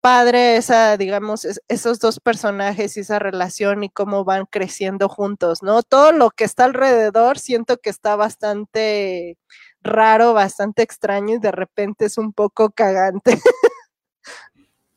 padre 0.00 0.56
esa, 0.56 0.96
digamos, 0.96 1.46
esos 1.68 1.98
dos 2.00 2.20
personajes 2.20 2.96
y 2.96 3.00
esa 3.00 3.18
relación 3.18 3.84
y 3.84 3.90
cómo 3.90 4.24
van 4.24 4.46
creciendo 4.46 5.08
juntos, 5.08 5.62
¿no? 5.62 5.82
Todo 5.82 6.12
lo 6.12 6.30
que 6.30 6.44
está 6.44 6.64
alrededor 6.64 7.38
siento 7.38 7.78
que 7.78 7.90
está 7.90 8.16
bastante 8.16 9.38
raro, 9.82 10.34
bastante 10.34 10.82
extraño 10.82 11.36
y 11.36 11.38
de 11.38 11.52
repente 11.52 12.06
es 12.06 12.18
un 12.18 12.32
poco 12.32 12.70
cagante. 12.70 13.38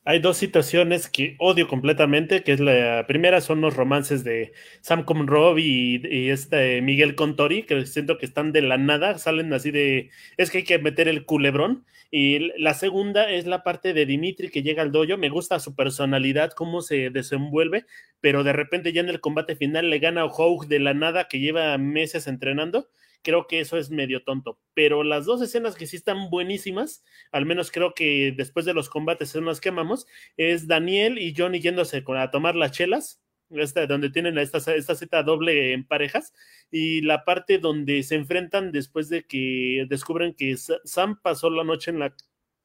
Hay 0.06 0.18
dos 0.18 0.36
situaciones 0.36 1.08
que 1.08 1.34
odio 1.38 1.66
completamente, 1.66 2.42
que 2.42 2.52
es 2.52 2.60
la 2.60 3.06
primera 3.08 3.40
son 3.40 3.62
los 3.62 3.74
romances 3.74 4.22
de 4.22 4.52
Sam 4.82 5.04
con 5.04 5.26
Rob 5.26 5.56
y, 5.58 6.28
este 6.28 6.82
Miguel 6.82 7.14
Contori, 7.14 7.62
que 7.62 7.86
siento 7.86 8.18
que 8.18 8.26
están 8.26 8.52
de 8.52 8.60
la 8.60 8.76
nada, 8.76 9.16
salen 9.16 9.50
así 9.54 9.70
de, 9.70 10.10
es 10.36 10.50
que 10.50 10.58
hay 10.58 10.64
que 10.64 10.78
meter 10.78 11.08
el 11.08 11.24
culebrón. 11.24 11.86
Y 12.10 12.52
la 12.60 12.74
segunda 12.74 13.30
es 13.30 13.46
la 13.46 13.62
parte 13.64 13.94
de 13.94 14.04
Dimitri 14.04 14.50
que 14.50 14.62
llega 14.62 14.82
al 14.82 14.92
dojo, 14.92 15.16
me 15.16 15.30
gusta 15.30 15.58
su 15.58 15.74
personalidad, 15.74 16.52
cómo 16.52 16.82
se 16.82 17.08
desenvuelve, 17.08 17.86
pero 18.20 18.44
de 18.44 18.52
repente 18.52 18.92
ya 18.92 19.00
en 19.00 19.08
el 19.08 19.20
combate 19.20 19.56
final 19.56 19.88
le 19.88 20.00
gana 20.00 20.22
a 20.22 20.66
de 20.68 20.78
la 20.80 20.92
nada 20.92 21.28
que 21.28 21.40
lleva 21.40 21.76
meses 21.78 22.26
entrenando 22.26 22.88
creo 23.24 23.48
que 23.48 23.60
eso 23.60 23.76
es 23.76 23.90
medio 23.90 24.22
tonto. 24.22 24.60
Pero 24.74 25.02
las 25.02 25.26
dos 25.26 25.42
escenas 25.42 25.74
que 25.74 25.86
sí 25.86 25.96
están 25.96 26.30
buenísimas, 26.30 27.02
al 27.32 27.46
menos 27.46 27.72
creo 27.72 27.94
que 27.94 28.32
después 28.36 28.64
de 28.66 28.74
los 28.74 28.88
combates 28.88 29.30
son 29.30 29.46
las 29.46 29.60
que 29.60 29.70
amamos, 29.70 30.06
es 30.36 30.68
Daniel 30.68 31.18
y 31.18 31.34
Johnny 31.36 31.60
yéndose 31.60 32.04
a 32.06 32.30
tomar 32.30 32.54
las 32.54 32.72
chelas, 32.72 33.20
esta, 33.50 33.86
donde 33.86 34.10
tienen 34.10 34.38
esta, 34.38 34.58
esta 34.72 34.94
cita 34.94 35.22
doble 35.22 35.72
en 35.72 35.86
parejas, 35.86 36.32
y 36.70 37.00
la 37.02 37.24
parte 37.24 37.58
donde 37.58 38.02
se 38.04 38.14
enfrentan 38.14 38.70
después 38.70 39.08
de 39.08 39.26
que 39.26 39.86
descubren 39.88 40.34
que 40.34 40.56
Sam 40.56 41.20
pasó 41.22 41.50
la 41.50 41.64
noche 41.64 41.90
en 41.90 41.98
la 41.98 42.14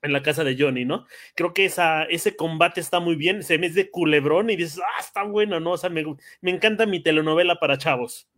en 0.01 0.13
la 0.13 0.23
casa 0.23 0.43
de 0.43 0.55
Johnny, 0.57 0.85
¿no? 0.85 1.05
Creo 1.35 1.53
que 1.53 1.65
esa, 1.65 2.03
ese 2.05 2.35
combate 2.35 2.79
está 2.79 2.99
muy 3.01 3.15
bien, 3.15 3.43
se 3.43 3.57
me 3.57 3.67
es 3.67 3.75
de 3.75 3.91
culebrón 3.91 4.49
y 4.49 4.55
dices, 4.55 4.79
ah, 4.79 4.99
está 4.99 5.23
bueno, 5.23 5.59
¿no? 5.59 5.71
O 5.71 5.77
sea, 5.77 5.89
me, 5.89 6.05
me 6.41 6.51
encanta 6.51 6.85
mi 6.85 7.01
telenovela 7.01 7.59
para 7.59 7.77
chavos. 7.77 8.29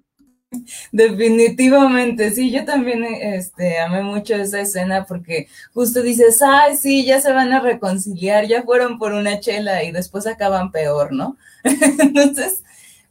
Definitivamente, 0.92 2.32
sí, 2.32 2.52
yo 2.52 2.66
también 2.66 3.04
este, 3.06 3.80
amé 3.80 4.04
mucho 4.04 4.36
esa 4.36 4.62
escena 4.62 5.06
porque 5.06 5.48
justo 5.74 6.02
dices, 6.02 6.42
ay, 6.42 6.76
sí, 6.78 7.06
ya 7.06 7.22
se 7.22 7.32
van 7.32 7.54
a 7.54 7.62
reconciliar, 7.62 8.46
ya 8.48 8.64
fueron 8.64 8.98
por 9.00 9.14
una 9.14 9.40
chela 9.40 9.84
y 9.84 9.92
después 9.92 10.28
acaban 10.28 10.72
peor, 10.72 11.14
¿no? 11.14 11.38
Entonces, 11.64 12.64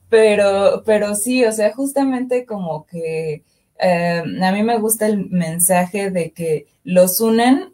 pero, 0.08 0.82
pero 0.84 1.14
sí, 1.14 1.44
o 1.44 1.52
sea, 1.52 1.72
justamente 1.74 2.44
como 2.44 2.86
que 2.86 3.42
eh, 3.78 4.22
a 4.42 4.52
mí 4.52 4.62
me 4.62 4.78
gusta 4.78 5.06
el 5.06 5.30
mensaje 5.30 6.10
de 6.10 6.32
que 6.32 6.66
los 6.84 7.20
unen, 7.20 7.72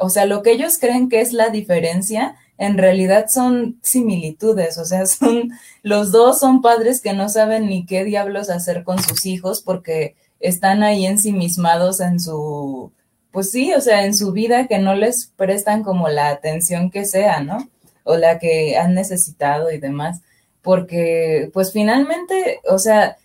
o 0.00 0.08
sea, 0.08 0.26
lo 0.26 0.42
que 0.42 0.52
ellos 0.52 0.78
creen 0.78 1.08
que 1.08 1.20
es 1.20 1.32
la 1.32 1.50
diferencia, 1.50 2.36
en 2.60 2.76
realidad 2.76 3.28
son 3.30 3.78
similitudes, 3.82 4.76
o 4.76 4.84
sea, 4.84 5.06
son 5.06 5.50
los 5.82 6.12
dos 6.12 6.38
son 6.38 6.60
padres 6.60 7.00
que 7.00 7.14
no 7.14 7.28
saben 7.30 7.66
ni 7.66 7.86
qué 7.86 8.04
diablos 8.04 8.50
hacer 8.50 8.84
con 8.84 9.02
sus 9.02 9.24
hijos 9.24 9.62
porque 9.62 10.14
están 10.40 10.82
ahí 10.82 11.06
ensimismados 11.06 12.00
en 12.00 12.20
su, 12.20 12.92
pues 13.32 13.50
sí, 13.50 13.72
o 13.72 13.80
sea, 13.80 14.04
en 14.04 14.14
su 14.14 14.32
vida 14.32 14.68
que 14.68 14.78
no 14.78 14.94
les 14.94 15.32
prestan 15.36 15.82
como 15.82 16.08
la 16.10 16.28
atención 16.28 16.90
que 16.90 17.06
sea, 17.06 17.40
¿no? 17.40 17.66
O 18.04 18.16
la 18.18 18.38
que 18.38 18.76
han 18.76 18.94
necesitado 18.94 19.70
y 19.70 19.78
demás, 19.78 20.20
porque 20.60 21.50
pues 21.54 21.72
finalmente, 21.72 22.60
o 22.68 22.78
sea, 22.78 23.16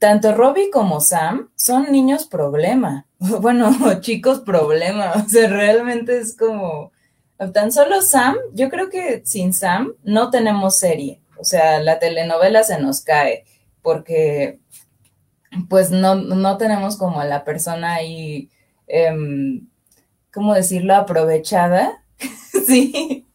tanto 0.00 0.34
Robbie 0.34 0.70
como 0.70 1.00
Sam 1.00 1.50
son 1.54 1.92
niños 1.92 2.26
problema, 2.26 3.06
bueno, 3.18 3.70
chicos 4.00 4.40
problema, 4.40 5.12
o 5.24 5.28
sea, 5.28 5.48
realmente 5.48 6.18
es 6.18 6.36
como 6.36 6.90
Tan 7.50 7.72
solo 7.72 8.02
Sam, 8.02 8.36
yo 8.52 8.68
creo 8.68 8.90
que 8.90 9.22
sin 9.24 9.52
Sam 9.52 9.94
no 10.04 10.30
tenemos 10.30 10.78
serie. 10.78 11.20
O 11.38 11.44
sea, 11.44 11.80
la 11.80 11.98
telenovela 11.98 12.62
se 12.62 12.78
nos 12.78 13.00
cae 13.00 13.44
porque 13.82 14.60
pues 15.68 15.90
no, 15.90 16.14
no 16.14 16.56
tenemos 16.56 16.96
como 16.96 17.20
a 17.20 17.24
la 17.24 17.44
persona 17.44 17.94
ahí, 17.94 18.50
em, 18.86 19.68
¿cómo 20.32 20.54
decirlo? 20.54 20.94
Aprovechada. 20.94 22.02
sí, 22.66 23.26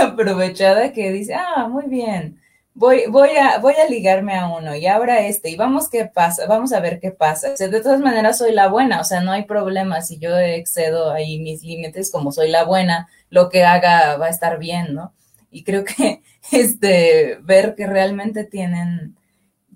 aprovechada 0.00 0.92
que 0.92 1.12
dice, 1.12 1.34
ah, 1.34 1.68
muy 1.68 1.86
bien, 1.86 2.40
voy, 2.78 3.02
voy, 3.08 3.30
a, 3.30 3.58
voy 3.58 3.74
a 3.74 3.90
ligarme 3.90 4.34
a 4.36 4.46
uno 4.46 4.76
y 4.76 4.86
ahora 4.86 5.26
este, 5.26 5.50
y 5.50 5.56
vamos 5.56 5.88
qué 5.90 6.06
pasa, 6.06 6.46
vamos 6.46 6.72
a 6.72 6.80
ver 6.80 7.00
qué 7.00 7.10
pasa. 7.10 7.54
de 7.54 7.80
todas 7.80 8.00
maneras 8.00 8.38
soy 8.38 8.52
la 8.52 8.68
buena, 8.68 9.00
o 9.00 9.04
sea, 9.04 9.20
no 9.20 9.32
hay 9.32 9.44
problema 9.44 10.00
si 10.00 10.18
yo 10.18 10.38
excedo 10.38 11.10
ahí 11.10 11.40
mis 11.40 11.62
límites 11.64 12.12
como 12.12 12.30
soy 12.30 12.50
la 12.50 12.64
buena, 12.64 13.08
lo 13.30 13.48
que 13.48 13.64
haga 13.64 14.16
va 14.16 14.26
a 14.26 14.30
estar 14.30 14.58
bien, 14.58 14.94
¿no? 14.94 15.12
Y 15.50 15.64
creo 15.64 15.84
que 15.84 16.22
este, 16.52 17.38
ver 17.42 17.74
que 17.74 17.86
realmente 17.86 18.44
tienen, 18.44 19.16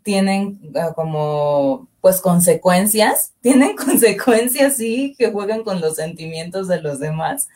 tienen 0.03 0.61
ah, 0.75 0.93
como, 0.95 1.89
pues, 2.01 2.21
consecuencias, 2.21 3.33
tienen 3.41 3.77
consecuencias, 3.77 4.77
sí, 4.77 5.15
que 5.19 5.31
juegan 5.31 5.65
con 5.65 5.81
los 5.81 5.97
sentimientos 5.97 6.69
de 6.69 6.81
los 6.81 6.99
demás, 6.99 7.49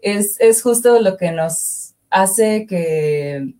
es, 0.00 0.38
es 0.40 0.62
justo 0.62 1.00
lo 1.00 1.16
que 1.16 1.32
nos 1.32 1.94
hace 2.10 2.66
que 2.66 3.54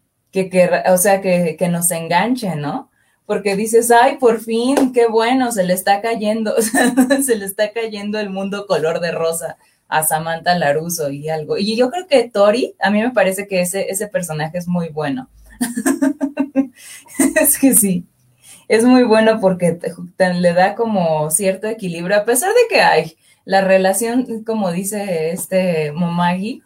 que, 0.48 0.82
o 0.88 0.98
sea, 0.98 1.20
que, 1.20 1.56
que 1.58 1.68
nos 1.68 1.90
enganche, 1.90 2.54
¿no? 2.56 2.90
Porque 3.26 3.56
dices, 3.56 3.90
ay, 3.90 4.16
por 4.18 4.40
fin, 4.40 4.92
qué 4.92 5.06
bueno, 5.06 5.52
se 5.52 5.64
le 5.64 5.74
está 5.74 6.00
cayendo, 6.00 6.54
se 6.62 7.36
le 7.36 7.44
está 7.44 7.72
cayendo 7.72 8.18
el 8.18 8.30
mundo 8.30 8.66
color 8.66 9.00
de 9.00 9.10
rosa 9.10 9.58
a 9.88 10.02
Samantha 10.02 10.56
Laruso 10.56 11.10
y 11.10 11.28
algo. 11.28 11.58
Y 11.58 11.76
yo 11.76 11.90
creo 11.90 12.06
que 12.06 12.28
Tori, 12.28 12.74
a 12.78 12.90
mí 12.90 13.00
me 13.02 13.10
parece 13.10 13.48
que 13.48 13.62
ese, 13.62 13.90
ese 13.90 14.06
personaje 14.06 14.58
es 14.58 14.68
muy 14.68 14.90
bueno. 14.90 15.28
es 17.40 17.58
que 17.58 17.74
sí, 17.74 18.06
es 18.68 18.84
muy 18.84 19.02
bueno 19.02 19.40
porque 19.40 19.78
le 20.18 20.52
da 20.52 20.74
como 20.74 21.30
cierto 21.30 21.66
equilibrio, 21.66 22.16
a 22.16 22.24
pesar 22.24 22.50
de 22.50 22.74
que 22.74 22.82
hay 22.82 23.16
la 23.44 23.62
relación, 23.62 24.44
como 24.44 24.70
dice 24.70 25.30
este 25.30 25.90
Momagi, 25.92 26.62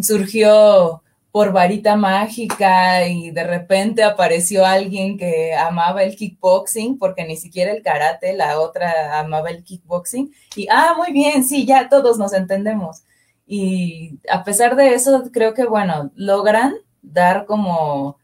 surgió 0.00 1.03
por 1.34 1.50
varita 1.50 1.96
mágica 1.96 3.08
y 3.08 3.32
de 3.32 3.42
repente 3.42 4.04
apareció 4.04 4.64
alguien 4.64 5.18
que 5.18 5.52
amaba 5.52 6.04
el 6.04 6.14
kickboxing, 6.14 6.96
porque 6.96 7.24
ni 7.24 7.36
siquiera 7.36 7.72
el 7.72 7.82
karate, 7.82 8.34
la 8.34 8.60
otra 8.60 9.18
amaba 9.18 9.50
el 9.50 9.64
kickboxing. 9.64 10.32
Y, 10.54 10.68
ah, 10.70 10.94
muy 10.96 11.10
bien, 11.10 11.42
sí, 11.42 11.66
ya 11.66 11.88
todos 11.88 12.18
nos 12.18 12.34
entendemos. 12.34 13.02
Y 13.48 14.20
a 14.30 14.44
pesar 14.44 14.76
de 14.76 14.94
eso, 14.94 15.24
creo 15.32 15.54
que, 15.54 15.64
bueno, 15.64 16.12
logran 16.14 16.76
dar 17.02 17.46
como, 17.46 18.16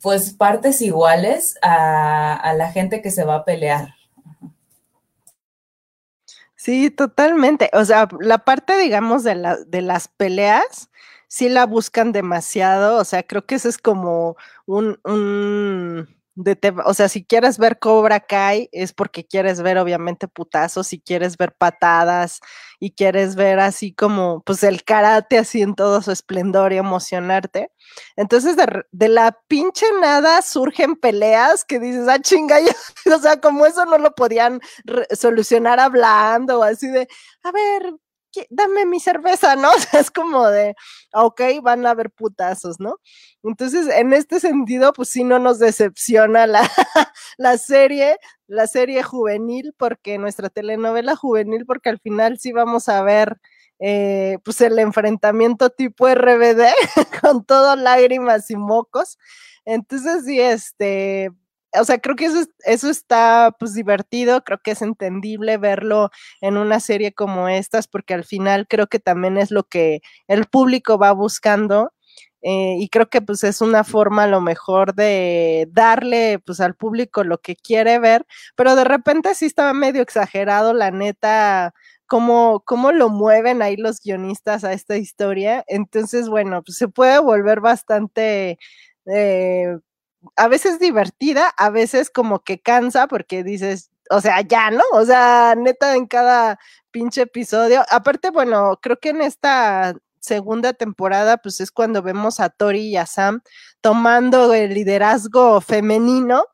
pues, 0.00 0.32
partes 0.32 0.80
iguales 0.80 1.56
a, 1.60 2.54
la 2.56 2.72
gente 2.72 3.02
que 3.02 3.10
se 3.10 3.24
va 3.24 3.34
a 3.34 3.44
pelear. 3.44 3.96
Sí, 6.56 6.90
totalmente. 6.90 7.68
O 7.74 7.84
sea, 7.84 8.08
la 8.18 8.38
parte, 8.38 8.78
digamos, 8.78 9.24
de, 9.24 9.34
la, 9.34 9.56
de 9.58 9.82
las 9.82 10.08
peleas, 10.08 10.89
sí 11.30 11.48
la 11.48 11.64
buscan 11.66 12.12
demasiado, 12.12 12.98
o 12.98 13.04
sea, 13.04 13.22
creo 13.22 13.46
que 13.46 13.54
eso 13.54 13.68
es 13.68 13.78
como 13.78 14.36
un, 14.66 14.98
un 15.04 16.08
de 16.34 16.58
o 16.84 16.94
sea, 16.94 17.08
si 17.08 17.24
quieres 17.24 17.58
ver 17.58 17.78
Cobra 17.78 18.20
Kai 18.20 18.68
es 18.72 18.92
porque 18.92 19.24
quieres 19.26 19.62
ver 19.62 19.78
obviamente 19.78 20.26
putazos, 20.28 20.88
si 20.88 21.00
quieres 21.00 21.36
ver 21.36 21.52
patadas 21.52 22.40
y 22.80 22.92
quieres 22.92 23.36
ver 23.36 23.60
así 23.60 23.92
como 23.92 24.42
pues 24.44 24.62
el 24.64 24.82
karate 24.84 25.38
así 25.38 25.62
en 25.62 25.74
todo 25.74 26.02
su 26.02 26.10
esplendor 26.12 26.72
y 26.72 26.78
emocionarte. 26.78 27.70
Entonces 28.16 28.56
de, 28.56 28.84
de 28.90 29.08
la 29.08 29.38
pinche 29.48 29.86
nada 30.00 30.42
surgen 30.42 30.96
peleas 30.96 31.64
que 31.64 31.78
dices, 31.78 32.08
ah 32.08 32.20
chinga, 32.20 32.56
o 33.14 33.18
sea, 33.18 33.40
como 33.40 33.66
eso 33.66 33.84
no 33.86 33.98
lo 33.98 34.14
podían 34.14 34.60
solucionar 35.12 35.78
hablando 35.80 36.60
o 36.60 36.62
así 36.64 36.88
de, 36.88 37.08
a 37.44 37.52
ver, 37.52 37.94
dame 38.50 38.86
mi 38.86 39.00
cerveza, 39.00 39.56
¿no? 39.56 39.70
Es 39.92 40.10
como 40.10 40.48
de, 40.48 40.74
ok, 41.12 41.40
van 41.62 41.86
a 41.86 41.90
haber 41.90 42.10
putazos, 42.10 42.80
¿no? 42.80 42.96
Entonces, 43.42 43.88
en 43.88 44.12
este 44.12 44.40
sentido, 44.40 44.92
pues 44.92 45.08
sí 45.10 45.24
no 45.24 45.38
nos 45.38 45.58
decepciona 45.58 46.46
la, 46.46 46.62
la 47.38 47.58
serie, 47.58 48.18
la 48.46 48.66
serie 48.66 49.02
juvenil, 49.02 49.74
porque 49.76 50.18
nuestra 50.18 50.48
telenovela 50.50 51.16
juvenil, 51.16 51.66
porque 51.66 51.90
al 51.90 52.00
final 52.00 52.38
sí 52.38 52.52
vamos 52.52 52.88
a 52.88 53.02
ver, 53.02 53.40
eh, 53.78 54.38
pues 54.44 54.60
el 54.60 54.78
enfrentamiento 54.78 55.70
tipo 55.70 56.08
RBD, 56.08 56.62
con 57.22 57.44
todo 57.44 57.76
lágrimas 57.76 58.50
y 58.50 58.56
mocos. 58.56 59.18
Entonces, 59.64 60.24
sí, 60.24 60.40
este, 60.40 61.30
o 61.78 61.84
sea, 61.84 61.98
creo 61.98 62.16
que 62.16 62.26
eso, 62.26 62.44
eso 62.64 62.90
está 62.90 63.54
pues 63.58 63.74
divertido, 63.74 64.42
creo 64.44 64.58
que 64.62 64.72
es 64.72 64.82
entendible 64.82 65.56
verlo 65.58 66.10
en 66.40 66.56
una 66.56 66.80
serie 66.80 67.12
como 67.12 67.48
estas, 67.48 67.86
porque 67.88 68.14
al 68.14 68.24
final 68.24 68.66
creo 68.68 68.86
que 68.88 68.98
también 68.98 69.38
es 69.38 69.50
lo 69.50 69.64
que 69.64 70.00
el 70.28 70.46
público 70.46 70.98
va 70.98 71.12
buscando. 71.12 71.92
Eh, 72.42 72.76
y 72.78 72.88
creo 72.88 73.08
que 73.10 73.20
pues 73.20 73.44
es 73.44 73.60
una 73.60 73.84
forma 73.84 74.24
a 74.24 74.26
lo 74.26 74.40
mejor 74.40 74.94
de 74.94 75.68
darle 75.72 76.38
pues 76.38 76.60
al 76.60 76.74
público 76.74 77.22
lo 77.22 77.38
que 77.38 77.54
quiere 77.54 77.98
ver, 77.98 78.24
pero 78.56 78.76
de 78.76 78.84
repente 78.84 79.34
sí 79.34 79.44
estaba 79.46 79.74
medio 79.74 80.00
exagerado, 80.02 80.72
la 80.72 80.90
neta, 80.90 81.74
cómo, 82.06 82.62
cómo 82.66 82.92
lo 82.92 83.10
mueven 83.10 83.62
ahí 83.62 83.76
los 83.76 84.00
guionistas 84.02 84.64
a 84.64 84.72
esta 84.72 84.96
historia. 84.96 85.64
Entonces, 85.68 86.28
bueno, 86.28 86.62
pues 86.64 86.76
se 86.78 86.88
puede 86.88 87.18
volver 87.20 87.60
bastante 87.60 88.58
eh, 89.06 89.76
a 90.36 90.48
veces 90.48 90.78
divertida, 90.78 91.48
a 91.56 91.70
veces 91.70 92.10
como 92.10 92.40
que 92.40 92.60
cansa 92.60 93.06
porque 93.06 93.44
dices, 93.44 93.90
o 94.10 94.20
sea, 94.20 94.40
ya, 94.42 94.70
¿no? 94.70 94.82
O 94.92 95.04
sea, 95.04 95.54
neta 95.56 95.96
en 95.96 96.06
cada 96.06 96.58
pinche 96.90 97.22
episodio. 97.22 97.84
Aparte, 97.90 98.30
bueno, 98.30 98.78
creo 98.82 98.98
que 98.98 99.10
en 99.10 99.22
esta 99.22 99.94
segunda 100.20 100.72
temporada, 100.72 101.38
pues 101.38 101.60
es 101.60 101.70
cuando 101.70 102.02
vemos 102.02 102.40
a 102.40 102.50
Tori 102.50 102.88
y 102.88 102.96
a 102.96 103.06
Sam 103.06 103.40
tomando 103.80 104.52
el 104.54 104.74
liderazgo 104.74 105.60
femenino. 105.60 106.44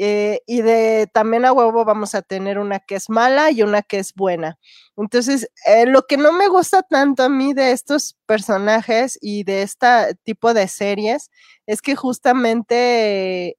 Eh, 0.00 0.40
y 0.46 0.62
de 0.62 1.08
también 1.12 1.44
a 1.44 1.52
huevo 1.52 1.84
vamos 1.84 2.14
a 2.14 2.22
tener 2.22 2.60
una 2.60 2.78
que 2.78 2.94
es 2.94 3.10
mala 3.10 3.50
y 3.50 3.62
una 3.62 3.82
que 3.82 3.98
es 3.98 4.14
buena. 4.14 4.56
Entonces, 4.96 5.50
eh, 5.66 5.86
lo 5.86 6.02
que 6.06 6.16
no 6.16 6.32
me 6.32 6.46
gusta 6.48 6.82
tanto 6.82 7.24
a 7.24 7.28
mí 7.28 7.52
de 7.52 7.72
estos 7.72 8.16
personajes 8.26 9.18
y 9.20 9.42
de 9.42 9.62
este 9.62 10.14
tipo 10.22 10.54
de 10.54 10.68
series 10.68 11.30
es 11.66 11.82
que 11.82 11.96
justamente 11.96 13.56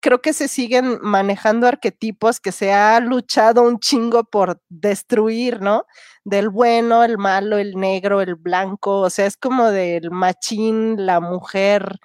creo 0.00 0.20
que 0.22 0.32
se 0.32 0.48
siguen 0.48 0.98
manejando 1.02 1.66
arquetipos 1.66 2.40
que 2.40 2.52
se 2.52 2.72
ha 2.72 3.00
luchado 3.00 3.62
un 3.62 3.78
chingo 3.80 4.24
por 4.24 4.60
destruir, 4.68 5.60
¿no? 5.60 5.84
Del 6.24 6.50
bueno, 6.50 7.04
el 7.04 7.18
malo, 7.18 7.58
el 7.58 7.74
negro, 7.76 8.20
el 8.20 8.34
blanco, 8.36 9.00
o 9.00 9.10
sea, 9.10 9.26
es 9.26 9.36
como 9.36 9.70
del 9.70 10.10
machín, 10.10 11.06
la 11.06 11.20
mujer, 11.20 11.98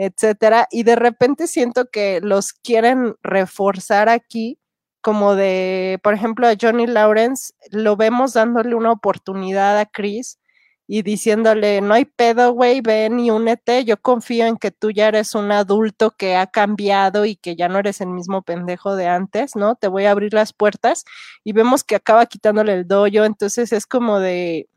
etcétera, 0.00 0.66
y 0.70 0.84
de 0.84 0.96
repente 0.96 1.46
siento 1.46 1.90
que 1.90 2.20
los 2.22 2.54
quieren 2.54 3.16
reforzar 3.22 4.08
aquí 4.08 4.58
como 5.02 5.34
de, 5.34 5.98
por 6.02 6.14
ejemplo, 6.14 6.46
a 6.48 6.54
Johnny 6.60 6.86
Lawrence, 6.86 7.52
lo 7.70 7.96
vemos 7.96 8.32
dándole 8.32 8.74
una 8.74 8.92
oportunidad 8.92 9.78
a 9.78 9.86
Chris 9.86 10.38
y 10.86 11.02
diciéndole, 11.02 11.82
no 11.82 11.92
hay 11.94 12.06
pedo, 12.06 12.52
güey, 12.52 12.80
ven 12.80 13.20
y 13.20 13.30
únete, 13.30 13.84
yo 13.84 13.98
confío 14.00 14.46
en 14.46 14.56
que 14.56 14.70
tú 14.70 14.90
ya 14.90 15.08
eres 15.08 15.34
un 15.34 15.52
adulto 15.52 16.12
que 16.12 16.34
ha 16.36 16.46
cambiado 16.46 17.26
y 17.26 17.36
que 17.36 17.54
ya 17.54 17.68
no 17.68 17.78
eres 17.78 18.00
el 18.00 18.08
mismo 18.08 18.42
pendejo 18.42 18.96
de 18.96 19.06
antes, 19.06 19.54
¿no? 19.54 19.74
Te 19.76 19.88
voy 19.88 20.06
a 20.06 20.12
abrir 20.12 20.32
las 20.32 20.54
puertas 20.54 21.04
y 21.44 21.52
vemos 21.52 21.84
que 21.84 21.96
acaba 21.96 22.24
quitándole 22.24 22.72
el 22.72 22.88
doyo, 22.88 23.26
entonces 23.26 23.72
es 23.72 23.86
como 23.86 24.18
de, 24.18 24.69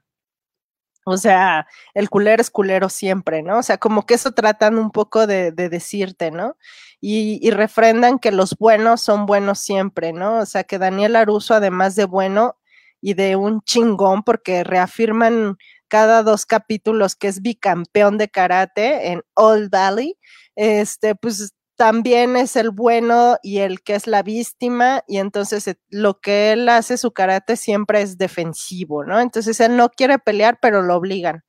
o 1.06 1.18
sea, 1.18 1.68
el 1.94 2.10
culero 2.10 2.42
es 2.42 2.50
culero 2.50 2.90
siempre, 2.90 3.44
¿no? 3.44 3.60
O 3.60 3.64
sea, 3.64 3.78
como 3.78 4.06
que 4.06 4.14
eso 4.16 4.32
tratan 4.32 4.78
un 4.78 4.92
poco 4.92 5.28
de, 5.28 5.52
de 5.52 5.70
decirte, 5.70 6.32
¿no? 6.32 6.58
Y, 7.02 7.40
y, 7.46 7.52
refrendan 7.52 8.20
que 8.20 8.32
los 8.32 8.56
buenos 8.58 9.02
son 9.02 9.26
buenos 9.26 9.60
siempre, 9.60 10.14
¿no? 10.14 10.40
O 10.40 10.46
sea, 10.46 10.64
que 10.64 10.80
Daniel 10.80 11.16
Aruso, 11.18 11.54
además 11.54 11.96
de 11.96 12.06
bueno 12.06 12.58
y 13.02 13.16
de 13.16 13.36
un 13.36 13.62
chingón, 13.62 14.24
porque 14.24 14.64
reafirman 14.64 15.58
cada 15.90 16.24
dos 16.24 16.46
capítulos 16.46 17.16
que 17.16 17.28
es 17.28 17.42
bicampeón 17.42 18.18
de 18.18 18.30
karate 18.30 19.12
en 19.12 19.22
Old 19.36 19.70
Valley, 19.70 20.18
este, 20.56 21.16
pues 21.16 21.54
también 21.76 22.36
es 22.38 22.56
el 22.56 22.72
bueno 22.72 23.38
y 23.44 23.60
el 23.60 23.82
que 23.82 23.96
es 23.96 24.08
la 24.08 24.24
víctima 24.24 25.04
y 25.08 25.18
entonces 25.18 25.68
eh, 25.68 25.78
lo 25.90 26.20
que 26.20 26.52
él 26.54 26.70
hace 26.70 26.98
su 26.98 27.12
karate 27.12 27.58
siempre 27.58 28.02
es 28.02 28.18
defensivo, 28.18 29.04
¿no? 29.06 29.20
Entonces 29.20 29.60
él 29.60 29.76
no 29.78 29.90
quiere 29.90 30.20
pelear, 30.20 30.60
pero 30.62 30.82
lo 30.82 30.96
obligan. 30.96 31.44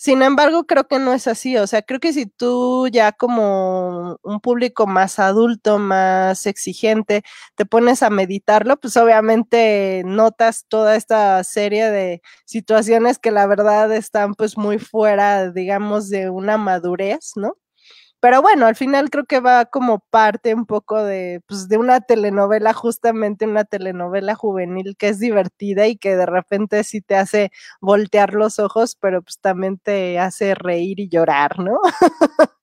Sin 0.00 0.22
embargo, 0.22 0.64
creo 0.64 0.86
que 0.86 1.00
no 1.00 1.12
es 1.12 1.26
así. 1.26 1.56
O 1.58 1.66
sea, 1.66 1.82
creo 1.82 1.98
que 1.98 2.12
si 2.12 2.26
tú 2.26 2.86
ya 2.88 3.10
como 3.12 4.18
un 4.22 4.40
público 4.40 4.86
más 4.86 5.18
adulto, 5.18 5.78
más 5.80 6.46
exigente, 6.46 7.22
te 7.56 7.66
pones 7.66 8.04
a 8.04 8.10
meditarlo, 8.10 8.76
pues 8.78 8.96
obviamente 8.96 10.02
notas 10.06 10.66
toda 10.68 10.94
esta 10.96 11.42
serie 11.42 11.90
de 11.90 12.22
situaciones 12.46 13.18
que 13.18 13.32
la 13.32 13.46
verdad 13.48 13.92
están 13.92 14.34
pues 14.34 14.56
muy 14.56 14.78
fuera, 14.78 15.50
digamos, 15.50 16.08
de 16.10 16.30
una 16.30 16.58
madurez, 16.58 17.32
¿no? 17.34 17.56
Pero 18.22 18.42
bueno, 18.42 18.66
al 18.66 18.74
final 18.74 19.10
creo 19.10 19.24
que 19.26 19.38
va 19.38 19.64
como 19.66 20.00
parte 20.10 20.52
un 20.52 20.66
poco 20.66 21.04
de, 21.04 21.40
pues, 21.46 21.68
de 21.68 21.76
una 21.78 22.00
telenovela, 22.00 22.72
justamente 22.72 23.46
una 23.46 23.64
telenovela 23.64 24.34
juvenil 24.34 24.96
que 24.98 25.08
es 25.08 25.20
divertida 25.20 25.86
y 25.86 25.96
que 25.96 26.16
de 26.16 26.26
repente 26.26 26.82
sí 26.82 27.00
te 27.00 27.14
hace 27.14 27.52
voltear 27.80 28.34
los 28.34 28.58
ojos, 28.58 28.96
pero 29.00 29.22
pues 29.22 29.38
también 29.40 29.78
te 29.78 30.18
hace 30.18 30.56
reír 30.56 30.98
y 30.98 31.08
llorar, 31.08 31.60
¿no? 31.60 31.78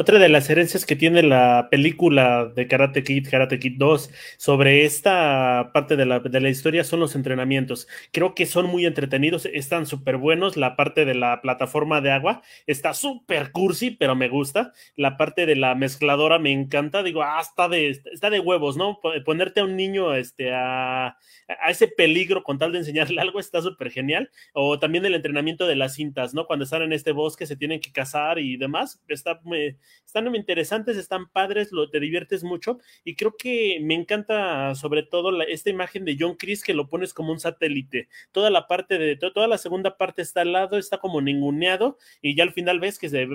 Otra 0.00 0.18
de 0.18 0.30
las 0.30 0.48
herencias 0.48 0.86
que 0.86 0.96
tiene 0.96 1.22
la 1.22 1.68
película 1.70 2.46
de 2.46 2.66
Karate 2.66 3.04
Kid, 3.04 3.28
Karate 3.30 3.58
Kid 3.58 3.74
2, 3.76 4.10
sobre 4.38 4.86
esta 4.86 5.72
parte 5.74 5.94
de 5.94 6.06
la, 6.06 6.20
de 6.20 6.40
la 6.40 6.48
historia 6.48 6.84
son 6.84 7.00
los 7.00 7.14
entrenamientos. 7.14 7.86
Creo 8.10 8.34
que 8.34 8.46
son 8.46 8.64
muy 8.64 8.86
entretenidos, 8.86 9.44
están 9.44 9.84
súper 9.84 10.16
buenos. 10.16 10.56
La 10.56 10.74
parte 10.74 11.04
de 11.04 11.14
la 11.14 11.42
plataforma 11.42 12.00
de 12.00 12.12
agua 12.12 12.40
está 12.66 12.94
súper 12.94 13.52
cursi, 13.52 13.90
pero 13.90 14.16
me 14.16 14.30
gusta. 14.30 14.72
La 14.96 15.18
parte 15.18 15.44
de 15.44 15.54
la 15.54 15.74
mezcladora 15.74 16.38
me 16.38 16.50
encanta. 16.50 17.02
Digo, 17.02 17.22
ah, 17.22 17.38
está 17.38 17.68
de, 17.68 17.90
está 17.90 18.30
de 18.30 18.40
huevos, 18.40 18.78
¿no? 18.78 19.00
Ponerte 19.26 19.60
a 19.60 19.64
un 19.64 19.76
niño 19.76 20.14
este, 20.14 20.54
a, 20.54 21.08
a 21.08 21.70
ese 21.70 21.88
peligro 21.88 22.42
con 22.42 22.56
tal 22.56 22.72
de 22.72 22.78
enseñarle 22.78 23.20
algo 23.20 23.38
está 23.38 23.60
súper 23.60 23.90
genial. 23.90 24.30
O 24.54 24.78
también 24.78 25.04
el 25.04 25.14
entrenamiento 25.14 25.66
de 25.66 25.76
las 25.76 25.96
cintas, 25.96 26.32
¿no? 26.32 26.46
Cuando 26.46 26.64
están 26.64 26.80
en 26.80 26.94
este 26.94 27.12
bosque 27.12 27.44
se 27.44 27.56
tienen 27.56 27.80
que 27.80 27.92
cazar 27.92 28.38
y 28.38 28.56
demás. 28.56 28.98
Está 29.06 29.38
muy 29.44 29.76
están 30.04 30.34
interesantes, 30.34 30.96
están 30.96 31.28
padres, 31.30 31.72
lo, 31.72 31.90
te 31.90 32.00
diviertes 32.00 32.44
mucho 32.44 32.78
y 33.04 33.14
creo 33.16 33.36
que 33.36 33.78
me 33.82 33.94
encanta 33.94 34.74
sobre 34.74 35.02
todo 35.02 35.40
esta 35.42 35.70
imagen 35.70 36.04
de 36.04 36.16
John 36.18 36.36
Chris 36.36 36.62
que 36.62 36.74
lo 36.74 36.88
pones 36.88 37.14
como 37.14 37.32
un 37.32 37.40
satélite. 37.40 38.08
Toda 38.32 38.50
la 38.50 38.66
parte 38.66 38.98
de, 38.98 39.16
toda 39.16 39.48
la 39.48 39.58
segunda 39.58 39.96
parte 39.96 40.22
está 40.22 40.42
al 40.42 40.52
lado, 40.52 40.78
está 40.78 40.98
como 40.98 41.20
ninguneado 41.20 41.98
y 42.22 42.34
ya 42.34 42.44
al 42.44 42.52
final 42.52 42.80
ves 42.80 42.98
que 42.98 43.08
se 43.08 43.28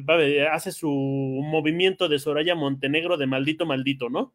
hace 0.52 0.72
su 0.72 0.90
movimiento 0.90 2.10
de 2.10 2.20
Soraya 2.20 2.56
Montenegro 2.56 3.18
de 3.18 3.28
maldito 3.28 3.66
maldito, 3.66 4.10
¿no? 4.10 4.34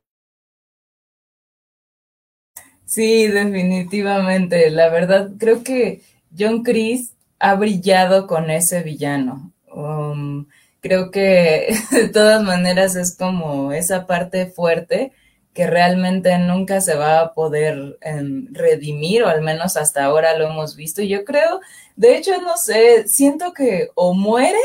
Sí, 2.90 3.28
definitivamente. 3.28 4.68
La 4.70 4.88
verdad, 4.88 5.30
creo 5.38 5.62
que 5.62 6.02
John 6.36 6.64
Chris 6.64 7.14
ha 7.38 7.54
brillado 7.54 8.26
con 8.26 8.50
ese 8.50 8.82
villano. 8.82 9.52
Um, 9.72 10.46
creo 10.80 11.10
que 11.10 11.74
de 11.90 12.08
todas 12.08 12.42
maneras 12.42 12.96
es 12.96 13.16
como 13.16 13.72
esa 13.72 14.06
parte 14.06 14.46
fuerte 14.46 15.12
que 15.54 15.66
realmente 15.66 16.38
nunca 16.38 16.80
se 16.80 16.94
va 16.94 17.20
a 17.20 17.34
poder 17.34 17.98
eh, 18.02 18.22
redimir, 18.52 19.24
o 19.24 19.28
al 19.28 19.42
menos 19.42 19.76
hasta 19.76 20.04
ahora 20.04 20.38
lo 20.38 20.46
hemos 20.48 20.76
visto. 20.76 21.02
Yo 21.02 21.24
creo, 21.24 21.60
de 21.96 22.16
hecho, 22.16 22.40
no 22.40 22.56
sé, 22.56 23.08
siento 23.08 23.52
que 23.52 23.90
o 23.94 24.14
muere 24.14 24.60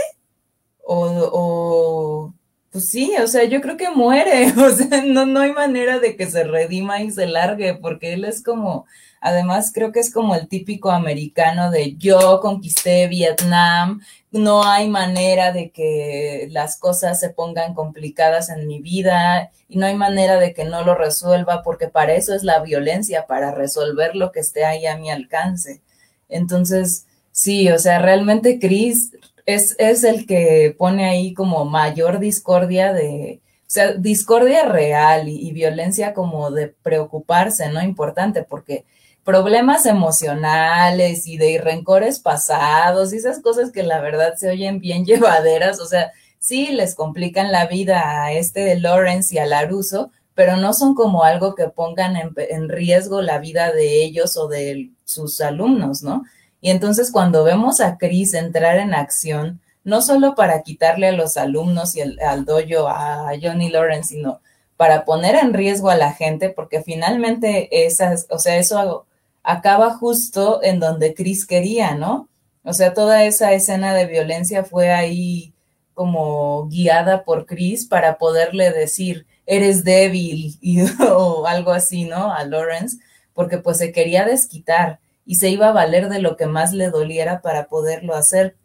o 0.83 2.33
pues 2.75 2.89
sí, 2.89 3.13
o 3.23 3.27
sea, 3.27 3.45
yo 3.45 3.61
creo 3.61 3.77
que 3.77 3.89
muere, 3.89 4.51
o 4.57 4.69
sea, 4.69 5.01
no, 5.05 5.25
no 5.25 5.39
hay 5.39 5.53
manera 5.53 5.99
de 5.99 6.17
que 6.17 6.29
se 6.29 6.43
redima 6.43 7.01
y 7.01 7.09
se 7.09 7.25
largue, 7.25 7.75
porque 7.75 8.11
él 8.11 8.25
es 8.25 8.43
como, 8.43 8.85
además 9.21 9.71
creo 9.73 9.93
que 9.93 10.01
es 10.01 10.11
como 10.11 10.35
el 10.35 10.49
típico 10.49 10.91
americano 10.91 11.71
de 11.71 11.95
yo 11.95 12.41
conquisté 12.41 13.07
Vietnam, 13.07 14.01
no 14.31 14.65
hay 14.65 14.89
manera 14.89 15.53
de 15.53 15.69
que 15.71 16.49
las 16.51 16.77
cosas 16.77 17.17
se 17.17 17.29
pongan 17.29 17.75
complicadas 17.75 18.49
en 18.49 18.67
mi 18.67 18.81
vida 18.81 19.51
y 19.69 19.77
no 19.77 19.85
hay 19.85 19.95
manera 19.95 20.37
de 20.37 20.53
que 20.53 20.65
no 20.65 20.83
lo 20.83 20.95
resuelva 20.95 21.63
porque 21.63 21.87
para 21.87 22.15
eso 22.15 22.35
es 22.35 22.43
la 22.43 22.59
violencia, 22.59 23.25
para 23.25 23.51
resolver 23.51 24.17
lo 24.17 24.33
que 24.33 24.41
esté 24.41 24.65
ahí 24.65 24.85
a 24.85 24.97
mi 24.97 25.09
alcance. 25.09 25.81
Entonces, 26.27 27.05
sí, 27.31 27.71
o 27.71 27.79
sea, 27.79 27.99
realmente 27.99 28.59
Chris 28.59 29.11
es, 29.45 29.75
es 29.79 30.03
el 30.03 30.25
que 30.25 30.75
pone 30.77 31.05
ahí 31.05 31.33
como 31.33 31.65
mayor 31.65 32.19
discordia 32.19 32.93
de, 32.93 33.41
o 33.61 33.69
sea, 33.69 33.93
discordia 33.93 34.65
real 34.65 35.27
y, 35.27 35.51
violencia 35.51 36.13
como 36.13 36.51
de 36.51 36.67
preocuparse, 36.67 37.69
¿no? 37.69 37.81
Importante 37.81 38.43
porque 38.43 38.85
problemas 39.23 39.85
emocionales 39.85 41.27
y 41.27 41.37
de 41.37 41.59
rencores 41.59 42.19
pasados 42.19 43.11
y 43.13 43.17
esas 43.17 43.39
cosas 43.41 43.71
que 43.71 43.83
la 43.83 43.99
verdad 44.01 44.35
se 44.35 44.49
oyen 44.49 44.79
bien 44.79 45.05
llevaderas, 45.05 45.79
o 45.79 45.85
sea, 45.85 46.11
sí 46.39 46.67
les 46.67 46.95
complican 46.95 47.51
la 47.51 47.65
vida 47.67 48.23
a 48.23 48.33
este 48.33 48.61
de 48.61 48.79
Lawrence 48.79 49.33
y 49.33 49.39
a 49.39 49.45
Laruso, 49.45 50.11
pero 50.35 50.57
no 50.57 50.73
son 50.73 50.95
como 50.95 51.23
algo 51.23 51.55
que 51.55 51.69
pongan 51.69 52.17
en, 52.17 52.33
en 52.37 52.69
riesgo 52.69 53.21
la 53.21 53.39
vida 53.39 53.71
de 53.71 54.03
ellos 54.03 54.37
o 54.37 54.47
de 54.47 54.91
sus 55.05 55.39
alumnos, 55.41 56.03
¿no? 56.03 56.23
Y 56.65 56.71
entonces 56.71 57.11
cuando 57.11 57.43
vemos 57.43 57.79
a 57.79 57.99
Chris 57.99 58.33
entrar 58.33 58.79
en 58.79 58.95
acción, 58.95 59.61
no 59.83 60.01
solo 60.01 60.33
para 60.33 60.63
quitarle 60.63 61.09
a 61.09 61.11
los 61.11 61.37
alumnos 61.37 61.95
y 61.95 62.01
al 62.01 62.43
dojo 62.43 62.87
a 62.87 63.33
Johnny 63.39 63.69
Lawrence, 63.69 64.15
sino 64.15 64.39
para 64.75 65.05
poner 65.05 65.35
en 65.35 65.53
riesgo 65.53 65.91
a 65.91 65.95
la 65.95 66.13
gente, 66.13 66.49
porque 66.49 66.81
finalmente 66.81 67.85
esas, 67.85 68.25
o 68.31 68.39
sea, 68.39 68.57
eso 68.57 69.05
acaba 69.43 69.91
justo 69.91 70.59
en 70.63 70.79
donde 70.79 71.13
Chris 71.13 71.45
quería, 71.45 71.93
¿no? 71.93 72.29
O 72.63 72.73
sea, 72.73 72.95
toda 72.95 73.25
esa 73.25 73.53
escena 73.53 73.93
de 73.93 74.07
violencia 74.07 74.63
fue 74.63 74.91
ahí 74.91 75.53
como 75.93 76.67
guiada 76.67 77.25
por 77.25 77.45
Chris 77.45 77.85
para 77.85 78.17
poderle 78.17 78.71
decir, 78.71 79.27
eres 79.45 79.83
débil 79.83 80.57
y, 80.61 80.81
o 81.11 81.45
algo 81.45 81.73
así, 81.73 82.05
¿no? 82.05 82.33
A 82.33 82.43
Lawrence, 82.43 82.97
porque 83.35 83.59
pues 83.59 83.77
se 83.77 83.91
quería 83.91 84.25
desquitar 84.25 84.97
y 85.25 85.35
se 85.35 85.49
iba 85.49 85.69
a 85.69 85.73
valer 85.73 86.09
de 86.09 86.19
lo 86.19 86.37
que 86.37 86.45
más 86.45 86.73
le 86.73 86.89
doliera 86.89 87.41
para 87.41 87.67
poderlo 87.67 88.15
hacer. 88.15 88.55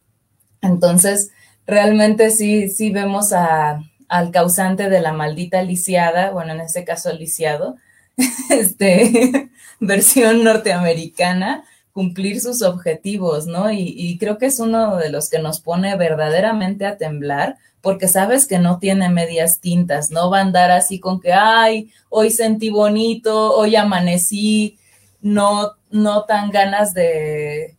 Entonces, 0.60 1.30
realmente 1.66 2.30
sí, 2.30 2.68
sí 2.68 2.90
vemos 2.90 3.32
al 3.32 4.30
causante 4.30 4.90
de 4.90 5.00
la 5.00 5.12
maldita 5.12 5.62
lisiada, 5.62 6.30
bueno, 6.30 6.52
en 6.52 6.60
este 6.60 6.84
caso 6.84 7.12
lisiado, 7.12 7.76
este, 8.50 9.50
versión 9.80 10.44
norteamericana, 10.44 11.64
cumplir 11.92 12.40
sus 12.40 12.62
objetivos, 12.62 13.46
¿no? 13.46 13.70
Y, 13.72 14.16
creo 14.18 14.38
que 14.38 14.46
es 14.46 14.60
uno 14.60 14.96
de 14.96 15.10
los 15.10 15.28
que 15.28 15.38
nos 15.38 15.60
pone 15.60 15.96
verdaderamente 15.96 16.86
a 16.86 16.96
temblar, 16.96 17.56
porque 17.80 18.08
sabes 18.08 18.46
que 18.46 18.58
no 18.58 18.78
tiene 18.78 19.08
medias 19.08 19.60
tintas, 19.60 20.10
no 20.10 20.30
va 20.30 20.38
a 20.38 20.42
andar 20.42 20.70
así 20.70 21.00
con 21.00 21.20
que, 21.20 21.32
ay, 21.32 21.90
hoy 22.10 22.30
sentí 22.30 22.70
bonito, 22.70 23.54
hoy 23.56 23.74
amanecí, 23.74 24.78
no, 25.20 25.72
no 25.90 26.24
tan 26.24 26.50
ganas 26.50 26.94
de, 26.94 27.76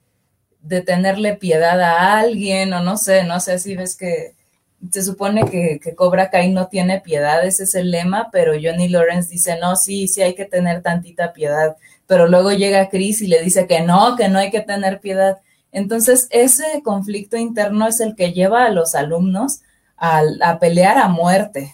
de 0.61 0.81
tenerle 0.81 1.35
piedad 1.35 1.79
a 1.81 2.19
alguien, 2.19 2.73
o 2.73 2.81
no 2.81 2.97
sé, 2.97 3.23
no 3.23 3.39
sé 3.39 3.59
si 3.59 3.75
ves 3.75 3.95
que 3.95 4.35
se 4.89 5.03
supone 5.03 5.45
que, 5.45 5.79
que, 5.81 5.93
Cobra 5.93 6.29
Kai 6.31 6.51
no 6.51 6.67
tiene 6.67 7.01
piedad, 7.01 7.45
ese 7.45 7.63
es 7.63 7.75
el 7.75 7.91
lema, 7.91 8.29
pero 8.31 8.53
Johnny 8.53 8.87
Lawrence 8.87 9.29
dice, 9.29 9.59
no, 9.59 9.75
sí, 9.75 10.07
sí 10.07 10.21
hay 10.21 10.33
que 10.33 10.45
tener 10.45 10.81
tantita 10.81 11.33
piedad, 11.33 11.75
pero 12.07 12.27
luego 12.27 12.51
llega 12.51 12.89
Chris 12.89 13.21
y 13.21 13.27
le 13.27 13.41
dice 13.41 13.67
que 13.67 13.81
no, 13.81 14.15
que 14.15 14.27
no 14.27 14.39
hay 14.39 14.49
que 14.49 14.61
tener 14.61 14.99
piedad. 14.99 15.37
Entonces, 15.71 16.27
ese 16.31 16.81
conflicto 16.83 17.37
interno 17.37 17.87
es 17.87 17.99
el 17.99 18.15
que 18.15 18.33
lleva 18.33 18.65
a 18.65 18.71
los 18.71 18.95
alumnos 18.95 19.61
a, 19.97 20.23
a 20.41 20.59
pelear 20.59 20.97
a 20.97 21.07
muerte. 21.07 21.73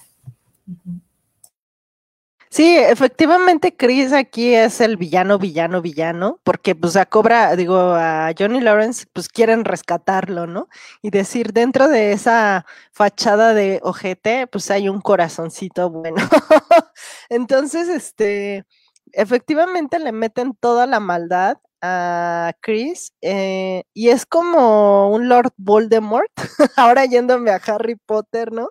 Sí, 2.58 2.76
efectivamente, 2.76 3.76
Chris 3.76 4.12
aquí 4.14 4.55
es 4.55 4.82
el 4.82 4.97
villano, 4.97 5.38
villano, 5.38 5.80
villano, 5.80 6.39
porque 6.43 6.74
pues 6.74 6.95
a 6.95 7.05
Cobra, 7.05 7.55
digo, 7.55 7.78
a 7.78 8.32
Johnny 8.36 8.62
Lawrence, 8.62 9.05
pues 9.14 9.30
quieren 9.30 9.64
rescatarlo, 9.64 10.47
¿no? 10.47 10.68
Y 11.03 11.12
decir, 11.12 11.53
dentro 11.53 11.88
de 11.88 12.14
esa 12.14 12.66
fachada 12.91 13.53
de 13.53 13.80
ojete, 13.84 14.47
pues 14.47 14.72
hay 14.72 14.89
un 14.89 15.01
corazoncito 15.01 15.91
bueno. 15.91 16.16
Entonces, 17.30 17.89
este, 17.89 18.66
efectivamente 19.12 19.99
le 19.99 20.12
meten 20.12 20.55
toda 20.55 20.88
la 20.88 20.99
maldad 20.99 21.60
a 21.84 22.53
Chris 22.62 23.14
eh, 23.22 23.84
y 23.93 24.10
es 24.10 24.26
como 24.26 25.12
un 25.12 25.30
Lord 25.30 25.53
Voldemort, 25.58 26.32
ahora 26.76 27.05
yéndome 27.05 27.51
a 27.51 27.62
Harry 27.68 27.97
Potter, 27.97 28.51
¿no? 28.51 28.70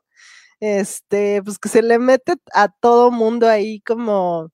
Este, 0.67 1.43
pues 1.43 1.59
que 1.59 1.69
se 1.69 1.83
le 1.83 1.99
mete 1.99 2.35
a 2.53 2.69
todo 2.69 3.11
mundo 3.11 3.49
ahí 3.49 3.81
como 3.81 4.51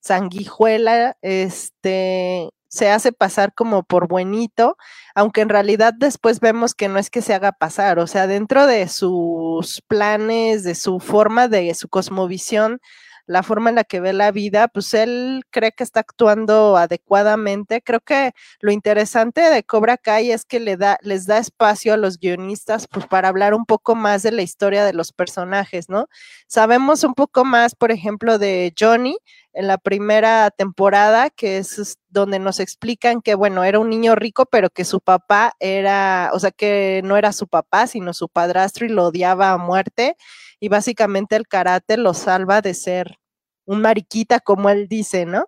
sanguijuela, 0.00 1.16
este, 1.22 2.50
se 2.68 2.90
hace 2.90 3.12
pasar 3.12 3.54
como 3.54 3.82
por 3.82 4.08
buenito, 4.08 4.76
aunque 5.14 5.40
en 5.40 5.48
realidad 5.48 5.94
después 5.96 6.40
vemos 6.40 6.74
que 6.74 6.88
no 6.88 6.98
es 6.98 7.10
que 7.10 7.22
se 7.22 7.34
haga 7.34 7.52
pasar, 7.52 7.98
o 7.98 8.06
sea, 8.06 8.26
dentro 8.26 8.66
de 8.66 8.88
sus 8.88 9.82
planes, 9.88 10.62
de 10.64 10.74
su 10.74 11.00
forma, 11.00 11.48
de 11.48 11.74
su 11.74 11.88
cosmovisión, 11.88 12.80
la 13.26 13.42
forma 13.42 13.70
en 13.70 13.76
la 13.76 13.84
que 13.84 14.00
ve 14.00 14.12
la 14.12 14.30
vida, 14.30 14.68
pues 14.68 14.94
él 14.94 15.42
cree 15.50 15.72
que 15.72 15.82
está 15.84 16.00
actuando 16.00 16.76
adecuadamente. 16.76 17.82
Creo 17.82 18.00
que 18.00 18.32
lo 18.60 18.70
interesante 18.70 19.40
de 19.40 19.64
Cobra 19.64 19.96
Kai 19.96 20.30
es 20.30 20.44
que 20.44 20.60
le 20.60 20.76
da, 20.76 20.98
les 21.02 21.26
da 21.26 21.38
espacio 21.38 21.94
a 21.94 21.96
los 21.96 22.18
guionistas 22.18 22.86
pues, 22.88 23.06
para 23.06 23.28
hablar 23.28 23.54
un 23.54 23.66
poco 23.66 23.94
más 23.96 24.22
de 24.22 24.32
la 24.32 24.42
historia 24.42 24.84
de 24.84 24.92
los 24.92 25.12
personajes, 25.12 25.88
¿no? 25.88 26.06
Sabemos 26.46 27.02
un 27.04 27.14
poco 27.14 27.44
más, 27.44 27.74
por 27.74 27.90
ejemplo, 27.90 28.38
de 28.38 28.72
Johnny 28.78 29.16
en 29.52 29.66
la 29.66 29.78
primera 29.78 30.50
temporada, 30.50 31.30
que 31.30 31.58
es 31.58 31.98
donde 32.10 32.38
nos 32.38 32.60
explican 32.60 33.22
que, 33.22 33.34
bueno, 33.34 33.64
era 33.64 33.78
un 33.78 33.88
niño 33.88 34.14
rico, 34.14 34.46
pero 34.46 34.70
que 34.70 34.84
su 34.84 35.00
papá 35.00 35.54
era, 35.60 36.30
o 36.34 36.38
sea, 36.38 36.50
que 36.50 37.00
no 37.04 37.16
era 37.16 37.32
su 37.32 37.48
papá, 37.48 37.86
sino 37.86 38.12
su 38.12 38.28
padrastro 38.28 38.86
y 38.86 38.90
lo 38.90 39.06
odiaba 39.06 39.50
a 39.52 39.58
muerte 39.58 40.16
y 40.60 40.68
básicamente 40.68 41.36
el 41.36 41.46
karate 41.46 41.96
lo 41.96 42.14
salva 42.14 42.60
de 42.62 42.74
ser 42.74 43.18
un 43.66 43.82
mariquita, 43.82 44.40
como 44.40 44.70
él 44.70 44.88
dice, 44.88 45.26
¿no? 45.26 45.46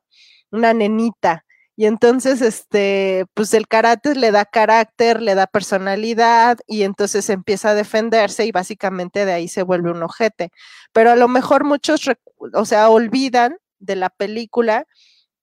Una 0.50 0.74
nenita. 0.74 1.44
Y 1.76 1.86
entonces, 1.86 2.42
este, 2.42 3.26
pues 3.34 3.54
el 3.54 3.68
karate 3.68 4.16
le 4.16 4.32
da 4.32 4.44
carácter, 4.44 5.22
le 5.22 5.36
da 5.36 5.46
personalidad 5.46 6.58
y 6.66 6.82
entonces 6.82 7.30
empieza 7.30 7.70
a 7.70 7.74
defenderse 7.74 8.44
y 8.44 8.50
básicamente 8.50 9.24
de 9.24 9.32
ahí 9.32 9.46
se 9.46 9.62
vuelve 9.62 9.92
un 9.92 10.02
ojete. 10.02 10.50
Pero 10.92 11.12
a 11.12 11.16
lo 11.16 11.28
mejor 11.28 11.62
muchos, 11.64 12.00
o 12.52 12.64
sea, 12.64 12.90
olvidan 12.90 13.58
de 13.78 13.94
la 13.94 14.10
película 14.10 14.86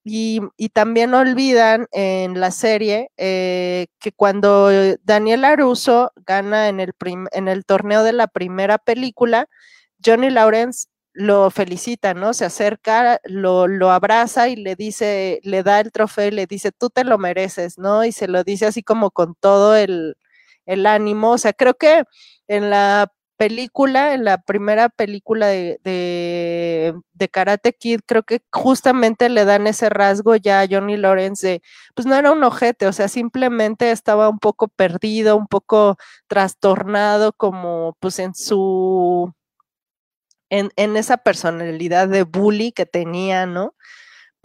y, 0.08 0.70
también 0.70 1.16
olvidan 1.16 1.88
en 1.92 2.40
la 2.40 2.52
serie 2.52 3.10
eh, 3.18 3.88
que 4.00 4.12
cuando 4.12 4.70
Daniel 5.04 5.44
Aruso 5.46 6.12
gana 6.18 6.70
en 6.70 6.80
el, 6.80 6.94
en 7.32 7.48
el 7.48 7.66
torneo 7.66 8.04
de 8.04 8.14
la 8.14 8.28
primera 8.28 8.78
película, 8.78 9.48
Johnny 10.06 10.30
Lawrence 10.30 10.88
lo 11.14 11.50
felicita, 11.50 12.14
¿no? 12.14 12.34
Se 12.36 12.46
acerca, 12.46 13.20
lo, 13.24 13.68
lo 13.68 13.90
abraza 13.90 14.48
y 14.50 14.56
le 14.58 14.76
dice, 14.76 15.40
le 15.44 15.64
da 15.64 15.80
el 15.80 15.92
trofeo 15.92 16.28
y 16.28 16.32
le 16.32 16.46
dice, 16.46 16.72
tú 16.72 16.92
te 16.92 17.04
lo 17.04 17.18
mereces, 17.18 17.80
¿no? 17.80 18.06
Y 18.06 18.12
se 18.12 18.28
lo 18.28 18.44
dice 18.44 18.68
así 18.68 18.84
como 18.84 19.10
con 19.12 19.34
todo 19.34 19.76
el, 19.76 20.18
el 20.68 20.86
ánimo. 20.86 21.32
O 21.32 21.38
sea, 21.40 21.54
creo 21.54 21.76
que 21.76 22.04
en 22.48 22.70
la 22.70 23.12
película, 23.38 24.14
en 24.14 24.24
la 24.26 24.40
primera 24.42 24.90
película 24.90 25.48
de, 25.48 25.80
de, 25.84 27.30
Karate 27.30 27.74
Kid, 27.74 28.02
creo 28.06 28.24
que 28.24 28.42
justamente 28.52 29.30
le 29.30 29.46
dan 29.46 29.68
ese 29.68 29.90
rasgo 29.90 30.36
ya 30.36 30.62
a 30.62 30.68
Johnny 30.70 30.98
Lawrence 30.98 31.48
de, 31.48 31.62
pues 31.96 32.06
no 32.06 32.16
era 32.16 32.32
un 32.32 32.44
ojete, 32.44 32.88
o 32.88 32.94
sea, 32.94 33.08
simplemente 33.08 33.92
estaba 33.92 34.30
un 34.30 34.40
poco 34.40 34.68
perdido, 34.68 35.38
un 35.38 35.48
poco 35.48 35.98
trastornado, 36.28 37.34
como 37.34 37.98
pues 38.00 38.20
en 38.20 38.36
su, 38.36 39.34
en, 40.50 40.72
en 40.76 40.98
esa 40.98 41.18
personalidad 41.18 42.08
de 42.08 42.24
bully 42.24 42.72
que 42.72 42.86
tenía, 42.86 43.46
¿no? 43.46 43.74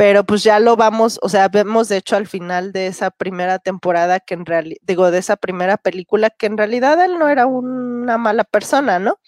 Pero 0.01 0.25
pues 0.25 0.43
ya 0.43 0.61
lo 0.61 0.77
vamos, 0.77 1.19
o 1.21 1.29
sea, 1.29 1.49
vemos 1.49 1.89
de 1.89 1.99
hecho 1.99 2.17
al 2.17 2.27
final 2.27 2.73
de 2.73 2.87
esa 2.87 3.11
primera 3.11 3.59
temporada 3.59 4.19
que 4.19 4.33
en 4.33 4.47
realidad, 4.47 4.81
digo, 4.81 5.11
de 5.11 5.19
esa 5.19 5.37
primera 5.37 5.77
película 5.77 6.31
que 6.31 6.47
en 6.47 6.57
realidad 6.57 7.05
él 7.05 7.19
no 7.19 7.29
era 7.29 7.45
una 7.45 8.17
mala 8.17 8.45
persona, 8.45 8.99
¿no? 8.99 9.19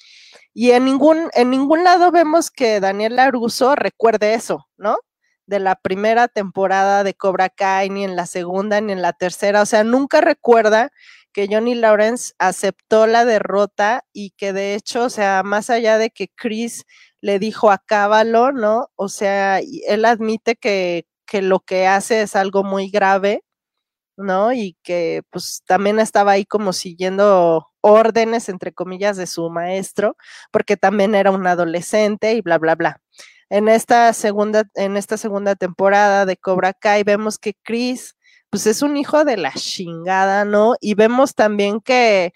Y 0.55 0.71
en 0.71 0.87
ningún, 0.87 1.29
en 1.35 1.51
ningún 1.51 1.85
lado 1.85 2.11
vemos 2.11 2.51
que 2.51 2.81
Daniel 2.81 3.17
Laruso 3.17 3.77
recuerde 3.77 4.33
eso, 4.33 4.67
¿no? 4.79 4.97
De 5.45 5.59
la 5.61 5.75
primera 5.75 6.27
temporada 6.27 7.05
de 7.05 7.13
Cobra 7.13 7.51
Kai, 7.51 7.91
ni 7.91 8.05
en 8.05 8.17
la 8.17 8.25
segunda, 8.25 8.81
ni 8.81 8.93
en 8.93 9.03
la 9.03 9.13
tercera, 9.13 9.61
o 9.61 9.67
sea, 9.67 9.85
nunca 9.85 10.23
recuerda 10.23 10.91
que 11.33 11.49
Johnny 11.51 11.75
Lawrence 11.75 12.35
aceptó 12.39 13.07
la 13.07 13.25
derrota 13.25 14.05
y 14.13 14.31
que 14.33 14.53
de 14.53 14.75
hecho, 14.75 15.05
o 15.05 15.11
sea, 15.11 15.43
más 15.45 15.71
allá 15.71 15.99
de 15.99 16.11
que 16.11 16.29
Chris 16.29 16.85
le 17.21 17.39
dijo 17.39 17.71
acábalo, 17.71 18.53
¿no? 18.53 18.89
O 18.97 19.09
sea, 19.09 19.61
él 19.61 20.05
admite 20.05 20.57
que, 20.57 21.07
que 21.27 21.43
lo 21.43 21.61
que 21.61 21.87
hace 21.87 22.23
es 22.23 22.37
algo 22.37 22.65
muy 22.65 22.91
grave, 22.91 23.45
¿no? 24.17 24.53
Y 24.53 24.77
que 24.83 25.23
pues 25.31 25.63
también 25.67 26.01
estaba 26.01 26.33
ahí 26.33 26.45
como 26.45 26.73
siguiendo 26.73 27.69
órdenes, 27.81 28.49
entre 28.49 28.73
comillas, 28.73 29.17
de 29.17 29.27
su 29.27 29.51
maestro, 29.51 30.17
porque 30.51 30.77
también 30.77 31.15
era 31.15 31.31
un 31.31 31.47
adolescente 31.47 32.35
y 32.35 32.41
bla, 32.43 32.59
bla, 32.59 32.75
bla. 32.75 33.01
En 33.51 33.69
esta 33.69 34.13
segunda, 34.15 34.65
en 34.75 34.97
esta 34.97 35.17
segunda 35.19 35.55
temporada 35.57 36.25
de 36.27 36.37
Cobra 36.37 36.73
Kai 36.73 37.05
vemos 37.05 37.39
que 37.39 37.55
Chris, 37.63 38.17
pues 38.53 38.67
es 38.67 38.83
un 38.83 38.99
hijo 38.99 39.25
de 39.25 39.39
la 39.39 39.53
chingada, 39.55 40.45
¿no? 40.45 40.75
Y 40.79 40.93
vemos 40.93 41.35
también 41.35 41.81
que 41.81 42.35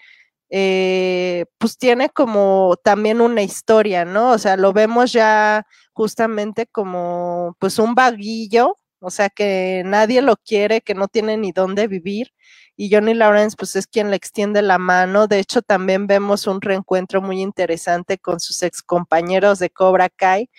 eh, 0.49 1.45
pues 1.59 1.77
tiene 1.77 2.09
como 2.09 2.75
también 2.83 3.21
una 3.21 3.43
historia, 3.43 4.03
¿no? 4.03 4.31
O 4.31 4.39
sea, 4.39 4.57
lo 4.57 4.73
vemos 4.73 5.13
ya 5.13 5.67
justamente 5.93 6.65
como 6.65 7.55
pues 7.59 7.77
un 7.77 7.93
vaguillo, 7.93 8.77
o 8.99 9.11
sea, 9.11 9.29
que 9.29 9.83
nadie 9.85 10.23
lo 10.23 10.37
quiere, 10.37 10.81
que 10.81 10.95
no 10.95 11.07
tiene 11.07 11.37
ni 11.37 11.51
dónde 11.51 11.87
vivir. 11.87 12.33
Y 12.75 12.91
Johnny 12.91 13.13
Lawrence, 13.13 13.55
pues 13.55 13.75
es 13.75 13.85
quien 13.85 14.09
le 14.09 14.15
extiende 14.15 14.63
la 14.63 14.79
mano. 14.79 15.27
De 15.27 15.37
hecho, 15.37 15.61
también 15.61 16.07
vemos 16.07 16.47
un 16.47 16.61
reencuentro 16.61 17.21
muy 17.21 17.41
interesante 17.41 18.17
con 18.17 18.39
sus 18.39 18.63
ex 18.63 18.81
compañeros 18.81 19.59
de 19.59 19.69
Cobra 19.69 20.09
Kai 20.09 20.49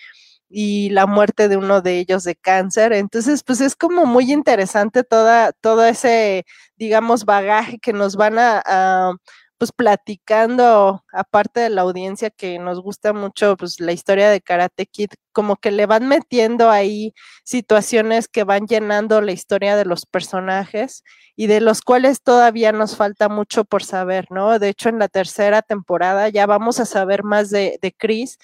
y 0.49 0.89
la 0.89 1.05
muerte 1.05 1.47
de 1.47 1.57
uno 1.57 1.81
de 1.81 1.99
ellos 1.99 2.23
de 2.23 2.35
cáncer. 2.35 2.93
Entonces, 2.93 3.43
pues 3.43 3.61
es 3.61 3.75
como 3.75 4.05
muy 4.05 4.31
interesante 4.31 5.03
toda, 5.03 5.51
todo 5.53 5.85
ese, 5.85 6.45
digamos, 6.77 7.25
bagaje 7.25 7.79
que 7.79 7.93
nos 7.93 8.15
van 8.15 8.37
a 8.39 9.13
pues 9.59 9.73
platicando, 9.73 11.03
aparte 11.11 11.59
de 11.59 11.69
la 11.69 11.81
audiencia 11.81 12.29
que 12.29 12.57
nos 12.59 12.81
gusta 12.81 13.11
mucho, 13.11 13.57
pues 13.57 13.81
la 13.81 13.91
historia 13.91 14.29
de 14.29 14.39
Karate 14.39 14.85
Kid, 14.85 15.09
como 15.33 15.57
que 15.57 15.71
le 15.71 15.85
van 15.85 16.07
metiendo 16.07 16.71
ahí 16.71 17.13
situaciones 17.43 18.29
que 18.29 18.45
van 18.45 18.67
llenando 18.67 19.19
la 19.19 19.33
historia 19.33 19.75
de 19.75 19.83
los 19.83 20.05
personajes 20.05 21.03
y 21.35 21.47
de 21.47 21.59
los 21.59 21.81
cuales 21.81 22.21
todavía 22.23 22.71
nos 22.71 22.95
falta 22.95 23.27
mucho 23.27 23.65
por 23.65 23.83
saber, 23.83 24.27
¿no? 24.31 24.59
De 24.59 24.69
hecho, 24.69 24.87
en 24.87 24.97
la 24.97 25.09
tercera 25.09 25.61
temporada 25.61 26.29
ya 26.29 26.45
vamos 26.45 26.79
a 26.79 26.85
saber 26.85 27.25
más 27.25 27.49
de, 27.49 27.79
de 27.81 27.91
Chris, 27.91 28.37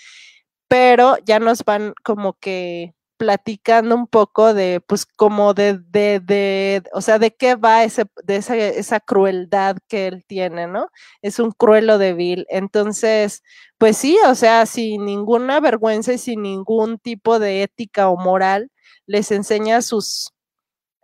pero 0.68 1.18
ya 1.26 1.40
nos 1.40 1.64
van 1.64 1.94
como 2.04 2.34
que 2.34 2.96
platicando 3.18 3.96
un 3.96 4.08
poco 4.08 4.54
de, 4.54 4.82
pues, 4.86 5.06
como 5.06 5.54
de, 5.54 5.78
de, 5.78 6.20
de, 6.20 6.84
o 6.94 7.02
sea, 7.02 7.20
de 7.20 7.34
qué 7.36 7.56
va 7.56 7.84
ese, 7.84 8.06
de 8.24 8.38
esa, 8.38 8.58
esa 8.58 9.00
crueldad 9.00 9.78
que 9.88 10.08
él 10.08 10.26
tiene, 10.28 10.68
¿no? 10.68 10.90
Es 11.22 11.40
un 11.40 11.52
cruelo 11.52 11.98
débil. 11.98 12.46
Entonces, 12.50 13.42
pues 13.78 13.98
sí, 13.98 14.18
o 14.28 14.36
sea, 14.36 14.66
sin 14.66 15.06
ninguna 15.06 15.60
vergüenza 15.60 16.14
y 16.14 16.18
sin 16.18 16.42
ningún 16.42 17.00
tipo 17.00 17.40
de 17.40 17.64
ética 17.64 18.10
o 18.10 18.18
moral, 18.18 18.70
les 19.06 19.32
enseña 19.32 19.78
a 19.78 19.82
sus, 19.82 20.34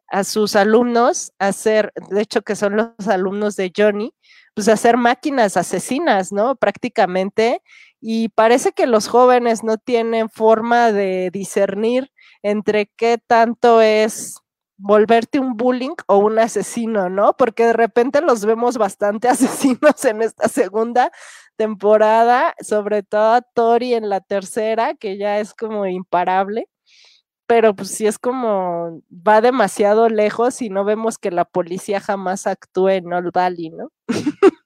a 0.07 0.23
sus 0.23 0.55
alumnos 0.55 1.31
a 1.39 1.53
ser, 1.53 1.93
de 2.09 2.21
hecho, 2.21 2.41
que 2.41 2.55
son 2.55 2.75
los 2.75 3.07
alumnos 3.07 3.55
de 3.55 3.71
Johnny, 3.75 4.13
pues 4.53 4.67
a 4.67 4.75
ser 4.77 4.97
máquinas 4.97 5.55
asesinas, 5.57 6.31
¿no? 6.33 6.55
Prácticamente 6.55 7.61
y 8.01 8.29
parece 8.29 8.71
que 8.73 8.87
los 8.87 9.07
jóvenes 9.07 9.63
no 9.63 9.77
tienen 9.77 10.29
forma 10.29 10.91
de 10.91 11.29
discernir 11.31 12.11
entre 12.43 12.87
qué 12.97 13.19
tanto 13.25 13.81
es 13.81 14.37
volverte 14.77 15.39
un 15.39 15.55
bullying 15.55 15.93
o 16.07 16.17
un 16.17 16.39
asesino, 16.39 17.09
¿no? 17.09 17.35
Porque 17.37 17.65
de 17.67 17.73
repente 17.73 18.21
los 18.21 18.45
vemos 18.45 18.77
bastante 18.77 19.27
asesinos 19.29 20.03
en 20.05 20.23
esta 20.23 20.47
segunda 20.49 21.11
temporada, 21.55 22.55
sobre 22.61 23.03
todo 23.03 23.33
a 23.35 23.41
Tori 23.41 23.93
en 23.93 24.09
la 24.09 24.21
tercera, 24.21 24.95
que 24.95 25.17
ya 25.17 25.39
es 25.39 25.53
como 25.53 25.85
imparable, 25.85 26.67
pero 27.47 27.75
pues 27.75 27.89
sí 27.91 28.07
es 28.07 28.19
como 28.19 29.01
va 29.11 29.41
demasiado 29.41 30.09
lejos 30.09 30.61
y 30.61 30.69
no 30.69 30.85
vemos 30.85 31.17
que 31.19 31.31
la 31.31 31.45
policía 31.45 31.99
jamás 32.01 32.47
actúe 32.47 32.89
en 32.89 33.13
Old 33.13 33.31
Valley, 33.33 33.69
¿no? 33.71 33.89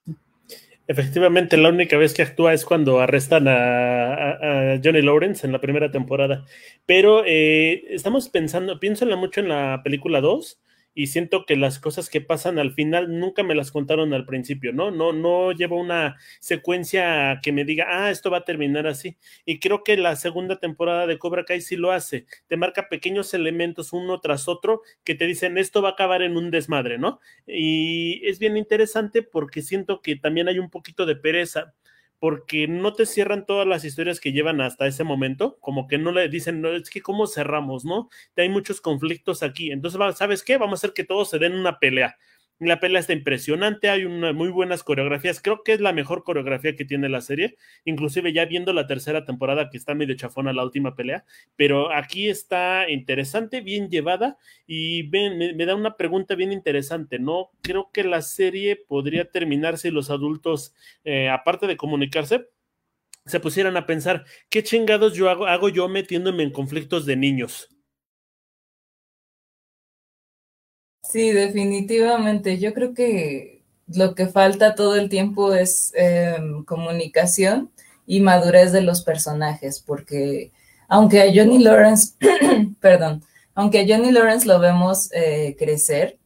Efectivamente, 0.88 1.58
la 1.58 1.70
única 1.70 1.98
vez 1.98 2.14
que 2.14 2.22
actúa 2.22 2.54
es 2.54 2.64
cuando 2.64 3.00
arrestan 3.00 3.48
a, 3.48 4.80
Johnny 4.84 5.02
Lawrence 5.02 5.46
en 5.46 5.52
la 5.52 5.62
primera 5.62 5.92
temporada. 5.92 6.46
Pero 6.86 7.24
eh, 7.26 7.86
estamos 7.90 8.30
pensando, 8.30 8.80
pienso 8.80 9.06
mucho 9.18 9.42
en 9.42 9.50
la 9.50 9.82
película 9.84 10.22
2 10.22 10.62
y 10.96 11.08
siento 11.08 11.46
que 11.46 11.58
las 11.58 11.78
cosas 11.78 12.10
que 12.10 12.22
pasan 12.22 12.58
al 12.58 12.74
final 12.74 13.20
nunca 13.20 13.44
me 13.44 13.54
las 13.54 13.72
contaron 13.72 14.14
al 14.14 14.26
principio, 14.26 14.72
¿no? 14.74 14.92
No, 14.92 15.12
no 15.12 15.52
llevo 15.52 15.78
una 15.80 16.16
secuencia 16.40 17.40
que 17.44 17.52
me 17.52 17.66
diga, 17.66 17.86
ah, 17.90 18.10
esto 18.10 18.32
va 18.32 18.40
a 18.40 18.46
terminar 18.46 18.88
así. 18.88 19.18
Y 19.46 19.60
creo 19.60 19.84
que 19.84 19.98
la 19.98 20.16
segunda 20.16 20.58
temporada 20.58 21.06
de 21.06 21.20
Cobra 21.20 21.44
Kai 21.44 21.60
sí 21.62 21.76
lo 21.76 21.92
hace. 21.92 22.26
Te 22.48 22.56
marca 22.56 22.88
pequeños 22.90 23.34
elementos 23.34 23.92
uno 23.94 24.22
tras 24.22 24.48
otro 24.48 24.82
que 25.04 25.16
te 25.16 25.28
dicen, 25.28 25.58
esto 25.58 25.82
va 25.82 25.90
a 25.90 25.92
acabar 25.92 26.22
en 26.22 26.38
un 26.38 26.50
desmadre, 26.50 26.98
¿no? 26.98 27.20
Y 27.46 28.26
es 28.26 28.40
bien 28.40 28.56
interesante 28.56 29.22
porque 29.22 29.62
siento 29.62 30.02
que 30.02 30.16
también 30.16 30.48
hay 30.48 30.60
un 30.60 30.70
poquito 30.70 31.06
de 31.06 31.18
pereza 31.18 31.74
porque 32.26 32.68
no 32.68 32.94
te 32.94 33.06
cierran 33.06 33.46
todas 33.46 33.68
las 33.68 33.86
historias 33.86 34.20
que 34.20 34.32
llevan 34.32 34.60
hasta 34.60 34.88
ese 34.88 35.04
momento, 35.04 35.60
como 35.62 35.88
que 35.88 36.00
no 36.00 36.12
le 36.12 36.28
dicen, 36.28 36.60
no, 36.60 36.74
es 36.74 36.90
que 36.90 37.00
cómo 37.00 37.28
cerramos, 37.28 37.86
¿no? 37.86 38.10
Hay 38.36 38.50
muchos 38.50 38.82
conflictos 38.82 39.44
aquí, 39.44 39.72
entonces, 39.72 40.02
¿sabes 40.18 40.42
qué? 40.42 40.58
Vamos 40.58 40.80
a 40.80 40.80
hacer 40.80 40.94
que 40.94 41.04
todos 41.04 41.30
se 41.30 41.38
den 41.38 41.54
una 41.54 41.78
pelea. 41.78 42.18
La 42.60 42.80
pelea 42.80 43.02
está 43.02 43.12
impresionante, 43.12 43.90
hay 43.90 44.06
muy 44.08 44.48
buenas 44.48 44.82
coreografías, 44.82 45.42
creo 45.42 45.62
que 45.62 45.74
es 45.74 45.82
la 45.82 45.92
mejor 45.92 46.24
coreografía 46.24 46.74
que 46.78 46.86
tiene 46.86 47.10
la 47.10 47.20
serie, 47.20 47.58
inclusive 47.84 48.32
ya 48.32 48.46
viendo 48.46 48.72
la 48.72 48.88
tercera 48.88 49.26
temporada 49.26 49.70
que 49.70 49.78
está 49.78 49.94
medio 49.94 50.16
chafona 50.16 50.54
la 50.54 50.64
última 50.64 50.96
pelea, 50.96 51.26
pero 51.58 51.92
aquí 51.94 52.30
está 52.30 52.90
interesante, 52.90 53.60
bien 53.60 53.90
llevada 53.90 54.38
y 54.66 55.10
me, 55.12 55.66
da 55.66 55.76
una 55.76 55.98
pregunta 55.98 56.36
bien 56.36 56.54
interesante, 56.54 57.20
¿no? 57.20 57.50
Creo 57.62 57.90
que 57.92 58.06
la 58.06 58.22
serie 58.22 58.78
podría 58.78 59.30
terminarse 59.30 59.90
si 59.90 59.92
los 59.92 60.10
adultos, 60.10 60.74
eh, 61.04 61.28
aparte 61.28 61.68
de 61.68 61.76
comunicarse, 61.76 62.48
se 63.26 63.40
pusieran 63.42 63.76
a 63.76 63.86
pensar, 63.86 64.24
¿qué 64.50 64.64
chingados 64.64 65.14
yo 65.14 65.30
hago, 65.30 65.46
hago 65.46 65.68
yo 65.68 65.90
metiéndome 65.90 66.44
en 66.44 66.52
conflictos 66.52 67.06
de 67.06 67.18
niños? 67.18 67.75
Sí, 71.10 71.32
definitivamente. 71.32 72.58
Yo 72.60 72.74
creo 72.74 72.94
que 72.94 73.64
lo 73.88 74.16
que 74.16 74.28
falta 74.28 74.76
todo 74.76 74.96
el 74.96 75.10
tiempo 75.10 75.54
es 75.54 75.92
em, 75.96 76.64
comunicación 76.64 77.72
y 78.08 78.22
madurez 78.22 78.72
de 78.72 78.82
los 78.82 79.02
personajes, 79.02 79.80
porque 79.86 80.52
aunque 80.88 81.22
a 81.22 81.32
Johnny 81.34 81.60
Lawrence, 81.60 82.14
perdón, 82.80 83.24
aunque 83.54 83.82
a 83.82 83.86
Johnny 83.88 84.12
Lawrence 84.12 84.48
lo 84.48 84.60
vemos 84.60 85.10
eh, 85.14 85.56
crecer, 85.58 86.18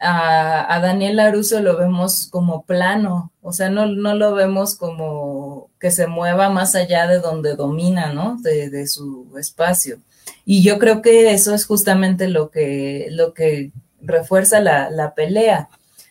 a, 0.00 0.78
Daniel 0.80 1.16
Laruso 1.16 1.60
lo 1.60 1.76
vemos 1.76 2.28
como 2.30 2.62
plano, 2.62 3.32
o 3.42 3.52
sea, 3.52 3.68
no, 3.68 3.86
no, 3.86 4.14
lo 4.14 4.34
vemos 4.34 4.76
como 4.76 5.70
que 5.80 5.90
se 5.90 6.06
mueva 6.06 6.50
más 6.50 6.74
allá 6.76 7.08
de 7.08 7.18
donde 7.18 7.56
domina, 7.56 8.12
¿no? 8.12 8.36
De, 8.40 8.70
de 8.70 8.86
su 8.86 9.26
espacio. 9.38 9.98
Y 10.44 10.62
yo 10.62 10.78
creo 10.78 11.02
que 11.02 11.32
eso 11.32 11.54
es 11.54 11.66
justamente 11.66 12.28
lo 12.28 12.50
que, 12.50 13.08
lo 13.10 13.34
que 13.34 13.72
refuerza 14.00 14.60
la, 14.60 15.14
pelea. 15.14 15.68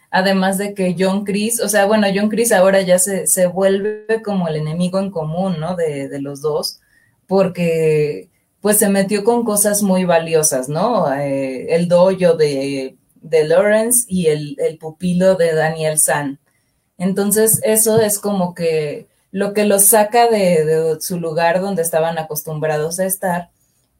Además 0.09 0.57
de 0.57 0.73
que 0.73 0.95
John 0.97 1.25
Chris, 1.25 1.59
o 1.59 1.67
sea, 1.69 1.85
bueno, 1.85 2.07
John 2.13 2.29
Chris 2.29 2.51
ahora 2.51 2.81
ya 2.81 2.97
se, 2.99 3.27
se 3.27 3.47
vuelve 3.47 4.21
como 4.23 4.47
el 4.47 4.55
enemigo 4.55 4.99
en 4.99 5.11
común, 5.11 5.59
¿no? 5.59 5.75
De, 5.75 6.09
los 6.21 6.41
dos, 6.41 6.79
porque 7.27 8.29
pues 8.61 8.77
se 8.77 8.89
metió 8.89 9.23
con 9.23 9.43
cosas 9.43 9.83
muy 9.83 10.05
valiosas, 10.05 10.69
¿no? 10.69 11.13
Eh, 11.13 11.75
el 11.75 11.87
dojo 11.87 12.35
de, 12.35 12.97
de 13.21 13.47
Lawrence 13.47 14.05
y 14.07 14.27
el, 14.27 14.55
el, 14.59 14.77
pupilo 14.77 15.35
de 15.35 15.53
Daniel 15.53 15.99
San. 15.99 16.39
Entonces, 16.97 17.59
eso 17.63 18.01
es 18.01 18.17
como 18.19 18.55
que 18.55 19.07
lo 19.31 19.53
que 19.53 19.65
los 19.65 19.83
saca 19.83 20.27
de, 20.29 20.65
de 20.65 21.01
su 21.01 21.19
lugar 21.19 21.61
donde 21.61 21.81
estaban 21.81 22.17
acostumbrados 22.17 22.99
a 22.99 23.05
estar 23.05 23.49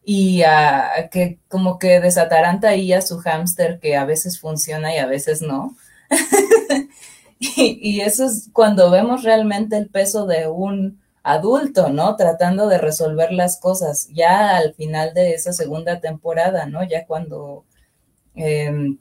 y 0.09 0.43
a, 0.43 1.09
que 1.11 1.37
como 1.49 1.77
que 1.79 1.99
desataranta 1.99 2.69
ahí 2.69 2.93
a 2.93 3.01
su 3.01 3.17
hámster 3.17 3.77
que 3.81 3.97
a 3.97 4.05
veces 4.05 4.39
funciona 4.39 4.95
y 4.95 4.99
a 4.99 5.05
veces 5.05 5.41
no. 5.41 5.75
y, 7.39 7.77
y, 7.81 7.99
eso 7.99 8.23
es 8.25 8.49
cuando 8.53 8.89
vemos 8.89 9.23
realmente 9.23 9.75
el 9.75 9.89
peso 9.89 10.25
de 10.25 10.47
un 10.47 11.01
adulto, 11.23 11.89
¿no? 11.89 12.15
Tratando 12.15 12.69
de 12.69 12.77
resolver 12.77 13.33
las 13.33 13.59
cosas 13.59 14.07
ya 14.13 14.55
al 14.55 14.73
final 14.75 15.13
de 15.13 15.33
esa 15.33 15.51
segunda 15.51 15.99
temporada, 15.99 16.67
¿no? 16.67 16.83
Ya 16.83 17.05
cuando... 17.05 17.65
Em, 18.33 18.99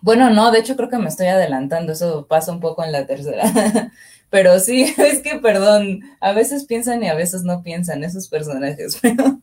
bueno, 0.00 0.30
no, 0.30 0.50
de 0.50 0.60
hecho 0.60 0.74
creo 0.74 0.88
que 0.88 0.96
me 0.96 1.10
estoy 1.10 1.26
adelantando, 1.26 1.92
eso 1.92 2.26
pasa 2.26 2.50
un 2.50 2.60
poco 2.60 2.82
en 2.82 2.92
la 2.92 3.06
tercera. 3.06 3.44
Pero 4.30 4.58
sí, 4.58 4.84
es 4.96 5.20
que, 5.20 5.38
perdón, 5.38 6.00
a 6.18 6.32
veces 6.32 6.64
piensan 6.64 7.02
y 7.02 7.08
a 7.08 7.14
veces 7.14 7.42
no 7.42 7.62
piensan 7.62 8.04
esos 8.04 8.28
personajes, 8.28 8.98
pero 9.02 9.40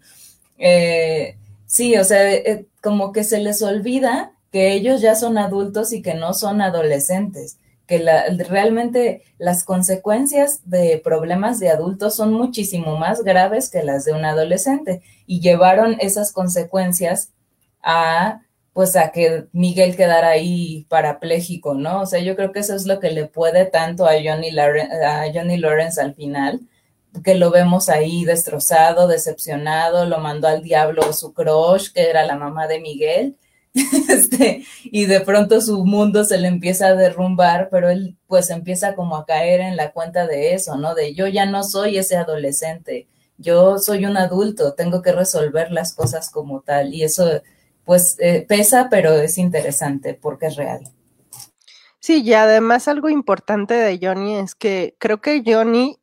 eh, 0.57 1.37
sí, 1.65 1.97
o 1.97 2.03
sea, 2.03 2.33
eh, 2.33 2.65
como 2.81 3.11
que 3.11 3.23
se 3.23 3.39
les 3.39 3.61
olvida 3.61 4.31
que 4.51 4.73
ellos 4.73 5.01
ya 5.01 5.15
son 5.15 5.37
adultos 5.37 5.93
y 5.93 6.01
que 6.01 6.13
no 6.13 6.33
son 6.33 6.61
adolescentes, 6.61 7.57
que 7.85 7.99
realmente 8.49 9.23
las 9.37 9.63
consecuencias 9.63 10.61
de 10.65 10.99
problemas 11.03 11.59
de 11.59 11.69
adultos 11.69 12.15
son 12.15 12.33
muchísimo 12.33 12.97
más 12.97 13.23
graves 13.23 13.69
que 13.69 13.83
las 13.83 14.05
de 14.05 14.13
un 14.13 14.25
adolescente 14.25 15.01
y 15.25 15.41
llevaron 15.41 15.97
esas 15.99 16.31
consecuencias 16.31 17.31
a 17.81 18.41
pues 18.77 18.95
a 18.95 19.11
que 19.11 19.47
Miguel 19.53 19.95
quedara 19.95 20.27
ahí 20.27 20.85
parapléjico, 20.87 21.73
¿no? 21.73 22.01
O 22.01 22.05
sea, 22.05 22.19
yo 22.19 22.35
creo 22.35 22.51
que 22.51 22.59
eso 22.59 22.75
es 22.75 22.85
lo 22.85 22.99
que 22.99 23.09
le 23.09 23.25
puede 23.25 23.65
tanto 23.65 24.05
a 24.05 24.11
Johnny, 24.23 24.55
a 24.59 25.25
Johnny 25.33 25.57
Lawrence 25.57 25.99
al 25.99 26.13
final, 26.13 26.59
que 27.23 27.35
lo 27.35 27.51
vemos 27.51 27.89
ahí 27.89 28.25
destrozado, 28.25 29.07
decepcionado, 29.07 30.05
lo 30.05 30.19
mandó 30.19 30.47
al 30.47 30.61
diablo 30.61 31.13
su 31.13 31.33
crush, 31.33 31.91
que 31.91 32.09
era 32.09 32.25
la 32.25 32.35
mamá 32.35 32.67
de 32.67 32.79
Miguel, 32.79 33.37
este, 34.09 34.65
y 34.83 35.05
de 35.05 35.21
pronto 35.21 35.61
su 35.61 35.85
mundo 35.85 36.25
se 36.25 36.37
le 36.37 36.47
empieza 36.47 36.87
a 36.87 36.95
derrumbar, 36.95 37.69
pero 37.69 37.89
él 37.89 38.17
pues 38.27 38.49
empieza 38.49 38.95
como 38.95 39.15
a 39.17 39.25
caer 39.25 39.61
en 39.61 39.75
la 39.75 39.91
cuenta 39.91 40.27
de 40.27 40.53
eso, 40.53 40.77
¿no? 40.77 40.95
De 40.95 41.13
yo 41.13 41.27
ya 41.27 41.45
no 41.45 41.63
soy 41.63 41.97
ese 41.97 42.17
adolescente, 42.17 43.07
yo 43.37 43.77
soy 43.77 44.05
un 44.05 44.17
adulto, 44.17 44.73
tengo 44.73 45.01
que 45.01 45.11
resolver 45.11 45.71
las 45.71 45.93
cosas 45.93 46.29
como 46.29 46.61
tal, 46.61 46.93
y 46.93 47.03
eso 47.03 47.41
pues 47.85 48.17
eh, 48.19 48.45
pesa, 48.47 48.87
pero 48.89 49.13
es 49.13 49.37
interesante 49.37 50.13
porque 50.13 50.47
es 50.47 50.55
real. 50.57 50.81
Sí, 51.99 52.21
y 52.23 52.33
además 52.33 52.87
algo 52.87 53.09
importante 53.09 53.73
de 53.73 53.99
Johnny 54.01 54.35
es 54.35 54.55
que 54.55 54.95
creo 54.97 55.21
que 55.21 55.43
Johnny 55.45 55.97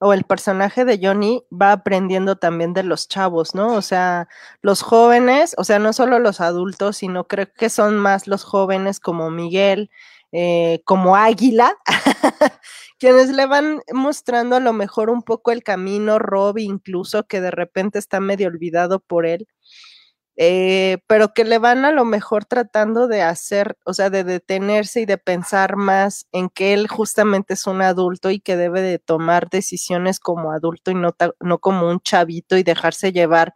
o 0.00 0.12
el 0.12 0.24
personaje 0.24 0.84
de 0.84 0.98
Johnny 1.02 1.44
va 1.50 1.72
aprendiendo 1.72 2.36
también 2.36 2.72
de 2.72 2.84
los 2.84 3.08
chavos, 3.08 3.54
¿no? 3.54 3.74
O 3.74 3.82
sea, 3.82 4.28
los 4.62 4.82
jóvenes, 4.82 5.54
o 5.58 5.64
sea, 5.64 5.78
no 5.78 5.92
solo 5.92 6.18
los 6.18 6.40
adultos, 6.40 6.98
sino 6.98 7.26
creo 7.26 7.52
que 7.52 7.68
son 7.70 7.98
más 7.98 8.26
los 8.28 8.44
jóvenes 8.44 9.00
como 9.00 9.30
Miguel, 9.30 9.90
eh, 10.32 10.82
como 10.84 11.16
Águila, 11.16 11.76
quienes 12.98 13.30
le 13.30 13.46
van 13.46 13.80
mostrando 13.92 14.56
a 14.56 14.60
lo 14.60 14.72
mejor 14.72 15.10
un 15.10 15.22
poco 15.22 15.50
el 15.52 15.62
camino, 15.62 16.18
Robbie 16.18 16.64
incluso, 16.64 17.26
que 17.26 17.40
de 17.40 17.50
repente 17.50 17.98
está 17.98 18.20
medio 18.20 18.48
olvidado 18.48 19.00
por 19.00 19.26
él, 19.26 19.48
eh, 20.40 20.98
pero 21.08 21.34
que 21.34 21.44
le 21.44 21.58
van 21.58 21.84
a 21.84 21.90
lo 21.90 22.04
mejor 22.04 22.44
tratando 22.44 23.08
de 23.08 23.22
hacer, 23.22 23.76
o 23.84 23.92
sea, 23.92 24.08
de 24.08 24.22
detenerse 24.22 25.00
y 25.00 25.04
de 25.04 25.18
pensar 25.18 25.74
más 25.74 26.28
en 26.30 26.48
que 26.48 26.74
él 26.74 26.86
justamente 26.86 27.54
es 27.54 27.66
un 27.66 27.82
adulto 27.82 28.30
y 28.30 28.38
que 28.38 28.56
debe 28.56 28.80
de 28.80 29.00
tomar 29.00 29.50
decisiones 29.50 30.20
como 30.20 30.52
adulto 30.52 30.92
y 30.92 30.94
no, 30.94 31.16
no 31.40 31.58
como 31.58 31.90
un 31.90 31.98
chavito 32.00 32.56
y 32.56 32.62
dejarse 32.62 33.10
llevar 33.12 33.52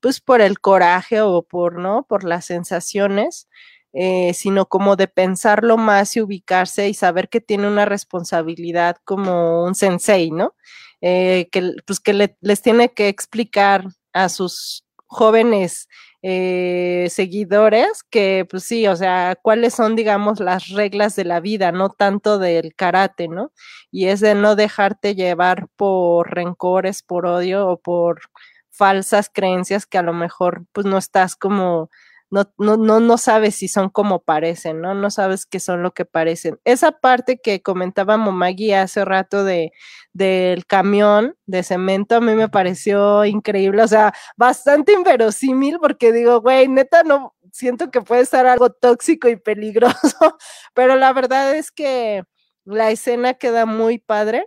pues 0.00 0.22
por 0.22 0.40
el 0.40 0.58
coraje 0.58 1.20
o 1.20 1.42
por, 1.42 1.78
¿no? 1.78 2.06
Por 2.08 2.24
las 2.24 2.46
sensaciones. 2.46 3.46
Eh, 3.94 4.32
sino 4.32 4.64
como 4.66 4.96
de 4.96 5.06
pensarlo 5.06 5.76
más 5.76 6.16
y 6.16 6.22
ubicarse 6.22 6.88
y 6.88 6.94
saber 6.94 7.28
que 7.28 7.42
tiene 7.42 7.68
una 7.68 7.84
responsabilidad 7.84 8.96
como 9.04 9.64
un 9.64 9.74
sensei, 9.74 10.30
¿no? 10.30 10.54
Eh, 11.02 11.50
que 11.52 11.74
pues 11.86 12.00
que 12.00 12.34
les 12.40 12.62
tiene 12.62 12.94
que 12.94 13.08
explicar 13.08 13.84
a 14.14 14.30
sus 14.30 14.86
jóvenes 15.12 15.88
eh, 16.22 17.08
seguidores 17.10 18.02
que, 18.10 18.46
pues 18.48 18.64
sí, 18.64 18.86
o 18.86 18.96
sea, 18.96 19.36
cuáles 19.42 19.74
son, 19.74 19.96
digamos, 19.96 20.40
las 20.40 20.68
reglas 20.68 21.16
de 21.16 21.24
la 21.24 21.40
vida, 21.40 21.72
no 21.72 21.90
tanto 21.90 22.38
del 22.38 22.74
karate, 22.76 23.28
¿no? 23.28 23.52
Y 23.90 24.06
es 24.06 24.20
de 24.20 24.34
no 24.34 24.56
dejarte 24.56 25.14
llevar 25.16 25.66
por 25.76 26.34
rencores, 26.34 27.02
por 27.02 27.26
odio 27.26 27.68
o 27.68 27.78
por 27.80 28.20
falsas 28.70 29.30
creencias 29.32 29.86
que 29.86 29.98
a 29.98 30.02
lo 30.02 30.12
mejor, 30.14 30.64
pues 30.72 30.86
no 30.86 30.98
estás 30.98 31.36
como 31.36 31.90
no, 32.32 32.50
no, 32.56 32.78
no, 32.78 32.98
no 32.98 33.18
sabes 33.18 33.56
si 33.56 33.68
son 33.68 33.90
como 33.90 34.22
parecen, 34.22 34.80
¿no? 34.80 34.94
No 34.94 35.10
sabes 35.10 35.44
qué 35.44 35.60
son 35.60 35.82
lo 35.82 35.92
que 35.92 36.06
parecen. 36.06 36.58
Esa 36.64 36.92
parte 36.92 37.38
que 37.42 37.60
comentaba 37.60 38.16
Momagui 38.16 38.72
hace 38.72 39.04
rato 39.04 39.44
de, 39.44 39.70
del 40.14 40.64
camión 40.66 41.36
de 41.44 41.62
cemento, 41.62 42.16
a 42.16 42.20
mí 42.22 42.34
me 42.34 42.48
pareció 42.48 43.26
increíble, 43.26 43.82
o 43.82 43.88
sea, 43.88 44.14
bastante 44.38 44.94
inverosímil, 44.94 45.78
porque 45.78 46.10
digo, 46.10 46.40
güey, 46.40 46.68
neta, 46.68 47.02
no, 47.02 47.34
siento 47.52 47.90
que 47.90 48.00
puede 48.00 48.22
estar 48.22 48.46
algo 48.46 48.70
tóxico 48.70 49.28
y 49.28 49.36
peligroso, 49.36 49.92
pero 50.74 50.96
la 50.96 51.12
verdad 51.12 51.54
es 51.54 51.70
que 51.70 52.24
la 52.64 52.90
escena 52.90 53.34
queda 53.34 53.66
muy 53.66 53.98
padre 53.98 54.46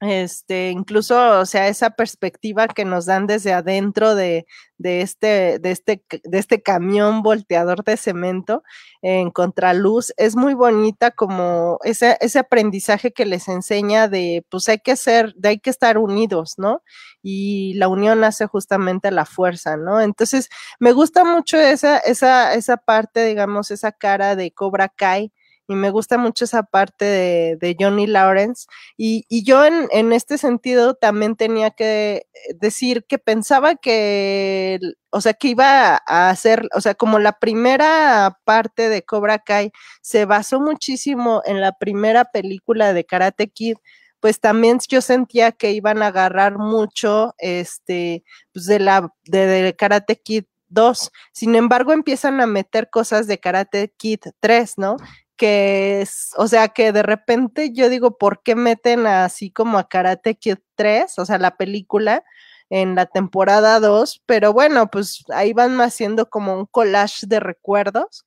este, 0.00 0.70
incluso, 0.70 1.40
o 1.40 1.46
sea, 1.46 1.68
esa 1.68 1.90
perspectiva 1.90 2.68
que 2.68 2.84
nos 2.84 3.06
dan 3.06 3.26
desde 3.26 3.52
adentro 3.52 4.14
de, 4.14 4.46
de, 4.76 5.02
este, 5.02 5.58
de, 5.58 5.72
este, 5.72 6.04
de 6.22 6.38
este 6.38 6.62
camión 6.62 7.22
volteador 7.22 7.82
de 7.82 7.96
cemento 7.96 8.62
en 9.02 9.30
contraluz, 9.32 10.12
es 10.16 10.36
muy 10.36 10.54
bonita 10.54 11.10
como 11.10 11.78
ese, 11.82 12.16
ese 12.20 12.38
aprendizaje 12.38 13.12
que 13.12 13.26
les 13.26 13.48
enseña 13.48 14.06
de, 14.08 14.46
pues 14.50 14.68
hay 14.68 14.78
que 14.78 14.94
ser, 14.96 15.34
de 15.34 15.48
hay 15.50 15.58
que 15.58 15.70
estar 15.70 15.98
unidos, 15.98 16.54
¿no? 16.58 16.82
Y 17.22 17.74
la 17.74 17.88
unión 17.88 18.22
hace 18.22 18.46
justamente 18.46 19.10
la 19.10 19.24
fuerza, 19.26 19.76
¿no? 19.76 20.00
Entonces, 20.00 20.48
me 20.78 20.92
gusta 20.92 21.24
mucho 21.24 21.58
esa, 21.58 21.98
esa, 21.98 22.54
esa 22.54 22.76
parte, 22.76 23.24
digamos, 23.26 23.72
esa 23.72 23.90
cara 23.90 24.36
de 24.36 24.52
Cobra 24.52 24.88
Kai, 24.88 25.32
y 25.68 25.74
me 25.74 25.90
gusta 25.90 26.16
mucho 26.16 26.46
esa 26.46 26.62
parte 26.62 27.04
de, 27.04 27.76
Johnny 27.78 28.06
Lawrence. 28.06 28.66
Y, 28.96 29.24
yo 29.44 29.64
en, 29.64 30.12
este 30.12 30.38
sentido 30.38 30.94
también 30.94 31.36
tenía 31.36 31.70
que 31.70 32.26
decir 32.58 33.04
que 33.06 33.18
pensaba 33.18 33.76
que, 33.76 34.80
o 35.10 35.20
sea, 35.20 35.34
que 35.34 35.48
iba 35.48 36.00
a 36.06 36.30
hacer, 36.30 36.68
o 36.74 36.80
sea, 36.80 36.94
como 36.94 37.18
la 37.18 37.32
primera 37.38 38.38
parte 38.44 38.88
de 38.88 39.02
Cobra 39.02 39.38
Kai 39.38 39.70
se 40.00 40.24
basó 40.24 40.58
muchísimo 40.60 41.42
en 41.44 41.60
la 41.60 41.72
primera 41.72 42.24
película 42.24 42.94
de 42.94 43.04
Karate 43.04 43.48
Kid, 43.48 43.76
pues 44.20 44.40
también 44.40 44.78
yo 44.88 45.02
sentía 45.02 45.52
que 45.52 45.72
iban 45.72 46.02
a 46.02 46.08
agarrar 46.08 46.58
mucho, 46.58 47.34
este, 47.38 48.24
pues 48.52 48.66
de 48.66 48.80
la, 48.80 49.12
de, 49.26 49.46
de 49.46 49.76
Karate 49.76 50.16
Kid 50.16 50.44
2. 50.68 51.12
Sin 51.32 51.54
embargo, 51.54 51.92
empiezan 51.92 52.40
a 52.40 52.46
meter 52.46 52.90
cosas 52.90 53.26
de 53.26 53.38
Karate 53.38 53.92
Kid 53.96 54.20
3, 54.40 54.78
¿no? 54.78 54.96
Que 55.38 56.02
es, 56.02 56.32
o 56.36 56.48
sea, 56.48 56.68
que 56.68 56.92
de 56.92 57.02
repente 57.02 57.72
yo 57.72 57.88
digo, 57.88 58.18
¿por 58.18 58.42
qué 58.42 58.56
meten 58.56 59.06
así 59.06 59.50
como 59.50 59.78
a 59.78 59.88
Karate 59.88 60.36
Kid 60.36 60.58
3, 60.76 61.18
o 61.18 61.24
sea, 61.24 61.38
la 61.38 61.56
película 61.56 62.24
en 62.70 62.94
la 62.96 63.06
temporada 63.06 63.80
2? 63.80 64.22
Pero 64.26 64.52
bueno, 64.52 64.90
pues 64.90 65.24
ahí 65.30 65.54
van 65.54 65.80
haciendo 65.80 66.28
como 66.30 66.58
un 66.58 66.66
collage 66.66 67.26
de 67.26 67.40
recuerdos 67.40 68.26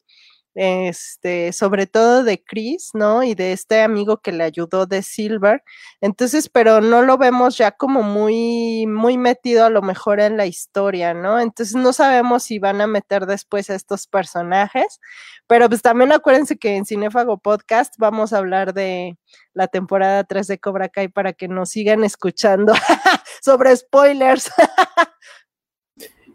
este, 0.56 1.54
sobre 1.54 1.88
todo 1.88 2.24
de 2.24 2.44
Chris, 2.44 2.92
¿no? 2.94 3.24
Y 3.24 3.36
de 3.36 3.54
este 3.54 3.82
amigo 3.82 4.18
que 4.18 4.32
le 4.32 4.44
ayudó 4.44 4.86
de 4.86 5.02
Silver. 5.02 5.64
Entonces, 6.02 6.50
pero 6.50 6.82
no 6.82 7.02
lo 7.04 7.18
vemos 7.18 7.58
ya 7.58 7.72
como 7.72 8.04
muy, 8.04 8.86
muy 8.88 9.18
metido 9.18 9.66
a 9.66 9.70
lo 9.70 9.82
mejor 9.82 10.20
en 10.20 10.38
la 10.38 10.46
historia, 10.46 11.14
¿no? 11.14 11.40
Entonces 11.40 11.76
no 11.76 11.94
sabemos 11.94 12.44
si 12.44 12.60
van 12.60 12.82
a 12.82 12.88
meter 12.88 13.26
después 13.26 13.70
a 13.70 13.76
estos 13.76 14.08
personajes, 14.08 15.00
pero 15.48 15.70
pues 15.70 15.82
también 15.82 16.12
acuérdense 16.12 16.58
que 16.58 16.76
en 16.76 16.86
Cinefago 16.86 17.38
Podcast 17.38 17.96
vamos 17.98 18.34
a 18.34 18.38
hablar 18.38 18.74
de 18.74 19.18
la 19.54 19.68
temporada 19.68 20.24
3 20.24 20.48
de 20.48 20.60
Cobra 20.60 20.90
Kai 20.90 21.08
para 21.08 21.34
que 21.34 21.48
nos 21.48 21.70
sigan 21.70 22.04
escuchando 22.04 22.74
sobre 23.42 23.76
spoilers. 23.76 24.52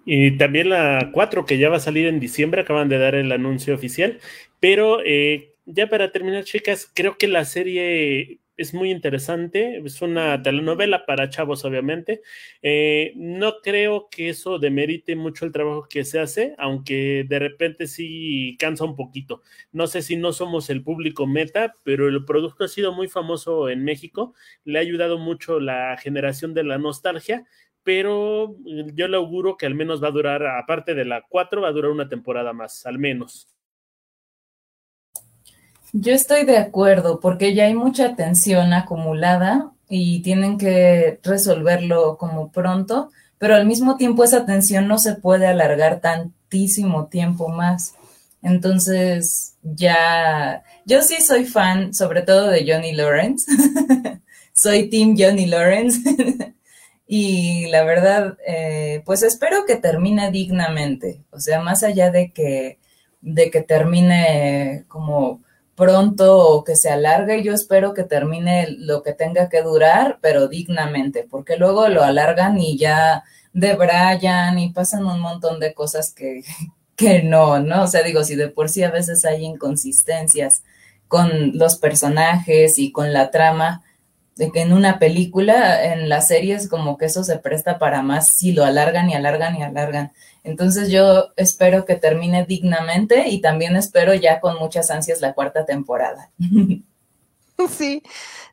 Y 0.07 0.39
también 0.39 0.71
la 0.71 1.11
4, 1.13 1.45
que 1.45 1.59
ya 1.59 1.69
va 1.69 1.79
a 1.79 1.81
salir 1.81 2.07
en 2.07 2.21
diciembre, 2.21 2.63
acaban 2.63 2.89
de 2.89 2.99
dar 2.99 3.17
el 3.17 3.33
anuncio 3.33 3.75
oficial. 3.75 4.21
Pero 4.61 5.01
eh, 5.05 5.53
ya 5.67 5.89
para 5.89 6.13
terminar, 6.13 6.45
chicas, 6.45 6.91
creo 6.95 7.19
que 7.19 7.27
la 7.27 7.45
serie 7.45 8.39
es 8.57 8.73
muy 8.73 8.91
interesante. 8.91 9.83
Es 9.85 10.03
una 10.03 10.41
telenovela 10.43 11.07
para 11.07 11.29
chavos, 11.29 11.65
obviamente. 11.65 12.23
Eh, 12.63 13.13
no 13.17 13.61
creo 13.63 14.09
que 14.11 14.29
eso 14.29 14.59
demerite 14.59 15.17
mucho 15.17 15.45
el 15.45 15.53
trabajo 15.53 15.89
que 15.89 16.05
se 16.05 16.21
hace, 16.21 16.55
aunque 16.59 17.25
de 17.29 17.39
repente 17.41 17.87
sí 17.89 18.57
cansa 18.59 18.85
un 18.85 18.97
poquito. 18.97 19.43
No 19.73 19.87
sé 19.87 20.03
si 20.03 20.17
no 20.17 20.33
somos 20.33 20.71
el 20.71 20.83
público 20.83 21.27
meta, 21.27 21.75
pero 21.83 22.09
el 22.09 22.25
producto 22.25 22.65
ha 22.65 22.69
sido 22.69 22.93
muy 22.93 23.09
famoso 23.09 23.69
en 23.69 23.85
México. 23.85 24.35
Le 24.65 24.79
ha 24.79 24.83
ayudado 24.83 25.19
mucho 25.19 25.61
la 25.61 25.97
generación 25.99 26.55
de 26.55 26.65
la 26.65 26.79
nostalgia 26.79 27.45
pero 27.87 28.57
eh, 28.67 28.91
yo 28.97 29.07
le 29.07 29.17
auguro 29.17 29.57
que 29.57 29.65
al 29.65 29.77
menos 29.77 30.03
va 30.03 30.09
a 30.09 30.11
durar, 30.11 30.45
aparte 30.45 30.93
de 30.93 31.05
la 31.05 31.23
4, 31.23 31.63
va 31.63 31.69
a 31.69 31.73
durar 31.73 31.93
una 31.93 32.09
temporada 32.09 32.53
más, 32.53 32.85
al 32.85 32.99
menos. 32.99 33.47
Yo 35.93 36.13
estoy 36.13 36.45
de 36.45 36.59
acuerdo, 36.59 37.21
porque 37.21 37.55
ya 37.55 37.67
hay 37.67 37.75
mucha 37.75 38.17
tensión 38.17 38.73
acumulada 38.73 39.71
y 39.89 40.21
tienen 40.23 40.59
que 40.59 41.21
resolverlo 41.23 42.17
como 42.19 42.51
pronto, 42.51 43.11
pero 43.39 43.55
al 43.55 43.67
mismo 43.67 43.97
tiempo 43.97 44.25
esa 44.25 44.45
tensión 44.45 44.89
no 44.89 44.99
se 44.99 45.15
puede 45.15 45.47
alargar 45.47 46.01
tantísimo 46.01 47.07
tiempo 47.07 47.51
más. 47.51 47.95
Entonces, 48.43 49.55
ya, 49.63 50.65
yo 50.87 51.03
sí 51.03 51.23
soy 51.23 51.45
fan, 51.45 51.95
sobre 51.95 52.23
todo 52.23 52.49
de 52.49 52.67
Johnny 52.69 52.93
Lawrence. 52.95 53.49
soy 54.53 54.91
Team 54.91 55.15
Johnny 55.17 55.47
Lawrence. 55.47 56.01
Y 57.07 57.67
la 57.69 57.85
verdad, 57.85 58.37
eh, 58.47 59.03
pues 59.05 59.23
espero 59.23 59.65
que 59.65 59.77
termine 59.77 60.31
dignamente. 60.31 61.25
O 61.31 61.39
sea, 61.39 61.61
más 61.61 61.83
allá 61.85 62.11
de 62.11 62.33
que, 62.33 62.79
de 63.21 63.51
que 63.51 63.63
termine 63.63 64.85
como 64.89 65.43
pronto 65.77 66.39
o 66.39 66.65
que 66.65 66.75
se 66.75 66.91
alargue, 66.91 67.43
yo 67.43 67.53
espero 67.55 67.95
que 67.95 68.03
termine 68.03 68.69
lo 68.71 69.03
que 69.03 69.13
tenga 69.13 69.49
que 69.49 69.63
durar, 69.63 70.19
pero 70.21 70.49
dignamente, 70.49 71.27
porque 71.31 71.57
luego 71.57 71.89
lo 71.89 72.03
alargan 72.03 72.59
y 72.59 72.79
ya 72.79 73.25
debrayan 73.53 74.59
y 74.59 74.73
pasan 74.73 75.07
un 75.07 75.21
montón 75.21 75.61
de 75.61 75.75
cosas 75.75 76.13
que, 76.13 76.43
que 76.97 77.23
no, 77.23 77.61
¿no? 77.61 77.85
O 77.85 77.87
sea, 77.87 78.03
digo, 78.03 78.25
si 78.25 78.35
de 78.37 78.49
por 78.49 78.69
sí 78.69 78.83
a 78.83 78.91
veces 78.91 79.25
hay 79.25 79.45
inconsistencias 79.45 80.65
con 81.09 81.57
los 81.57 81.77
personajes 81.79 82.79
y 82.79 82.91
con 82.91 83.13
la 83.13 83.31
trama, 83.31 83.83
de 84.37 84.53
que 84.53 84.61
en 84.61 84.73
una 84.75 84.99
película, 84.99 85.93
en 85.93 86.09
las 86.09 86.29
series, 86.29 86.69
como 86.69 86.99
que 86.99 87.07
eso 87.07 87.25
se 87.25 87.39
presta 87.39 87.79
para 87.79 88.03
más 88.03 88.29
si 88.29 88.53
lo 88.53 88.65
alargan 88.65 89.09
y 89.09 89.15
alargan 89.15 89.57
y 89.57 89.63
alargan. 89.63 90.13
Entonces 90.45 90.91
yo 90.91 91.33
espero 91.37 91.87
que 91.87 91.97
termine 91.97 92.45
dignamente 92.45 93.29
y 93.29 93.41
también 93.41 93.77
espero 93.77 94.15
ya 94.15 94.41
con 94.41 94.59
muchas 94.59 94.91
ansias 94.91 95.21
la 95.21 95.33
cuarta 95.33 95.65
temporada. 95.65 96.31
Sí, 97.71 98.03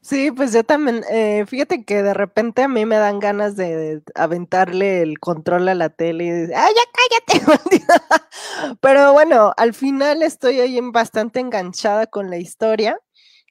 sí, 0.01 0.31
pues 0.31 0.53
yo 0.53 0.63
también, 0.63 1.03
eh, 1.11 1.43
fíjate 1.45 1.84
que 1.84 2.01
de 2.01 2.13
repente 2.13 2.63
a 2.63 2.69
mí 2.69 2.86
me 2.86 2.95
dan 2.95 3.19
ganas 3.19 3.57
de, 3.57 4.01
aventarle 4.15 5.01
el 5.01 5.19
control 5.19 5.67
a 5.67 5.75
la 5.75 5.89
tele 5.89 6.23
y 6.23 6.29
decir, 6.29 6.55
¡ay, 6.55 6.73
ya 6.73 7.36
cállate! 7.36 7.61
Pero 8.81 9.11
bueno, 9.11 9.51
al 9.57 9.73
final 9.73 10.23
estoy 10.23 10.61
ahí 10.61 10.79
bastante 10.81 11.41
enganchada 11.41 12.07
con 12.07 12.29
la 12.29 12.38
historia 12.38 12.97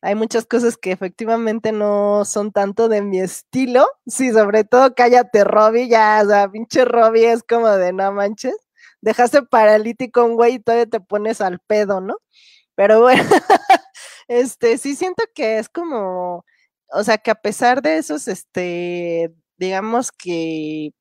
hay 0.02 0.16
muchas 0.16 0.46
cosas 0.46 0.76
que 0.76 0.92
efectivamente 0.92 1.72
no 1.72 2.24
son 2.24 2.52
tanto 2.52 2.88
de 2.88 3.02
mi 3.02 3.20
estilo. 3.20 3.86
Sí, 4.06 4.32
sobre 4.32 4.64
todo 4.64 4.94
cállate, 4.96 5.44
Robbie, 5.44 5.88
ya, 5.88 6.20
o 6.24 6.28
sea, 6.28 6.50
pinche 6.50 6.84
Robbie 6.84 7.32
es 7.32 7.42
como 7.44 7.68
de 7.68 7.92
no 7.92 8.12
manches. 8.12 8.56
Dejaste 9.00 9.42
paralítico 9.44 10.24
un 10.24 10.34
güey 10.36 10.54
y 10.56 10.58
todavía 10.60 10.86
te 10.86 11.00
pones 11.00 11.40
al 11.40 11.60
pedo, 11.60 12.00
¿no? 12.00 12.16
Pero 12.76 13.00
bueno, 13.02 13.22
este, 14.28 14.78
sí 14.78 14.96
siento 14.96 15.24
que 15.34 15.58
es 15.58 15.68
como, 15.68 16.44
o 16.90 17.04
sea, 17.04 17.18
que 17.18 17.30
a 17.30 17.36
pesar 17.36 17.82
de 17.82 17.98
esos, 17.98 18.28
este, 18.28 19.32
digamos 19.58 20.12
que 20.12 20.92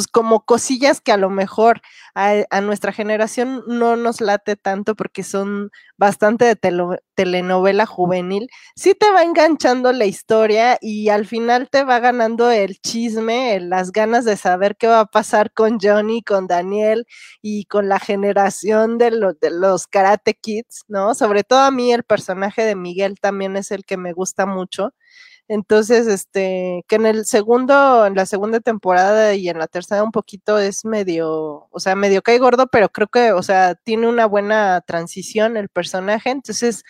pues 0.00 0.06
como 0.08 0.46
cosillas 0.46 1.02
que 1.02 1.12
a 1.12 1.18
lo 1.18 1.28
mejor 1.28 1.82
a, 2.14 2.60
nuestra 2.62 2.90
generación 2.90 3.62
no 3.66 3.96
nos 3.96 4.22
late 4.22 4.56
tanto 4.56 4.96
porque 4.96 5.22
son 5.22 5.70
bastante 5.98 6.46
de 6.46 6.56
telenovela 7.14 7.84
juvenil, 7.84 8.48
sí 8.76 8.94
te 8.94 9.10
va 9.10 9.22
enganchando 9.22 9.92
la 9.92 10.06
historia 10.06 10.78
y 10.80 11.10
al 11.10 11.26
final 11.26 11.68
te 11.68 11.84
va 11.84 12.00
ganando 12.00 12.50
el 12.50 12.80
chisme, 12.80 13.60
las 13.60 13.92
ganas 13.92 14.24
de 14.24 14.38
saber 14.38 14.76
qué 14.78 14.86
va 14.86 15.00
a 15.00 15.06
pasar 15.06 15.52
con 15.52 15.78
Johnny, 15.78 16.22
con 16.22 16.46
Daniel 16.46 17.04
y 17.42 17.66
con 17.66 17.88
la 17.90 17.98
generación 17.98 18.96
de, 18.96 19.10
de 19.38 19.50
los 19.50 19.86
Karate 19.86 20.32
Kids, 20.32 20.84
¿no? 20.88 21.14
Sobre 21.14 21.44
todo 21.44 21.60
a 21.60 21.70
mí 21.70 21.92
el 21.92 22.04
personaje 22.04 22.62
de 22.62 22.74
Miguel 22.74 23.16
también 23.20 23.54
es 23.56 23.70
el 23.70 23.84
que 23.84 23.98
me 23.98 24.14
gusta 24.14 24.46
mucho. 24.46 24.94
Entonces, 25.52 26.06
este, 26.06 26.84
que 26.86 26.94
en 26.94 27.06
el 27.06 27.26
segundo, 27.26 28.06
en 28.06 28.14
la 28.14 28.24
segunda 28.24 28.60
temporada 28.60 29.34
y 29.34 29.48
en 29.48 29.58
la 29.58 29.66
tercera 29.66 30.04
un 30.04 30.12
poquito 30.12 30.60
es 30.60 30.84
medio, 30.84 31.66
o 31.72 31.80
sea, 31.80 31.96
medio 31.96 32.22
cae 32.22 32.38
gordo, 32.38 32.68
pero 32.68 32.88
creo 32.88 33.08
que, 33.08 33.32
o 33.32 33.42
sea, 33.42 33.74
tiene 33.74 34.06
una 34.08 34.26
buena 34.26 34.80
transición 34.82 35.56
el 35.56 35.68
personaje, 35.68 36.30
entonces 36.30 36.84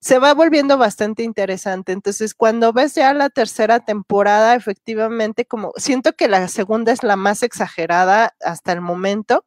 se 0.00 0.18
va 0.18 0.32
volviendo 0.34 0.78
bastante 0.78 1.22
interesante. 1.22 1.92
Entonces, 1.92 2.34
cuando 2.34 2.72
ves 2.72 2.94
ya 2.94 3.12
la 3.12 3.28
tercera 3.30 3.80
temporada, 3.80 4.54
efectivamente, 4.54 5.44
como 5.44 5.72
siento 5.76 6.14
que 6.14 6.28
la 6.28 6.48
segunda 6.48 6.92
es 6.92 7.02
la 7.02 7.16
más 7.16 7.42
exagerada 7.42 8.34
hasta 8.42 8.72
el 8.72 8.80
momento, 8.80 9.44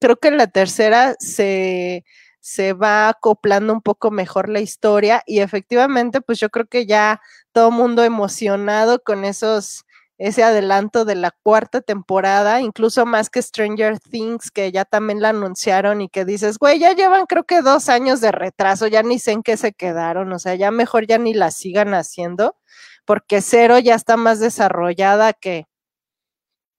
creo 0.00 0.16
que 0.18 0.30
la 0.30 0.46
tercera 0.48 1.14
se 1.18 2.04
se 2.42 2.72
va 2.72 3.08
acoplando 3.08 3.72
un 3.72 3.80
poco 3.82 4.10
mejor 4.10 4.48
la 4.48 4.60
historia 4.60 5.22
y 5.26 5.38
efectivamente, 5.40 6.20
pues 6.20 6.40
yo 6.40 6.50
creo 6.50 6.66
que 6.66 6.86
ya 6.86 7.20
todo 7.52 7.70
mundo 7.70 8.04
emocionado 8.04 9.02
con 9.02 9.24
esos 9.24 9.84
ese 10.18 10.44
adelanto 10.44 11.04
de 11.04 11.16
la 11.16 11.32
cuarta 11.32 11.80
temporada, 11.80 12.60
incluso 12.60 13.04
más 13.06 13.28
que 13.28 13.42
Stranger 13.42 13.98
Things, 13.98 14.52
que 14.52 14.70
ya 14.70 14.84
también 14.84 15.20
la 15.20 15.30
anunciaron 15.30 16.00
y 16.00 16.08
que 16.08 16.24
dices, 16.24 16.58
güey, 16.58 16.78
ya 16.78 16.92
llevan 16.92 17.26
creo 17.26 17.42
que 17.42 17.60
dos 17.60 17.88
años 17.88 18.20
de 18.20 18.30
retraso, 18.30 18.86
ya 18.86 19.02
ni 19.02 19.18
sé 19.18 19.32
en 19.32 19.42
qué 19.42 19.56
se 19.56 19.72
quedaron, 19.72 20.32
o 20.32 20.38
sea, 20.38 20.54
ya 20.54 20.70
mejor 20.70 21.08
ya 21.08 21.18
ni 21.18 21.34
la 21.34 21.50
sigan 21.50 21.92
haciendo, 21.94 22.56
porque 23.04 23.40
Cero 23.42 23.80
ya 23.80 23.96
está 23.96 24.16
más 24.16 24.38
desarrollada 24.38 25.32
que, 25.32 25.66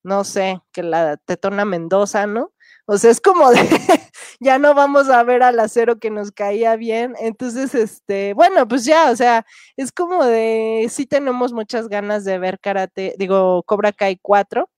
no 0.03 0.23
sé, 0.23 0.61
que 0.71 0.81
la 0.83 1.17
Tetona 1.17 1.65
Mendoza, 1.65 2.27
¿no? 2.27 2.52
O 2.85 2.97
sea, 2.97 3.11
es 3.11 3.21
como 3.21 3.49
de, 3.51 3.57
ya 4.39 4.59
no 4.59 4.73
vamos 4.73 5.09
a 5.09 5.23
ver 5.23 5.41
al 5.43 5.59
acero 5.59 5.99
que 5.99 6.09
nos 6.09 6.31
caía 6.31 6.75
bien. 6.75 7.15
Entonces, 7.19 7.73
este, 7.75 8.33
bueno, 8.33 8.67
pues 8.67 8.83
ya, 8.85 9.11
o 9.11 9.15
sea, 9.15 9.45
es 9.77 9.91
como 9.91 10.25
de, 10.25 10.87
sí 10.89 11.05
tenemos 11.05 11.53
muchas 11.53 11.87
ganas 11.87 12.25
de 12.25 12.39
ver 12.39 12.59
karate, 12.59 13.15
digo, 13.17 13.63
Cobra 13.63 13.93
Kai 13.93 14.19
4. 14.21 14.69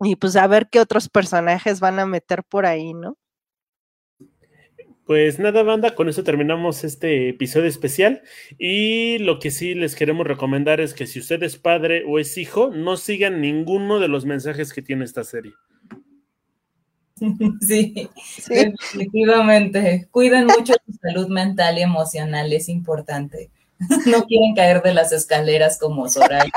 Y 0.00 0.16
pues 0.16 0.36
a 0.36 0.46
ver 0.46 0.68
qué 0.70 0.80
otros 0.80 1.08
personajes 1.08 1.80
van 1.80 1.98
a 1.98 2.06
meter 2.06 2.44
por 2.44 2.66
ahí, 2.66 2.94
¿no? 2.94 3.16
Pues 5.08 5.38
nada, 5.38 5.62
banda, 5.62 5.94
con 5.94 6.08
eso 6.08 6.22
terminamos 6.22 6.84
este 6.84 7.30
episodio 7.30 7.66
especial. 7.66 8.22
Y 8.58 9.18
lo 9.18 9.38
que 9.38 9.50
sí 9.50 9.74
les 9.74 9.96
queremos 9.96 10.26
recomendar 10.26 10.80
es 10.80 10.94
que 10.94 11.06
si 11.06 11.18
usted 11.18 11.42
es 11.42 11.56
padre 11.56 12.04
o 12.06 12.18
es 12.18 12.36
hijo, 12.36 12.70
no 12.70 12.96
sigan 12.96 13.40
ninguno 13.40 14.00
de 14.00 14.08
los 14.08 14.26
mensajes 14.26 14.72
que 14.72 14.82
tiene 14.82 15.04
esta 15.04 15.24
serie. 15.24 15.54
Sí, 17.60 18.08
definitivamente. 18.48 20.08
Cuiden 20.10 20.46
mucho 20.46 20.74
su 20.86 20.92
salud 21.00 21.28
mental 21.28 21.78
y 21.78 21.82
emocional, 21.82 22.52
es 22.52 22.68
importante. 22.68 23.50
No 24.06 24.24
quieren 24.24 24.54
caer 24.56 24.82
de 24.82 24.92
las 24.92 25.12
escaleras 25.12 25.78
como 25.78 26.08
Soraya. 26.08 26.50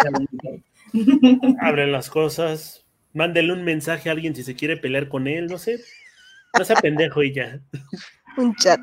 Abren 1.62 1.92
las 1.92 2.10
cosas, 2.10 2.86
mándele 3.14 3.54
un 3.54 3.64
mensaje 3.64 4.10
a 4.10 4.14
alguien 4.14 4.36
si 4.36 4.44
se 4.44 4.56
quiere 4.56 4.78
pelear 4.78 5.08
con 5.08 5.28
él, 5.28 5.48
no 5.48 5.58
sé. 5.58 5.80
No 6.58 6.66
sea 6.66 6.76
pendejo 6.78 7.24
y 7.24 7.34
ya. 7.34 7.60
Un 8.38 8.56
chat. 8.56 8.82